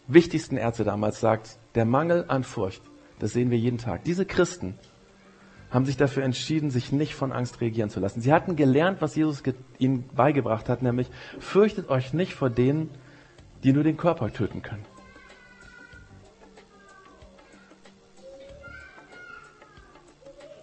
wichtigsten 0.06 0.56
Ärzte 0.56 0.84
damals, 0.84 1.20
sagt, 1.20 1.58
der 1.74 1.84
Mangel 1.84 2.26
an 2.28 2.44
Furcht, 2.44 2.82
das 3.18 3.32
sehen 3.32 3.50
wir 3.50 3.58
jeden 3.58 3.78
Tag. 3.78 4.04
Diese 4.04 4.26
Christen 4.26 4.78
haben 5.70 5.84
sich 5.84 5.96
dafür 5.96 6.22
entschieden, 6.22 6.70
sich 6.70 6.92
nicht 6.92 7.14
von 7.14 7.32
Angst 7.32 7.60
regieren 7.60 7.90
zu 7.90 7.98
lassen. 7.98 8.20
Sie 8.20 8.32
hatten 8.32 8.56
gelernt, 8.56 9.00
was 9.00 9.16
Jesus 9.16 9.42
ihnen 9.78 10.08
beigebracht 10.14 10.68
hat, 10.68 10.82
nämlich 10.82 11.08
fürchtet 11.38 11.88
euch 11.88 12.12
nicht 12.12 12.34
vor 12.34 12.50
denen, 12.50 12.90
die 13.64 13.72
nur 13.72 13.82
den 13.82 13.96
Körper 13.96 14.32
töten 14.32 14.62
können. 14.62 14.84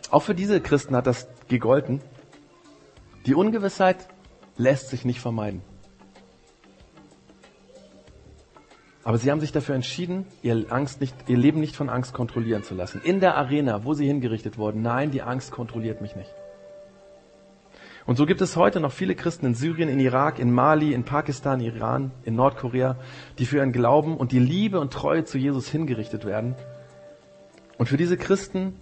Auch 0.09 0.21
für 0.21 0.35
diese 0.35 0.61
Christen 0.61 0.95
hat 0.95 1.07
das 1.07 1.27
gegolten. 1.47 2.01
Die 3.25 3.33
Ungewissheit 3.33 4.07
lässt 4.57 4.89
sich 4.89 5.05
nicht 5.05 5.19
vermeiden. 5.19 5.61
Aber 9.03 9.17
sie 9.17 9.29
haben 9.29 9.41
sich 9.41 9.51
dafür 9.51 9.75
entschieden, 9.75 10.25
ihr, 10.41 10.65
Angst 10.69 11.01
nicht, 11.01 11.13
ihr 11.27 11.37
Leben 11.37 11.59
nicht 11.59 11.75
von 11.75 11.89
Angst 11.89 12.13
kontrollieren 12.13 12.63
zu 12.63 12.73
lassen. 12.73 13.01
In 13.03 13.19
der 13.19 13.35
Arena, 13.35 13.83
wo 13.83 13.93
sie 13.93 14.07
hingerichtet 14.07 14.57
wurden, 14.57 14.81
nein, 14.81 15.11
die 15.11 15.21
Angst 15.21 15.51
kontrolliert 15.51 16.01
mich 16.01 16.15
nicht. 16.15 16.33
Und 18.05 18.17
so 18.17 18.25
gibt 18.25 18.41
es 18.41 18.55
heute 18.55 18.79
noch 18.79 18.91
viele 18.91 19.15
Christen 19.15 19.45
in 19.45 19.55
Syrien, 19.55 19.87
in 19.89 19.99
Irak, 19.99 20.39
in 20.39 20.51
Mali, 20.51 20.93
in 20.93 21.03
Pakistan, 21.03 21.61
Iran, 21.61 22.11
in 22.23 22.35
Nordkorea, 22.35 22.97
die 23.39 23.45
für 23.45 23.57
ihren 23.57 23.71
Glauben 23.71 24.17
und 24.17 24.31
die 24.31 24.39
Liebe 24.39 24.79
und 24.79 24.91
Treue 24.91 25.23
zu 25.23 25.37
Jesus 25.37 25.69
hingerichtet 25.69 26.25
werden. 26.25 26.55
Und 27.77 27.87
für 27.87 27.97
diese 27.97 28.17
Christen 28.17 28.75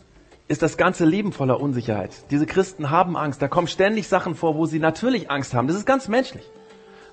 ist 0.51 0.61
das 0.61 0.75
ganze 0.75 1.05
Leben 1.05 1.31
voller 1.31 1.61
Unsicherheit. 1.61 2.11
Diese 2.29 2.45
Christen 2.45 2.89
haben 2.89 3.15
Angst. 3.15 3.41
Da 3.41 3.47
kommen 3.47 3.67
ständig 3.67 4.09
Sachen 4.09 4.35
vor, 4.35 4.55
wo 4.55 4.65
sie 4.65 4.79
natürlich 4.79 5.31
Angst 5.31 5.53
haben. 5.53 5.67
Das 5.67 5.77
ist 5.77 5.85
ganz 5.85 6.09
menschlich. 6.09 6.43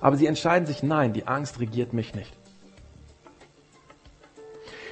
Aber 0.01 0.17
sie 0.17 0.27
entscheiden 0.27 0.65
sich, 0.65 0.83
nein, 0.83 1.13
die 1.13 1.25
Angst 1.25 1.59
regiert 1.61 1.93
mich 1.93 2.13
nicht. 2.13 2.33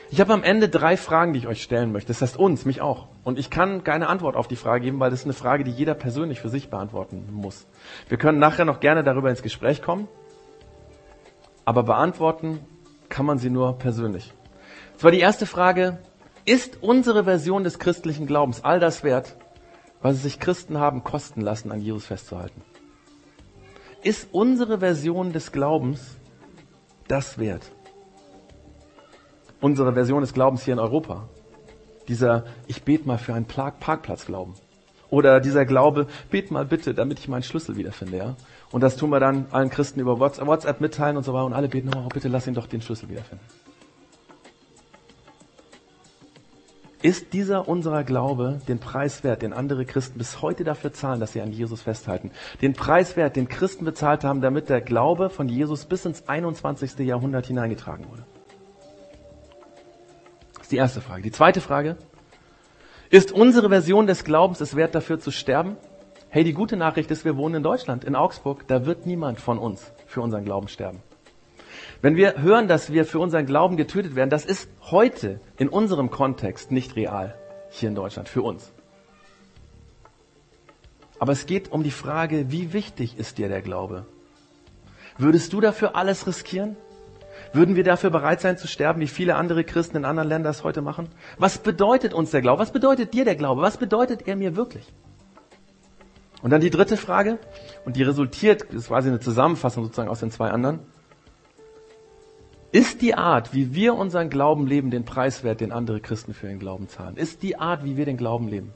Ich 0.10 0.21
habe 0.21 0.31
am 0.33 0.43
Ende 0.43 0.69
drei 0.69 0.95
Fragen, 0.95 1.33
die 1.33 1.39
ich 1.39 1.47
euch 1.47 1.62
stellen 1.62 1.91
möchte. 1.91 2.07
Das 2.07 2.21
heißt 2.21 2.38
uns, 2.38 2.63
mich 2.63 2.79
auch. 2.79 3.10
Und 3.25 3.38
ich 3.38 3.49
kann 3.49 3.83
keine 3.83 4.07
Antwort 4.07 4.38
auf 4.38 4.47
die 4.47 4.55
Frage 4.55 4.86
geben, 4.86 5.01
weil 5.01 5.10
das 5.10 5.19
ist 5.19 5.25
eine 5.25 5.33
Frage, 5.33 5.65
die 5.65 5.71
jeder 5.71 5.93
persönlich 5.93 6.39
für 6.39 6.47
sich 6.47 6.69
beantworten 6.69 7.27
muss. 7.29 7.67
Wir 8.07 8.17
können 8.17 8.39
nachher 8.39 8.63
noch 8.63 8.79
gerne 8.79 9.03
darüber 9.03 9.29
ins 9.29 9.41
Gespräch 9.41 9.81
kommen, 9.81 10.07
aber 11.65 11.83
beantworten 11.83 12.60
kann 13.10 13.25
man 13.25 13.39
sie 13.39 13.49
nur 13.49 13.77
persönlich. 13.77 14.33
Das 14.93 15.03
war 15.03 15.12
die 15.12 15.19
erste 15.19 15.45
Frage. 15.45 15.97
Ist 16.47 16.81
unsere 16.81 17.25
Version 17.25 17.63
des 17.63 17.77
christlichen 17.77 18.25
Glaubens 18.25 18.63
all 18.63 18.79
das 18.79 19.03
wert, 19.03 19.36
was 20.01 20.23
sich 20.23 20.39
Christen 20.39 20.79
haben 20.79 21.03
kosten 21.03 21.41
lassen, 21.41 21.71
an 21.71 21.81
Jesus 21.81 22.07
festzuhalten? 22.07 22.63
Ist 24.01 24.29
unsere 24.31 24.79
Version 24.79 25.31
des 25.31 25.51
Glaubens 25.51 26.17
das 27.07 27.38
wert? 27.38 27.71
unsere 29.62 29.93
Version 29.93 30.21
des 30.21 30.33
Glaubens 30.33 30.63
hier 30.63 30.73
in 30.73 30.79
Europa. 30.79 31.27
Dieser, 32.07 32.45
ich 32.67 32.83
bete 32.83 33.07
mal 33.07 33.17
für 33.17 33.33
einen 33.33 33.45
Parkplatz 33.45 34.25
Glauben. 34.25 34.55
Oder 35.10 35.39
dieser 35.39 35.65
Glaube, 35.65 36.07
bet 36.29 36.51
mal 36.51 36.65
bitte, 36.65 36.93
damit 36.93 37.19
ich 37.19 37.27
meinen 37.27 37.43
Schlüssel 37.43 37.77
wiederfinde, 37.77 38.17
ja. 38.17 38.36
Und 38.71 38.81
das 38.81 38.97
tun 38.97 39.10
wir 39.10 39.19
dann 39.19 39.47
allen 39.51 39.69
Christen 39.69 40.01
über 40.01 40.19
WhatsApp 40.19 40.81
mitteilen 40.81 41.15
und 41.15 41.23
so 41.23 41.33
weiter 41.33 41.45
und 41.45 41.53
alle 41.53 41.69
beten, 41.69 41.91
oh, 41.95 42.07
bitte 42.10 42.27
lass 42.27 42.47
ihn 42.47 42.53
doch 42.53 42.67
den 42.67 42.81
Schlüssel 42.81 43.10
wiederfinden. 43.10 43.45
Ist 47.01 47.33
dieser 47.33 47.67
unserer 47.67 48.03
Glaube 48.03 48.60
den 48.67 48.79
Preis 48.79 49.23
wert, 49.23 49.43
den 49.43 49.53
andere 49.53 49.86
Christen 49.86 50.17
bis 50.17 50.41
heute 50.41 50.63
dafür 50.63 50.93
zahlen, 50.93 51.19
dass 51.19 51.33
sie 51.33 51.41
an 51.41 51.51
Jesus 51.51 51.83
festhalten? 51.83 52.31
Den 52.62 52.73
Preis 52.73 53.15
wert, 53.15 53.36
den 53.36 53.47
Christen 53.47 53.86
bezahlt 53.86 54.23
haben, 54.23 54.41
damit 54.41 54.69
der 54.69 54.81
Glaube 54.81 55.29
von 55.29 55.47
Jesus 55.47 55.86
bis 55.86 56.05
ins 56.05 56.27
21. 56.27 56.97
Jahrhundert 56.99 57.45
hineingetragen 57.45 58.10
wurde? 58.10 58.23
ist 60.67 60.73
die 60.73 60.77
erste 60.77 60.99
Frage. 60.99 61.21
Die 61.21 61.31
zweite 61.31 61.62
Frage. 61.62 61.95
Ist 63.10 63.31
unsere 63.31 63.69
Version 63.69 64.05
des 64.05 64.25
Glaubens 64.25 64.60
es 64.60 64.75
wert, 64.75 64.95
dafür 64.95 65.17
zu 65.17 65.31
sterben? 65.31 65.77
Hey, 66.27 66.43
die 66.43 66.51
gute 66.51 66.75
Nachricht 66.75 67.10
ist, 67.10 67.23
wir 67.23 67.37
wohnen 67.37 67.56
in 67.56 67.63
Deutschland, 67.63 68.04
in 68.04 68.17
Augsburg. 68.17 68.67
Da 68.67 68.85
wird 68.85 69.06
niemand 69.06 69.39
von 69.39 69.60
uns 69.60 69.93
für 70.08 70.19
unseren 70.19 70.43
Glauben 70.43 70.67
sterben. 70.67 71.02
Wenn 72.02 72.15
wir 72.15 72.41
hören, 72.41 72.67
dass 72.67 72.91
wir 72.91 73.06
für 73.06 73.19
unseren 73.19 73.45
Glauben 73.45 73.77
getötet 73.77 74.15
werden, 74.15 74.29
das 74.29 74.45
ist 74.45 74.69
heute 74.91 75.39
in 75.58 75.67
unserem 75.69 76.12
Kontext 76.12 76.71
nicht 76.71 76.95
real 76.95 77.35
hier 77.69 77.89
in 77.89 77.95
Deutschland, 77.95 78.29
für 78.29 78.43
uns. 78.43 78.71
Aber 81.19 81.31
es 81.31 81.48
geht 81.48 81.71
um 81.71 81.83
die 81.83 81.91
Frage, 81.91 82.52
wie 82.52 82.73
wichtig 82.73 83.17
ist 83.17 83.37
dir 83.37 83.48
der 83.48 83.62
Glaube? 83.62 84.06
Würdest 85.17 85.52
du 85.54 85.62
dafür 85.62 85.95
alles 85.95 86.27
riskieren? 86.27 86.75
Würden 87.54 87.75
wir 87.75 87.83
dafür 87.83 88.10
bereit 88.10 88.41
sein 88.41 88.58
zu 88.58 88.67
sterben, 88.67 89.00
wie 89.00 89.08
viele 89.08 89.35
andere 89.35 89.63
Christen 89.63 89.98
in 89.98 90.06
anderen 90.06 90.29
Ländern 90.29 90.52
das 90.52 90.63
heute 90.63 90.81
machen? 90.81 91.10
Was 91.37 91.58
bedeutet 91.58 92.13
uns 92.13 92.31
der 92.31 92.41
Glaube? 92.41 92.62
Was 92.62 92.71
bedeutet 92.71 93.13
dir 93.13 93.25
der 93.25 93.35
Glaube? 93.35 93.62
Was 93.62 93.77
bedeutet 93.77 94.27
er 94.27 94.35
mir 94.35 94.56
wirklich? 94.56 94.93
Und 96.43 96.52
dann 96.52 96.62
die 96.62 96.69
dritte 96.69 96.98
Frage, 96.98 97.39
und 97.85 97.95
die 97.95 98.04
resultiert, 98.04 98.65
das 98.67 98.75
ist 98.75 98.87
quasi 98.89 99.10
eine 99.10 99.19
Zusammenfassung 99.19 99.83
sozusagen 99.85 100.10
aus 100.10 100.19
den 100.19 100.29
zwei 100.29 100.52
anderen. 100.52 100.79
Ist 102.71 103.01
die 103.01 103.15
Art, 103.15 103.53
wie 103.53 103.73
wir 103.73 103.95
unseren 103.95 104.29
Glauben 104.29 104.67
leben, 104.67 104.91
den 104.91 105.05
Preiswert, 105.05 105.61
den 105.61 105.71
andere 105.71 106.01
Christen 106.01 106.33
für 106.33 106.47
ihren 106.47 106.59
Glauben 106.59 106.89
zahlen? 106.89 107.15
Ist 107.15 107.41
die 107.43 107.57
Art, 107.57 107.85
wie 107.85 107.95
wir 107.95 108.05
den 108.05 108.17
Glauben 108.17 108.47
leben? 108.47 108.73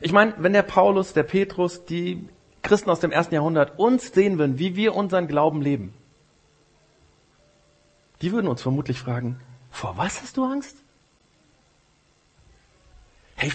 Ich 0.00 0.12
meine, 0.12 0.34
wenn 0.38 0.52
der 0.52 0.62
Paulus, 0.62 1.12
der 1.12 1.22
Petrus, 1.22 1.84
die 1.84 2.28
Christen 2.62 2.90
aus 2.90 3.00
dem 3.00 3.10
ersten 3.10 3.34
Jahrhundert 3.34 3.78
uns 3.78 4.12
sehen 4.12 4.38
würden, 4.38 4.58
wie 4.58 4.76
wir 4.76 4.94
unseren 4.94 5.28
Glauben 5.28 5.62
leben, 5.62 5.94
die 8.20 8.32
würden 8.32 8.48
uns 8.48 8.60
vermutlich 8.60 8.98
fragen, 8.98 9.40
vor 9.70 9.96
was 9.96 10.20
hast 10.20 10.36
du 10.36 10.44
Angst? 10.44 10.76
Hey, 13.34 13.52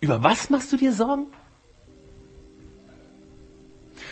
über 0.00 0.22
was 0.22 0.50
machst 0.50 0.72
du 0.72 0.76
dir 0.76 0.92
Sorgen? 0.92 1.26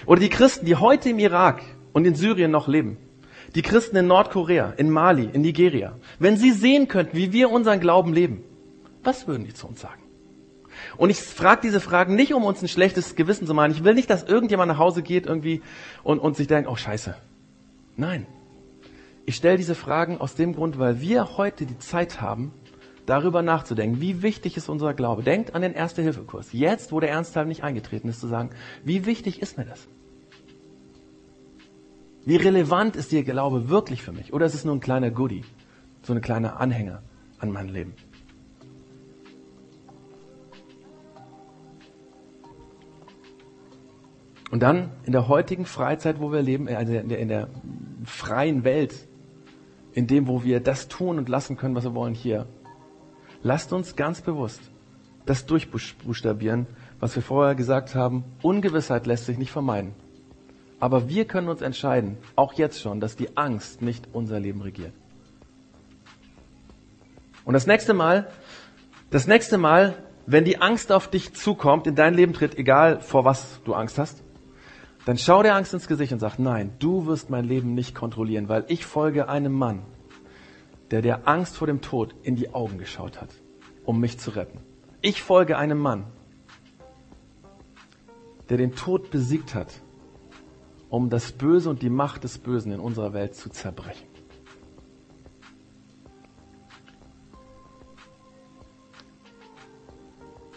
Oder 0.07 0.21
die 0.21 0.29
Christen, 0.29 0.67
die 0.67 0.75
heute 0.75 1.11
im 1.11 1.21
Irak 1.21 1.63
und 1.93 2.05
in 2.05 2.17
Syrien 2.17 2.51
noch 2.51 2.67
leben, 2.67 2.97
die 3.55 3.63
Christen 3.63 3.97
in 3.97 4.07
Nordkorea, 4.07 4.73
in 4.77 4.91
Mali, 4.91 5.29
in 5.33 5.43
Nigeria, 5.43 5.97
wenn 6.19 6.37
sie 6.37 6.51
sehen 6.51 6.89
könnten, 6.89 7.17
wie 7.17 7.33
wir 7.33 7.51
unseren 7.51 7.81
Glauben 7.81 8.13
leben, 8.13 8.43
was 9.03 9.27
würden 9.29 9.45
die 9.45 9.55
zu 9.55 9.67
uns 9.69 9.81
sagen? 9.81 10.03
Und 10.97 11.11
ich 11.11 11.19
frage 11.19 11.61
diese 11.63 11.81
Fragen 11.81 12.15
nicht, 12.15 12.35
um 12.35 12.45
uns 12.45 12.63
ein 12.63 12.69
schlechtes 12.69 13.15
Gewissen 13.15 13.47
zu 13.47 13.55
machen. 13.55 13.73
Ich 13.73 13.85
will 13.85 13.95
nicht, 13.95 14.11
dass 14.11 14.25
irgendjemand 14.25 14.69
nach 14.69 14.79
Hause 14.79 15.03
geht 15.03 15.27
irgendwie 15.27 15.63
und, 16.03 16.19
und 16.19 16.37
sich 16.37 16.47
denkt, 16.47 16.69
oh 16.69 16.77
scheiße. 16.77 17.15
Nein. 17.97 18.27
Ich 19.27 19.37
stelle 19.37 19.57
diese 19.57 19.75
Fragen 19.75 20.19
aus 20.19 20.35
dem 20.35 20.55
Grund, 20.55 20.79
weil 20.79 21.01
wir 21.01 21.37
heute 21.37 21.65
die 21.65 21.79
Zeit 21.79 22.21
haben, 22.21 22.53
darüber 23.07 23.43
nachzudenken, 23.43 24.01
wie 24.01 24.23
wichtig 24.23 24.57
ist 24.57 24.69
unser 24.69 24.95
Glaube. 24.95 25.23
Denkt 25.23 25.55
an 25.55 25.63
den 25.63 25.75
Erste-Hilfe-Kurs. 25.75 26.49
Jetzt, 26.53 26.93
wo 26.93 27.01
der 27.01 27.11
Ernstteil 27.11 27.47
nicht 27.47 27.63
eingetreten 27.63 28.09
ist, 28.09 28.21
zu 28.21 28.27
sagen, 28.27 28.51
wie 28.85 29.07
wichtig 29.07 29.41
ist 29.41 29.59
mir 29.59 29.65
das? 29.65 29.87
Wie 32.25 32.37
relevant 32.37 32.97
ist 32.97 33.13
Ihr 33.13 33.23
Glaube 33.23 33.69
wirklich 33.69 34.03
für 34.03 34.13
mich? 34.13 34.33
Oder 34.33 34.47
ist 34.47 34.55
es 34.55 34.65
nur 34.65 34.75
ein 34.75 34.81
kleiner 34.81 35.11
Goodie? 35.11 35.45
So 36.03 36.15
ein 36.15 36.21
kleiner 36.21 36.61
Anhänger 36.61 37.03
an 37.39 37.51
mein 37.51 37.69
Leben? 37.69 37.95
Und 44.51 44.63
dann 44.63 44.91
in 45.05 45.13
der 45.13 45.29
heutigen 45.29 45.67
Freizeit, 45.67 46.21
wo 46.21 46.33
wir 46.33 46.41
leben, 46.41 46.69
also 46.69 46.93
in 46.93 47.09
der, 47.09 47.19
in 47.19 47.29
der 47.29 47.49
freien 48.05 48.65
Welt, 48.65 49.09
in 49.93 50.07
dem, 50.07 50.29
wo 50.29 50.45
wir 50.45 50.61
das 50.61 50.89
tun 50.89 51.19
und 51.19 51.29
lassen 51.29 51.57
können, 51.57 51.75
was 51.75 51.85
wir 51.85 51.95
wollen 51.95 52.15
hier, 52.15 52.47
lasst 53.43 53.73
uns 53.73 53.97
ganz 53.97 54.21
bewusst 54.21 54.71
das 55.27 55.47
durchbuchstabieren, 55.47 56.67
was 57.01 57.17
wir 57.17 57.23
vorher 57.23 57.55
gesagt 57.55 57.95
haben. 57.95 58.25
Ungewissheit 58.43 59.07
lässt 59.07 59.27
sich 59.27 59.39
nicht 59.39 59.51
vermeiden. 59.51 59.95
Aber 60.81 61.09
wir 61.09 61.25
können 61.25 61.49
uns 61.49 61.63
entscheiden, 61.63 62.19
auch 62.37 62.53
jetzt 62.55 62.81
schon, 62.81 63.01
dass 63.01 63.17
die 63.17 63.37
Angst 63.37 63.83
nicht 63.83 64.09
unser 64.13 64.41
Leben 64.41 64.61
regiert. 64.61 64.93
Und 67.45 67.55
das 67.55 67.67
nächste 67.67 67.95
Mal, 67.95 68.29
das 69.11 69.27
nächste 69.27 69.59
Mal, 69.59 69.95
wenn 70.27 70.45
die 70.45 70.61
Angst 70.61 70.91
auf 70.91 71.09
dich 71.09 71.35
zukommt, 71.35 71.87
in 71.87 71.95
dein 71.95 72.15
Leben 72.15 72.33
tritt, 72.33 72.57
egal 72.59 73.01
vor 73.01 73.25
was 73.25 73.61
du 73.65 73.75
Angst 73.75 73.99
hast, 73.99 74.23
dann 75.05 75.19
schau 75.19 75.43
der 75.43 75.55
Angst 75.55 75.75
ins 75.75 75.87
Gesicht 75.87 76.13
und 76.13 76.19
sag, 76.19 76.39
nein, 76.39 76.73
du 76.79 77.07
wirst 77.07 77.29
mein 77.29 77.45
Leben 77.45 77.75
nicht 77.75 77.95
kontrollieren, 77.95 78.49
weil 78.49 78.65
ich 78.69 78.87
folge 78.87 79.29
einem 79.29 79.53
Mann, 79.53 79.83
der 80.91 81.03
der 81.03 81.29
Angst 81.29 81.57
vor 81.57 81.67
dem 81.67 81.83
Tod 81.83 82.15
in 82.23 82.37
die 82.37 82.55
Augen 82.55 82.79
geschaut 82.79 83.21
hat, 83.21 83.29
um 83.85 84.01
mich 84.01 84.19
zu 84.19 84.31
retten. 84.31 84.59
Ich 85.03 85.23
folge 85.23 85.59
einem 85.59 85.79
Mann, 85.79 86.05
der 88.49 88.57
den 88.57 88.75
Tod 88.75 89.11
besiegt 89.11 89.55
hat 89.55 89.69
um 90.95 91.11
das 91.11 91.33
Böse 91.33 91.69
und 91.71 91.83
die 91.83 91.91
Macht 91.91 92.23
des 92.23 92.39
Bösen 92.39 92.71
in 92.71 92.79
unserer 92.79 93.13
Welt 93.13 93.35
zu 93.35 93.51
zerbrechen. 93.51 94.07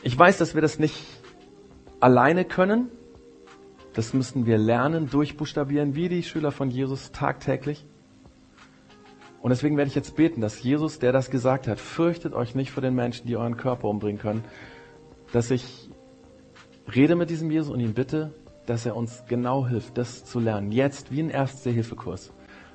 Ich 0.03 0.17
weiß, 0.17 0.37
dass 0.37 0.53
wir 0.53 0.61
das 0.61 0.77
nicht 0.77 1.03
alleine 1.99 2.45
können. 2.45 2.91
Das 3.93 4.13
müssen 4.13 4.45
wir 4.45 4.59
lernen, 4.59 5.09
durchbuchstabieren, 5.09 5.95
wie 5.95 6.07
die 6.07 6.21
Schüler 6.21 6.51
von 6.51 6.69
Jesus 6.69 7.11
tagtäglich. 7.11 7.83
Und 9.41 9.49
deswegen 9.49 9.75
werde 9.75 9.89
ich 9.89 9.95
jetzt 9.95 10.15
beten, 10.15 10.39
dass 10.39 10.61
Jesus, 10.61 10.99
der 10.99 11.13
das 11.13 11.31
gesagt 11.31 11.67
hat, 11.67 11.79
fürchtet 11.79 12.35
euch 12.35 12.53
nicht 12.53 12.69
vor 12.69 12.83
den 12.83 12.93
Menschen, 12.93 13.25
die 13.25 13.37
euren 13.37 13.57
Körper 13.57 13.87
umbringen 13.87 14.21
können, 14.21 14.43
dass 15.31 15.49
ich 15.49 15.89
rede 16.93 17.15
mit 17.15 17.31
diesem 17.31 17.49
Jesus 17.49 17.71
und 17.71 17.79
ihn 17.79 17.95
bitte, 17.95 18.35
dass 18.67 18.85
er 18.85 18.95
uns 18.95 19.23
genau 19.27 19.65
hilft, 19.65 19.97
das 19.97 20.25
zu 20.25 20.39
lernen. 20.39 20.71
Jetzt 20.71 21.11
wie 21.11 21.21
ein 21.21 21.29
Erste-Hilfe-Kurs. 21.29 22.31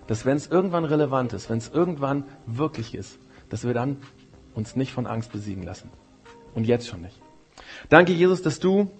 Dass 0.08 0.26
wenn 0.26 0.36
es 0.36 0.48
irgendwann 0.48 0.84
relevant 0.84 1.32
ist, 1.32 1.48
wenn 1.48 1.58
es 1.58 1.68
irgendwann 1.68 2.24
wirklich 2.46 2.94
ist, 2.94 3.18
dass 3.50 3.64
wir 3.64 3.74
dann 3.74 3.98
uns 4.54 4.74
nicht 4.74 4.92
von 4.92 5.06
Angst 5.06 5.30
besiegen 5.30 5.62
lassen. 5.62 5.90
Und 6.54 6.64
jetzt 6.64 6.88
schon 6.88 7.02
nicht. 7.02 7.20
Danke, 7.88 8.12
Jesus, 8.12 8.42
dass 8.42 8.58
du 8.58 8.90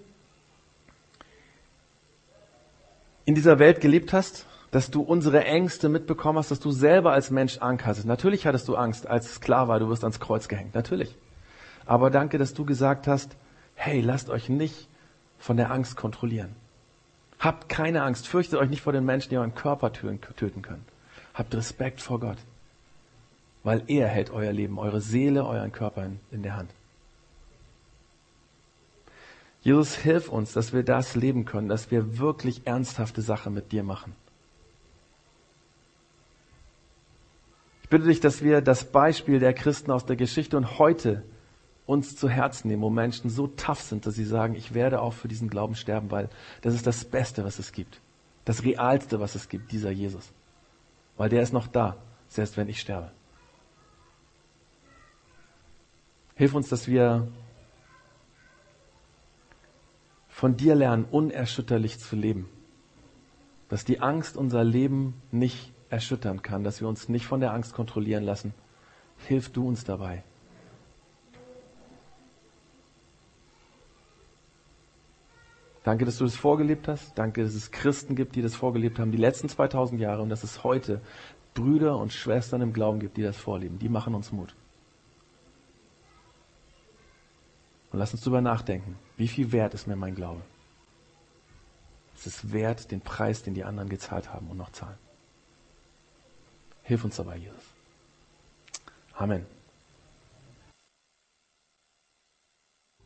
in 3.25 3.35
dieser 3.35 3.59
Welt 3.59 3.81
gelebt 3.81 4.13
hast, 4.13 4.45
dass 4.71 4.91
du 4.91 5.01
unsere 5.01 5.45
Ängste 5.45 5.89
mitbekommen 5.89 6.39
hast, 6.39 6.51
dass 6.51 6.59
du 6.59 6.71
selber 6.71 7.11
als 7.11 7.31
Mensch 7.31 7.57
Angst 7.59 7.85
hattest. 7.85 8.05
Natürlich 8.05 8.45
hattest 8.45 8.67
du 8.67 8.75
Angst 8.75 9.07
als 9.07 9.35
Sklave, 9.35 9.79
du 9.79 9.89
wirst 9.89 10.03
ans 10.03 10.19
Kreuz 10.19 10.47
gehängt. 10.47 10.75
Natürlich. 10.75 11.15
Aber 11.85 12.09
danke, 12.09 12.37
dass 12.37 12.53
du 12.53 12.65
gesagt 12.65 13.07
hast, 13.07 13.35
hey, 13.75 14.01
lasst 14.01 14.29
euch 14.29 14.49
nicht 14.49 14.87
von 15.37 15.57
der 15.57 15.71
Angst 15.71 15.95
kontrollieren. 15.95 16.55
Habt 17.43 17.67
keine 17.67 18.03
Angst, 18.03 18.25
fürchtet 18.25 18.57
euch 18.57 18.69
nicht 18.69 18.81
vor 18.81 18.93
den 18.93 19.03
Menschen, 19.03 19.29
die 19.29 19.37
euren 19.37 19.53
Körper 19.53 19.91
töten 19.91 20.61
können. 20.61 20.85
Habt 21.33 21.53
Respekt 21.53 21.99
vor 21.99 22.21
Gott, 22.21 22.37
weil 23.63 23.83
er 23.87 24.07
hält 24.07 24.29
euer 24.29 24.53
Leben, 24.53 24.79
eure 24.79 25.01
Seele, 25.01 25.45
euren 25.45 25.73
Körper 25.73 26.05
in, 26.05 26.21
in 26.31 26.41
der 26.41 26.55
Hand. 26.55 26.71
Jesus, 29.61 29.93
hilf 29.95 30.29
uns, 30.29 30.53
dass 30.53 30.71
wir 30.71 30.83
das 30.83 31.15
leben 31.15 31.43
können, 31.43 31.67
dass 31.67 31.91
wir 31.91 32.17
wirklich 32.17 32.65
ernsthafte 32.65 33.21
Sachen 33.21 33.53
mit 33.53 33.73
dir 33.73 33.83
machen. 33.83 34.15
Ich 37.83 37.89
bitte 37.89 38.05
dich, 38.05 38.21
dass 38.21 38.41
wir 38.41 38.61
das 38.61 38.85
Beispiel 38.85 39.39
der 39.39 39.53
Christen 39.53 39.91
aus 39.91 40.05
der 40.05 40.15
Geschichte 40.15 40.55
und 40.55 40.79
heute 40.79 41.23
uns 41.85 42.15
zu 42.15 42.29
Herzen 42.29 42.69
nehmen, 42.69 42.81
wo 42.81 42.89
Menschen 42.89 43.29
so 43.29 43.47
tough 43.47 43.81
sind, 43.81 44.05
dass 44.05 44.15
sie 44.15 44.25
sagen, 44.25 44.55
ich 44.55 44.73
werde 44.73 45.01
auch 45.01 45.13
für 45.13 45.27
diesen 45.27 45.49
Glauben 45.49 45.75
sterben, 45.75 46.11
weil 46.11 46.29
das 46.61 46.73
ist 46.73 46.87
das 46.87 47.03
Beste, 47.05 47.43
was 47.43 47.59
es 47.59 47.71
gibt. 47.71 47.99
Das 48.45 48.63
Realste, 48.63 49.19
was 49.19 49.35
es 49.35 49.49
gibt, 49.49 49.71
dieser 49.71 49.91
Jesus. 49.91 50.31
Weil 51.17 51.29
der 51.29 51.41
ist 51.41 51.53
noch 51.53 51.67
da, 51.67 51.97
selbst 52.27 52.57
wenn 52.57 52.69
ich 52.69 52.79
sterbe. 52.79 53.11
Hilf 56.35 56.53
uns, 56.53 56.69
dass 56.69 56.87
wir 56.87 57.27
von 60.27 60.57
dir 60.57 60.75
lernen, 60.75 61.05
unerschütterlich 61.05 61.99
zu 61.99 62.15
leben. 62.15 62.49
Dass 63.69 63.85
die 63.85 63.99
Angst 63.99 64.35
unser 64.35 64.63
Leben 64.63 65.21
nicht 65.31 65.71
erschüttern 65.89 66.41
kann, 66.41 66.63
dass 66.63 66.81
wir 66.81 66.87
uns 66.87 67.07
nicht 67.07 67.27
von 67.27 67.39
der 67.39 67.53
Angst 67.53 67.73
kontrollieren 67.73 68.23
lassen. 68.23 68.53
Hilf 69.27 69.51
du 69.51 69.67
uns 69.67 69.83
dabei. 69.83 70.23
Danke, 75.83 76.05
dass 76.05 76.17
du 76.17 76.23
das 76.23 76.35
vorgelebt 76.35 76.87
hast. 76.87 77.17
Danke, 77.17 77.43
dass 77.43 77.53
es 77.53 77.71
Christen 77.71 78.15
gibt, 78.15 78.35
die 78.35 78.41
das 78.41 78.55
vorgelebt 78.55 78.99
haben, 78.99 79.11
die 79.11 79.17
letzten 79.17 79.49
2000 79.49 79.99
Jahre 79.99 80.21
und 80.21 80.29
dass 80.29 80.43
es 80.43 80.63
heute 80.63 81.01
Brüder 81.53 81.97
und 81.97 82.13
Schwestern 82.13 82.61
im 82.61 82.73
Glauben 82.73 82.99
gibt, 82.99 83.17
die 83.17 83.21
das 83.21 83.37
vorleben. 83.37 83.79
Die 83.79 83.89
machen 83.89 84.15
uns 84.15 84.31
Mut. 84.31 84.55
Und 87.91 87.99
lass 87.99 88.13
uns 88.13 88.21
darüber 88.21 88.41
nachdenken. 88.41 88.97
Wie 89.17 89.27
viel 89.27 89.51
wert 89.51 89.73
ist 89.73 89.85
mir 89.85 89.95
mein 89.95 90.15
Glaube? 90.15 90.41
Es 92.15 92.25
ist 92.25 92.53
wert, 92.53 92.89
den 92.89 93.01
Preis, 93.01 93.43
den 93.43 93.53
die 93.53 93.65
anderen 93.65 93.89
gezahlt 93.89 94.33
haben 94.33 94.47
und 94.49 94.57
noch 94.57 94.71
zahlen. 94.71 94.97
Hilf 96.83 97.03
uns 97.03 97.17
dabei, 97.17 97.37
Jesus. 97.37 97.63
Amen. 99.15 99.45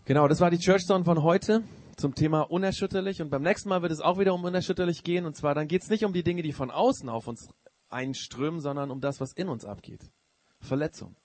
Genau, 0.06 0.28
das 0.28 0.40
war 0.40 0.52
die 0.52 0.60
Church 0.60 0.86
Zone 0.86 1.04
von 1.04 1.22
heute 1.22 1.64
zum 1.98 2.16
Thema 2.16 2.42
unerschütterlich. 2.42 3.22
Und 3.22 3.30
beim 3.30 3.42
nächsten 3.42 3.70
Mal 3.70 3.82
wird 3.82 3.92
es 3.92 4.00
auch 4.00 4.18
wieder 4.20 4.34
um 4.34 4.44
unerschütterlich 4.44 5.04
gehen. 5.04 5.26
Und 5.26 5.36
zwar, 5.36 5.54
dann 5.54 5.68
geht 5.68 5.82
es 5.82 5.90
nicht 5.90 6.06
um 6.06 6.14
die 6.14 6.24
Dinge, 6.24 6.44
die 6.44 6.54
von 6.54 6.72
außen 6.72 7.10
auf 7.10 7.28
uns 7.28 7.50
einströmen, 7.90 8.62
sondern 8.62 8.92
um 8.92 9.02
das, 9.02 9.20
was 9.20 9.34
in 9.34 9.50
uns 9.50 9.66
abgeht. 9.66 10.10
Verletzung. 10.60 11.16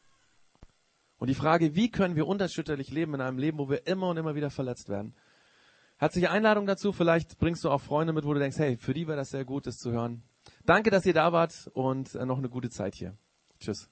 Und 1.18 1.28
die 1.28 1.34
Frage, 1.34 1.76
wie 1.76 1.90
können 1.90 2.16
wir 2.16 2.26
unerschütterlich 2.26 2.90
leben 2.90 3.14
in 3.14 3.20
einem 3.20 3.38
Leben, 3.38 3.58
wo 3.58 3.70
wir 3.70 3.86
immer 3.86 4.08
und 4.08 4.16
immer 4.16 4.34
wieder 4.34 4.50
verletzt 4.50 4.88
werden? 4.88 5.14
Herzliche 5.98 6.30
Einladung 6.30 6.66
dazu. 6.66 6.92
Vielleicht 6.92 7.38
bringst 7.38 7.62
du 7.62 7.70
auch 7.70 7.80
Freunde 7.80 8.12
mit, 8.12 8.24
wo 8.24 8.34
du 8.34 8.40
denkst, 8.40 8.58
hey, 8.58 8.76
für 8.76 8.92
die 8.92 9.06
wäre 9.06 9.16
das 9.16 9.30
sehr 9.30 9.44
gut, 9.44 9.66
das 9.66 9.76
zu 9.76 9.92
hören. 9.92 10.24
Danke, 10.64 10.90
dass 10.90 11.06
ihr 11.06 11.14
da 11.14 11.32
wart 11.32 11.70
und 11.74 12.14
äh, 12.16 12.26
noch 12.26 12.38
eine 12.38 12.48
gute 12.48 12.70
Zeit 12.70 12.96
hier. 12.96 13.16
Tschüss. 13.60 13.88